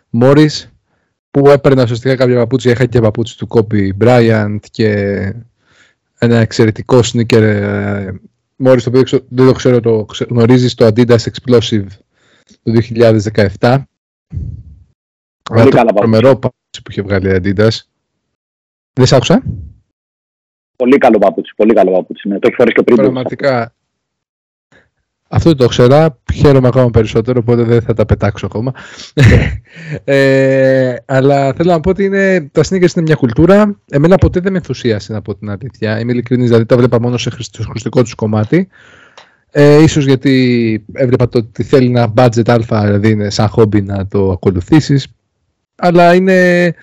Μόρις, 0.09 0.71
που 1.31 1.49
έπαιρνα 1.49 1.83
ουσιαστικά 1.83 2.15
κάποια 2.15 2.35
παπούτσια. 2.35 2.71
Είχα 2.71 2.85
και 2.85 2.99
παπούτσι 2.99 3.37
του 3.37 3.47
Kobe 3.49 3.89
Bryant 4.03 4.59
και 4.71 5.33
ένα 6.19 6.37
εξαιρετικό 6.37 6.99
sneaker 7.03 8.13
Μόρι, 8.55 8.81
το 8.81 8.89
οποίο 8.89 9.19
δεν 9.29 9.45
το 9.45 9.51
ξέρω, 9.51 9.79
το 9.79 10.05
γνωρίζεις 10.29 10.75
το 10.75 10.85
Adidas 10.85 11.17
Explosive 11.17 11.85
το 12.63 12.71
2017. 13.59 13.83
Πολύ 15.43 15.69
καλά 15.69 15.93
τρομερό 15.93 16.29
παπούτσι 16.29 16.81
που 16.83 16.91
είχε 16.91 17.01
βγάλει 17.01 17.29
η 17.29 17.39
Adidas. 17.43 17.79
Δεν 18.93 19.05
σ' 19.05 19.13
άκουσα; 19.13 19.43
Πολύ 20.77 20.97
καλό 20.97 21.17
παπούτσι, 21.17 21.53
πολύ 21.55 21.73
καλό 21.73 21.91
παπούτσι. 21.91 22.27
Ναι. 22.27 22.33
Το 22.33 22.41
έχεις 22.43 22.55
φορέσει 22.57 22.75
και 22.75 22.83
πριν. 22.83 22.97
Πραγματικά. 22.97 23.73
Αυτό 25.29 25.55
το 25.55 25.67
ξέρα, 25.67 26.19
χαίρομαι 26.33 26.67
ακόμα 26.67 26.89
περισσότερο, 26.89 27.39
οπότε 27.41 27.63
δεν 27.63 27.81
θα 27.81 27.93
τα 27.93 28.05
πετάξω 28.05 28.45
ακόμα. 28.45 28.71
ε, 30.03 30.95
αλλά 31.05 31.53
θέλω 31.53 31.71
να 31.71 31.79
πω 31.79 31.89
ότι 31.89 32.03
είναι, 32.03 32.49
τα 32.51 32.61
sneakers 32.61 32.95
είναι 32.95 33.01
μια 33.01 33.15
κουλτούρα. 33.15 33.79
Εμένα 33.89 34.15
ποτέ 34.15 34.39
δεν 34.39 34.51
με 34.51 34.57
ενθουσίασε, 34.57 35.13
να 35.13 35.21
πω 35.21 35.35
την 35.35 35.49
αλήθεια. 35.49 35.99
Είμαι 35.99 36.11
ειλικρινής, 36.11 36.47
δηλαδή 36.47 36.65
τα 36.65 36.77
βλέπα 36.77 36.99
μόνο 36.99 37.17
σε 37.17 37.29
χρηστικό 37.29 38.01
τους 38.01 38.15
κομμάτι. 38.15 38.67
Ε, 39.51 39.81
ίσως 39.81 40.05
γιατί 40.05 40.85
έβλεπα 40.93 41.29
το 41.29 41.37
ότι 41.37 41.63
θέλει 41.63 41.87
ένα 41.87 42.13
budget 42.15 42.49
αλφα, 42.49 42.85
δηλαδή 42.85 43.09
είναι 43.09 43.29
σαν 43.29 43.47
χόμπι 43.47 43.81
να 43.81 44.07
το 44.07 44.31
ακολουθήσεις. 44.31 45.07
Αλλά 45.75 46.15
είναι 46.15 46.73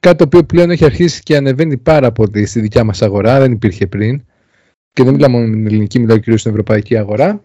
κάτι 0.00 0.16
το 0.16 0.24
οποίο 0.24 0.44
πλέον 0.44 0.70
έχει 0.70 0.84
αρχίσει 0.84 1.22
και 1.22 1.36
ανεβαίνει 1.36 1.76
πάρα 1.76 2.12
πολύ 2.12 2.46
στη 2.46 2.60
δικιά 2.60 2.84
μας 2.84 3.02
αγορά, 3.02 3.38
δεν 3.38 3.52
υπήρχε 3.52 3.86
πριν. 3.86 4.22
Και 4.92 5.04
δεν 5.04 5.12
μιλάω 5.12 5.30
μόνο 5.30 5.46
με 5.46 5.54
την 5.54 5.66
ελληνική, 5.66 5.98
μιλάω 5.98 6.18
κυρίως 6.18 6.40
στην 6.40 6.52
ευρωπαϊκή 6.52 6.96
αγορά. 6.96 7.42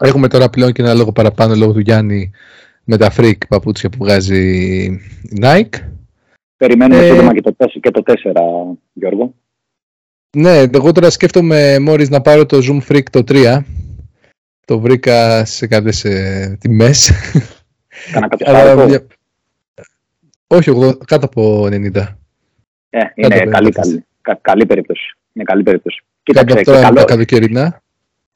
Έχουμε 0.00 0.28
τώρα 0.28 0.50
πλέον 0.50 0.72
και 0.72 0.82
ένα 0.82 0.94
λόγο 0.94 1.12
παραπάνω 1.12 1.54
λόγω 1.54 1.72
του 1.72 1.80
Γιάννη 1.80 2.30
με 2.84 2.96
τα 2.96 3.12
freak 3.16 3.38
παπούτσια 3.48 3.88
που 3.88 3.96
βγάζει 3.98 4.64
η 5.22 5.40
Nike. 5.42 5.74
Περιμένουμε 6.56 7.06
ε, 7.06 7.10
σύντομα 7.10 7.34
και 7.34 7.40
το, 7.40 7.54
και 7.80 7.90
το 7.90 8.02
4, 8.06 8.12
Γιώργο. 8.92 9.34
Ναι, 10.36 10.58
εγώ 10.58 10.92
τώρα 10.92 11.10
σκέφτομαι 11.10 11.78
μόλις 11.78 12.08
να 12.08 12.20
πάρω 12.20 12.46
το 12.46 12.58
Zoom 12.62 12.92
Freak 12.92 13.02
το 13.10 13.22
3. 13.28 13.58
Το 14.64 14.80
βρήκα 14.80 15.44
σε 15.44 15.66
κάποιες 15.66 16.04
ε, 16.04 16.56
τιμές. 16.60 17.12
Κάνα 18.12 18.28
κάποιο 18.36 19.06
Όχι, 20.46 20.68
εγώ, 20.68 20.96
κάτω 20.96 21.26
από 21.26 21.64
90. 21.64 21.70
Ε, 22.90 23.00
είναι 23.14 23.38
καλή, 23.38 23.70
καλή, 23.70 24.04
καλή, 24.40 24.66
περίπτωση. 24.66 25.16
Είναι 25.32 25.44
καλή 25.44 25.62
περίπτωση. 25.62 26.04
Κοίταξε, 26.22 26.62
καλό, 26.62 27.04
καλοκαιρινά 27.04 27.82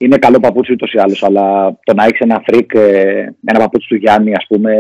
είναι 0.03 0.17
καλό 0.17 0.41
παπούτσι 0.41 0.73
ούτως 0.73 0.93
ή 0.93 0.99
άλλως, 0.99 1.23
αλλά 1.23 1.79
το 1.85 1.95
να 1.95 2.05
έχεις 2.05 2.19
ένα 2.19 2.43
freak, 2.47 2.75
ε, 2.75 3.35
ένα 3.45 3.59
παπούτσι 3.59 3.89
του 3.89 3.97
Γιάννη, 3.97 4.35
ας 4.35 4.45
πούμε, 4.49 4.73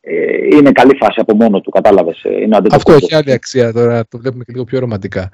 ε, 0.00 0.56
είναι 0.56 0.72
καλή 0.72 0.96
φάση 1.00 1.20
από 1.20 1.36
μόνο 1.36 1.60
του, 1.60 1.70
κατάλαβες. 1.70 2.22
Ε, 2.24 2.48
αυτό 2.70 2.92
έχει 2.92 3.14
άλλη 3.14 3.32
αξία 3.32 3.72
τώρα, 3.72 4.06
το 4.08 4.18
βλέπουμε 4.18 4.44
και 4.44 4.52
λίγο 4.52 4.64
πιο 4.64 4.78
ρομαντικά. 4.78 5.30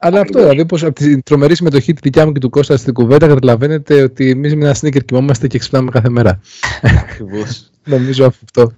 Αλλά 0.00 0.20
αυτό 0.20 0.38
δηλαδή, 0.38 0.66
πως 0.66 0.84
από 0.84 0.92
την 0.92 1.22
τρομερή 1.22 1.56
συμμετοχή 1.56 1.92
τη 1.92 2.00
δικιά 2.02 2.26
μου 2.26 2.32
και 2.32 2.38
του 2.38 2.50
Κώστα 2.50 2.76
στην 2.76 2.94
κουβέντα, 2.94 3.26
καταλαβαίνετε 3.26 4.02
ότι 4.02 4.30
εμείς 4.30 4.54
με 4.54 4.64
ένα 4.64 4.74
sneaker 4.74 5.04
κοιμόμαστε 5.04 5.46
και 5.46 5.58
ξυπνάμε 5.58 5.90
κάθε 5.90 6.08
μέρα. 6.08 6.40
Ακριβώς. 6.82 7.70
Νομίζω 7.84 8.24
αυτό. 8.24 8.72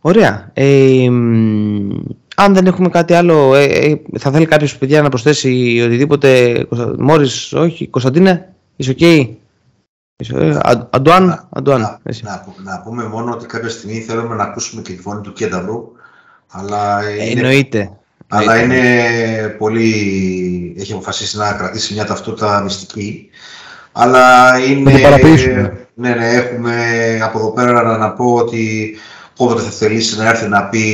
Ωραία. 0.00 0.50
Ε, 0.52 1.06
αν 2.36 2.54
δεν 2.54 2.66
έχουμε 2.66 2.88
κάτι 2.88 3.14
άλλο, 3.14 3.54
ε, 3.54 4.00
θα 4.18 4.30
θέλει 4.30 4.46
κάποιος 4.46 4.78
παιδιά 4.78 5.02
να 5.02 5.08
προσθέσει 5.08 5.82
οτιδήποτε. 5.84 6.60
Μόρις, 6.98 7.52
όχι. 7.52 7.88
Κωνσταντίνε; 7.88 8.54
Είσαι 8.76 8.90
οκ; 8.90 9.00
Ε, 9.00 10.58
Αντουάν, 10.90 11.48
Αντουάν. 11.50 11.80
Να, 11.80 12.00
να, 12.22 12.44
να, 12.62 12.80
πούμε 12.80 13.04
μόνο 13.04 13.32
ότι 13.32 13.46
κάποια 13.46 13.68
στιγμή 13.68 14.00
θέλουμε 14.00 14.34
να 14.34 14.42
ακούσουμε 14.42 14.82
και 14.82 14.92
τη 14.92 15.02
φωνή 15.02 15.20
του 15.20 15.32
Κένταβρου. 15.32 15.92
Αλλά 16.50 17.10
είναι, 17.10 17.40
Εννοείται. 17.40 17.90
Αλλά 18.28 18.62
είναι 18.62 18.84
πολύ... 19.58 20.76
Έχει 20.78 20.92
αποφασίσει 20.92 21.36
να 21.36 21.52
κρατήσει 21.52 21.94
μια 21.94 22.04
ταυτότητα 22.04 22.60
μυστική. 22.60 23.30
Αλλά 23.92 24.58
είναι... 24.58 24.92
Ναι, 25.94 26.14
ναι, 26.14 26.28
έχουμε 26.28 26.74
από 27.22 27.38
εδώ 27.38 27.52
πέρα 27.52 27.82
να, 27.82 27.96
να 27.96 28.12
πω 28.12 28.34
ότι 28.34 28.94
όποτε 29.36 29.62
θα 29.62 29.70
θελήσει 29.70 30.16
να 30.16 30.28
έρθει 30.28 30.48
να 30.48 30.64
πει 30.64 30.84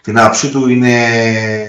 την 0.00 0.18
άποψή 0.18 0.50
του, 0.50 0.68
είναι 0.68 0.94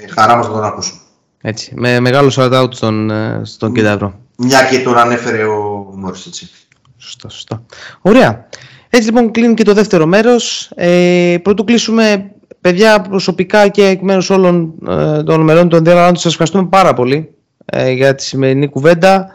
χαρά 0.10 0.36
μας 0.36 0.48
να 0.48 0.54
τον 0.54 0.64
ακούσουμε. 0.64 1.00
Έτσι, 1.42 1.72
με 1.76 2.00
μεγάλο 2.00 2.32
shout 2.36 2.62
out 2.62 2.74
στον, 2.74 3.10
ε, 3.10 3.42
στον 3.44 3.74
Κένταβρο. 3.74 4.23
Μια 4.38 4.64
και 4.70 4.80
τον 4.80 4.98
ανέφερε 4.98 5.44
ο 5.44 5.92
Μόρις, 5.96 6.26
έτσι. 6.26 6.50
Σωστά, 6.98 7.30
σωστά. 7.30 7.66
Ωραία. 8.02 8.48
Έτσι 8.90 9.08
λοιπόν 9.08 9.32
κλείνει 9.32 9.54
και 9.54 9.64
το 9.64 9.74
δεύτερο 9.74 10.06
μέρος. 10.06 10.72
Ε, 10.76 11.38
πρωτού 11.42 11.64
κλείσουμε, 11.64 12.32
παιδιά, 12.62 13.02
προσωπικά 13.02 13.68
και 13.68 13.86
εκ 13.86 14.02
μέρους 14.02 14.30
όλων 14.30 14.74
ε, 14.90 15.24
των 15.24 15.42
μελών 15.42 15.70
των 15.70 15.84
δύο 15.84 15.94
σας 15.94 16.26
ευχαριστούμε 16.26 16.68
πάρα 16.68 16.94
πολύ 16.94 17.36
ε, 17.66 17.92
για 17.92 18.16
τη 18.16 18.24
σημερινή 18.24 18.68
κουβέντα. 18.68 19.28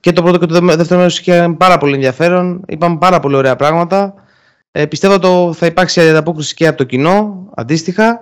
Και 0.00 0.12
το 0.12 0.22
πρώτο 0.22 0.38
και 0.38 0.46
το 0.46 0.60
δεύτερο 0.60 0.96
μέρος 0.96 1.18
είχε 1.18 1.54
πάρα 1.58 1.78
πολύ 1.78 1.94
ενδιαφέρον. 1.94 2.62
Είπαμε 2.68 2.96
πάρα 2.98 3.20
πολύ 3.20 3.34
ωραία 3.34 3.56
πράγματα. 3.56 4.14
Ε, 4.72 4.86
πιστεύω 4.86 5.14
ότι 5.14 5.58
θα 5.58 5.66
υπάρξει 5.66 6.00
ανταπόκριση 6.00 6.54
και 6.54 6.66
από 6.66 6.76
το 6.76 6.84
κοινό, 6.84 7.48
αντίστοιχα. 7.54 8.20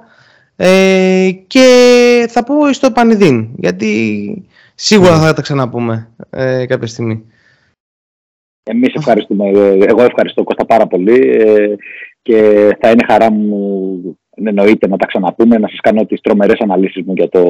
Ε, 0.57 1.31
και 1.47 2.27
θα 2.29 2.45
πω 2.45 2.73
στο 2.73 2.91
Πανιδίν, 2.91 3.49
γιατί 3.57 4.49
σίγουρα 4.75 5.21
θα 5.21 5.33
τα 5.33 5.43
ξαναπούμε 5.43 6.09
ε, 6.31 6.67
κάποια 6.67 6.87
στιγμή. 6.87 7.25
Εμείς 8.63 8.95
ευχαριστούμε. 8.95 9.49
Εγώ 9.87 10.03
ευχαριστώ 10.03 10.43
Κώστα 10.43 10.67
πάρα 10.67 10.87
πολύ 10.87 11.19
ε, 11.31 11.75
και 12.23 12.69
θα 12.81 12.91
είναι 12.91 13.05
χαρά 13.07 13.31
μου 13.31 14.19
εννοείται 14.45 14.89
να 14.89 14.97
τα 14.97 15.07
ξαναπούμε, 15.07 15.59
να 15.59 15.69
σας 15.69 15.81
κάνω 15.81 16.07
τις 16.07 16.21
τρομερές 16.21 16.61
αναλύσεις 16.61 17.03
μου 17.07 17.13
για, 17.13 17.29
το, 17.29 17.43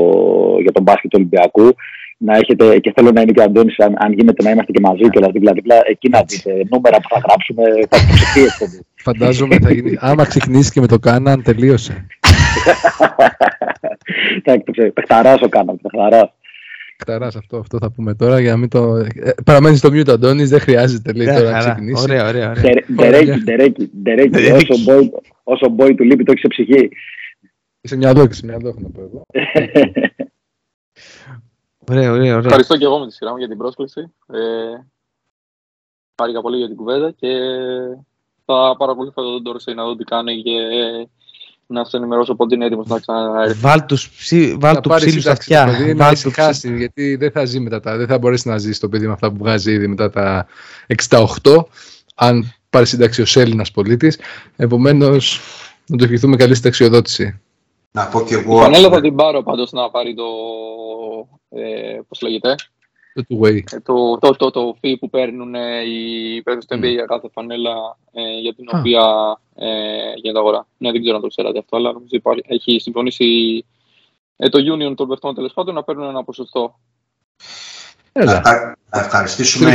για 0.61 0.73
τον 0.73 0.83
μπάσκετ 0.83 1.11
του 1.11 1.19
Ολυμπιακού. 1.21 1.75
Να 2.19 2.37
έχετε, 2.37 2.79
και 2.79 2.93
θέλω 2.97 3.11
να 3.11 3.21
είναι 3.21 3.33
και 3.33 3.41
ο 3.41 3.43
Αντώνης, 3.43 3.79
αν, 3.79 3.95
αν 3.99 4.13
γίνεται 4.13 4.43
να 4.43 4.51
είμαστε 4.51 4.73
και 4.73 4.81
μαζί 4.81 5.09
και 5.09 5.31
δίπλα-δίπλα, 5.33 5.75
εκεί 5.85 6.09
να 6.09 6.23
δείτε 6.27 6.51
νούμερα 6.71 6.97
που 6.97 7.09
θα 7.09 7.21
γράψουμε, 7.27 7.63
θα 7.89 7.99
το 8.59 8.67
Φαντάζομαι 8.95 9.59
θα 9.59 9.73
γίνει, 9.73 9.97
άμα 10.01 10.25
ξεκινήσει 10.25 10.71
και 10.71 10.81
με 10.81 10.87
το 10.87 10.99
Κάναν, 10.99 11.43
τελείωσε. 11.43 12.07
Εντάξει, 14.43 14.91
παιχταράς 14.91 15.41
ο 15.41 15.49
Κάναν, 15.49 15.81
παιχταράς. 15.81 16.31
Κταρά 16.97 17.27
αυτό, 17.27 17.57
αυτό 17.57 17.79
θα 17.79 17.91
πούμε 17.91 18.15
τώρα 18.15 18.41
για 18.41 18.51
να 18.51 18.57
μην 18.57 18.69
το. 18.69 18.97
Ε, 18.97 19.31
παραμένεις 19.45 19.79
στο 19.79 19.89
μute 19.93 20.09
Αντώνης, 20.09 20.51
δεν 20.51 20.61
χρειάζεται 20.61 21.13
λέει, 21.13 21.27
τώρα 21.27 21.51
να 21.51 21.59
ξεκινήσεις. 21.59 22.03
Ωραία, 22.05 22.29
ωραία. 22.29 22.51
ωραία. 22.51 22.85
Ντερέκι, 22.95 23.43
ντερέκι, 23.43 23.91
ντερέκι. 24.03 24.65
Όσο 25.43 25.69
μπόι 25.69 25.95
του 25.95 26.05
λείπει, 26.05 26.25
το 26.25 26.33
έχεις 26.33 26.41
σε 26.41 26.49
ψυχή. 26.49 26.89
Σε 27.81 27.97
μυαλό 27.97 28.27
και 28.27 28.35
σε 28.35 28.47
μυαλό 28.47 28.69
έχω 28.69 28.81
να 28.81 28.89
πω 28.89 29.01
εγώ. 29.01 29.23
Ωραία, 31.91 32.11
ωραία, 32.11 32.35
ωραία. 32.35 32.39
Ευχαριστώ 32.39 32.77
και 32.77 32.85
εγώ 32.85 32.99
με 32.99 33.07
τη 33.07 33.13
σειρά 33.13 33.31
μου 33.31 33.39
για 33.39 33.49
την 33.49 33.59
πρόσκληση. 33.59 34.01
Ε, 34.33 34.39
Χάρηκα 36.17 36.41
πολύ 36.41 36.57
για 36.57 36.67
την 36.67 36.77
κουβέντα 36.77 37.11
και 37.11 37.29
θα 38.45 38.75
παρακολουθώ 38.79 39.23
τον 39.23 39.43
Ντόρσεϊ 39.43 39.75
να 39.75 39.85
δω 39.85 39.97
τι 39.97 40.05
κάνει 40.05 40.43
και 40.43 40.51
να 41.67 41.85
σα 41.85 41.97
ενημερώσω 41.97 42.35
πότε 42.35 42.55
είναι 42.55 42.65
έτοιμος 42.65 42.87
να 42.87 42.99
ξαναέρθει. 42.99 43.59
Βάλ 43.61 43.85
τους 43.85 44.11
ψήλου 44.11 45.21
στα 45.21 45.31
αυτιά. 45.31 45.95
Να 45.97 46.11
ησυχάσει, 46.11 46.77
γιατί 46.77 47.17
δεν 47.17 47.31
θα 47.31 47.45
ζει 47.45 47.61
μετά 47.61 47.81
τα. 47.81 47.97
Δεν 47.97 48.07
θα 48.07 48.19
μπορέσει 48.19 48.49
να 48.49 48.59
ζει 48.59 48.79
το 48.79 48.89
παιδί 48.89 49.07
με 49.07 49.13
αυτά 49.13 49.31
που 49.31 49.37
βγάζει 49.39 49.73
ήδη 49.73 49.87
μετά 49.87 50.11
τα 50.11 50.47
68, 51.09 51.29
αν 52.15 52.55
πάρει 52.71 52.87
σύνταξη 52.87 53.23
ως 53.23 53.37
Έλληνας 53.37 53.71
πολίτης. 53.71 54.19
Επομένως, 54.57 55.41
να 55.87 55.97
του 55.97 56.05
ευχηθούμε 56.05 56.37
καλή 56.37 56.55
συνταξιοδότηση. 56.55 57.41
Να 57.91 58.07
πω 58.07 58.23
και 58.23 58.35
εγώ. 58.35 58.59
Πανέλα 58.59 58.89
θα 58.89 59.01
την 59.01 59.15
πάρω 59.15 59.43
πάντως 59.43 59.73
να 59.73 59.91
πάρει 59.91 60.15
το. 60.15 60.25
Ε, 61.49 62.01
Πώς 62.09 62.21
λέγεται; 62.21 62.55
Το 63.15 63.25
two-way. 63.29 63.59
Ε, 63.73 63.81
το, 63.81 64.19
το, 64.19 64.37
το, 64.37 64.51
το 64.51 64.77
fee 64.83 64.95
που 65.01 65.11
παίρνουν 65.11 65.55
ε, 65.55 65.81
οι 65.81 66.43
παίκτες 66.43 66.65
του 66.67 66.77
NBA 66.77 66.91
για 66.91 67.05
κάθε 67.05 67.29
φανέλα 67.33 67.99
ε, 68.13 68.41
για 68.41 68.55
την 68.55 68.65
οποία 68.73 69.05
ε, 69.57 70.13
γίνεται 70.15 70.39
αγορά. 70.39 70.67
Ναι, 70.77 70.93
δεν 70.93 71.01
ξέρω 71.01 71.17
αν 71.17 71.23
το 71.23 71.29
ξέρατε 71.29 71.59
αυτό, 71.59 71.77
αλλά 71.77 71.93
νομίζω 71.93 72.17
υπάρχει, 72.17 72.43
έχει 72.47 72.79
συμφωνήσει 72.79 73.65
ε, 74.37 74.49
το 74.49 74.59
Union 74.59 74.97
των 74.97 75.09
παιχτών 75.09 75.35
τέλος 75.35 75.53
πάντων 75.53 75.75
να 75.75 75.85
παίρνουν 75.85 76.09
ένα 76.09 76.25
ποσοστό. 76.25 76.79
Να, 78.13 78.25
να, 78.91 79.01
ευχαριστήσουμε, 79.01 79.71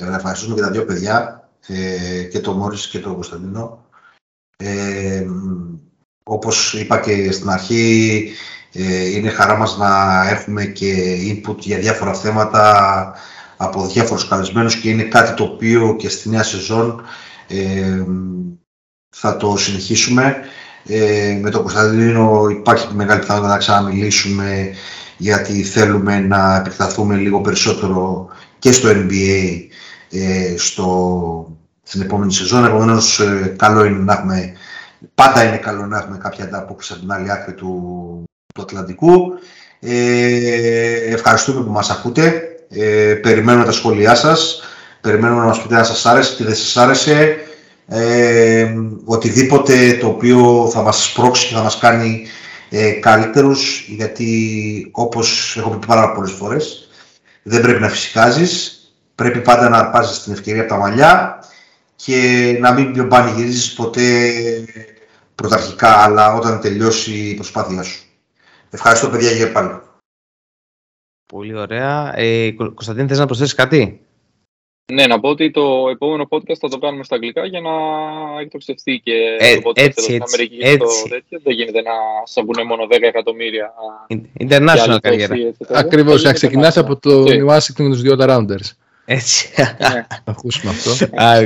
να 0.00 0.14
ευχαριστήσουμε 0.14 0.54
και 0.54 0.60
τα 0.60 0.70
δύο 0.70 0.84
παιδιά, 0.84 1.48
ε, 1.66 2.22
και 2.22 2.40
τον 2.40 2.56
Μόρις 2.56 2.88
και 2.88 2.98
τον 2.98 3.14
Κωνσταντίνο. 3.14 3.84
Ε, 4.56 5.26
όπως 6.22 6.74
είπα 6.74 7.00
και 7.00 7.32
στην 7.32 7.50
αρχή, 7.50 8.32
ε, 8.72 9.10
είναι 9.10 9.28
χαρά 9.28 9.56
μας 9.56 9.76
να 9.76 10.22
έχουμε 10.28 10.64
και 10.64 11.16
input 11.30 11.58
για 11.58 11.78
διάφορα 11.78 12.14
θέματα 12.14 13.14
από 13.56 13.86
διάφορους 13.86 14.28
καλεσμένους 14.28 14.76
και 14.76 14.88
είναι 14.90 15.02
κάτι 15.02 15.34
το 15.34 15.44
οποίο 15.44 15.96
και 15.96 16.08
στη 16.08 16.28
νέα 16.28 16.42
σεζόν 16.42 17.02
ε, 17.48 18.04
θα 19.10 19.36
το 19.36 19.56
συνεχίσουμε. 19.56 20.36
Ε, 20.86 21.38
με 21.42 21.50
τον 21.50 21.62
Κωνσταντίνο 21.62 22.46
υπάρχει 22.50 22.94
μεγάλη 22.94 23.20
πιθανότητα 23.20 23.52
να 23.52 23.58
ξαναμιλήσουμε 23.58 24.74
γιατί 25.16 25.62
θέλουμε 25.62 26.18
να 26.18 26.56
επεκταθούμε 26.56 27.16
λίγο 27.16 27.40
περισσότερο 27.40 28.28
και 28.58 28.72
στο 28.72 28.88
NBA 28.88 29.66
ε, 30.10 30.54
στο, 30.56 31.56
στην 31.82 32.00
επόμενη 32.00 32.32
σεζόν. 32.32 32.64
Επομένως, 32.64 33.20
ε, 33.20 33.54
καλό 33.58 33.84
είναι 33.84 33.98
να 33.98 34.12
έχουμε, 34.12 34.52
πάντα 35.14 35.44
είναι 35.44 35.56
καλό 35.56 35.86
να 35.86 35.98
έχουμε 35.98 36.18
κάποια 36.18 36.44
ανταπόκριση 36.44 36.92
από 36.92 37.00
την 37.00 37.12
άλλη 37.12 37.32
άκρη 37.32 37.54
του, 37.54 38.24
του 38.54 38.62
Ατλαντικού. 38.62 39.32
Ε, 39.80 41.12
ευχαριστούμε 41.12 41.64
που 41.64 41.70
μας 41.70 41.90
ακούτε. 41.90 42.42
Ε, 42.68 43.14
περιμένουμε 43.14 43.64
τα 43.64 43.72
σχόλιά 43.72 44.14
σας. 44.14 44.62
Περιμένουμε 45.00 45.40
να 45.40 45.46
μας 45.46 45.62
πείτε 45.62 45.76
αν 45.76 45.84
σας 45.84 46.06
άρεσε, 46.06 46.36
τι 46.36 46.44
δεν 46.44 46.54
σας 46.54 46.76
άρεσε. 46.76 47.36
Ε, 47.92 48.74
οτιδήποτε 49.04 49.96
το 50.00 50.06
οποίο 50.06 50.68
θα 50.72 50.82
μας 50.82 51.04
σπρώξει 51.04 51.46
και 51.46 51.54
θα 51.54 51.62
μας 51.62 51.78
κάνει 51.78 52.26
ε, 52.70 52.90
καλύτερους, 52.90 53.86
γιατί 53.88 54.88
όπως 54.92 55.56
έχω 55.56 55.70
πει 55.70 55.86
πάρα 55.86 56.12
πολλές 56.12 56.32
φορές, 56.32 56.88
δεν 57.42 57.60
πρέπει 57.60 57.80
να 57.80 57.88
φυσικάζεις, 57.88 58.84
πρέπει 59.14 59.40
πάντα 59.40 59.68
να 59.68 59.78
αρπάζεις 59.78 60.22
την 60.22 60.32
ευκαιρία 60.32 60.60
από 60.60 60.70
τα 60.70 60.78
μαλλιά 60.78 61.38
και 61.96 62.56
να 62.60 62.72
μην 62.72 63.08
πανηγυρίζεις 63.08 63.72
ποτέ 63.72 64.30
πρωταρχικά, 65.34 65.96
αλλά 65.96 66.34
όταν 66.34 66.60
τελειώσει 66.60 67.12
η 67.12 67.34
προσπάθειά 67.34 67.82
σου. 67.82 68.04
Ευχαριστώ 68.70 69.08
παιδιά 69.08 69.30
για 69.30 69.52
πάλι. 69.52 69.80
Πολύ 71.26 71.54
ωραία. 71.54 72.18
Ε, 72.18 72.50
Κωνσταντίν, 72.50 73.08
θες 73.08 73.18
να 73.18 73.26
προσθέσεις 73.26 73.54
κάτι; 73.54 74.00
Ναι, 74.92 75.06
να 75.06 75.20
πω 75.20 75.28
ότι 75.28 75.50
το 75.50 75.88
επόμενο 75.90 76.26
podcast 76.30 76.56
θα 76.60 76.68
το 76.68 76.78
κάνουμε 76.78 77.04
στα 77.04 77.14
αγγλικά 77.14 77.46
για 77.46 77.60
να 77.60 77.70
εκτοξευτεί 78.40 79.00
και 79.04 79.12
ε, 79.38 79.54
το 79.54 79.60
podcast 79.70 79.72
έτσι, 79.76 80.02
στην 80.02 80.14
έτσι, 80.14 80.34
Αμερική 80.34 80.58
έτσι. 80.60 80.78
το 80.78 81.08
τέτοιο. 81.08 81.40
Δεν 81.42 81.54
γίνεται 81.54 81.82
να 81.82 81.92
σα 82.24 82.44
πούνε 82.44 82.64
μόνο 82.64 82.86
10 82.90 82.96
εκατομμύρια. 83.00 83.72
International 84.48 84.96
καριέρα. 85.02 85.34
Ακριβώς, 85.68 86.22
να 86.22 86.32
ξεκινάς 86.32 86.76
από 86.76 86.96
το 86.96 87.22
Okay. 87.22 87.46
Washington 87.48 87.74
και 87.74 87.82
τους 87.82 88.02
δύο 88.02 88.16
Rounders. 88.18 88.70
Έτσι. 89.04 89.48
Ναι. 89.56 89.66
Θα 90.24 90.24
ακούσουμε 90.24 90.72
αυτό. 90.72 91.06
Α, 91.22 91.36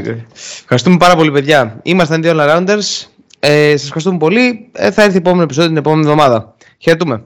Ευχαριστούμε 0.61 0.97
πάρα 0.97 1.17
πολύ, 1.17 1.31
παιδιά. 1.31 1.81
Ήμασταν 1.83 2.23
οι 2.23 2.29
δύο 2.29 2.37
All-Rounders. 2.37 3.07
Ε, 3.39 3.71
σας 3.71 3.83
ευχαριστούμε 3.85 4.19
πολύ. 4.19 4.71
Ε, 4.73 4.91
θα 4.91 5.03
έρθει 5.03 5.13
το 5.13 5.19
επόμενο 5.19 5.43
επεισόδιο 5.43 5.69
την 5.69 5.79
επόμενη 5.79 6.03
εβδομάδα. 6.03 6.55
Χαιρετούμε. 6.79 7.25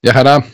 Γεια 0.00 0.12
χαρά. 0.12 0.46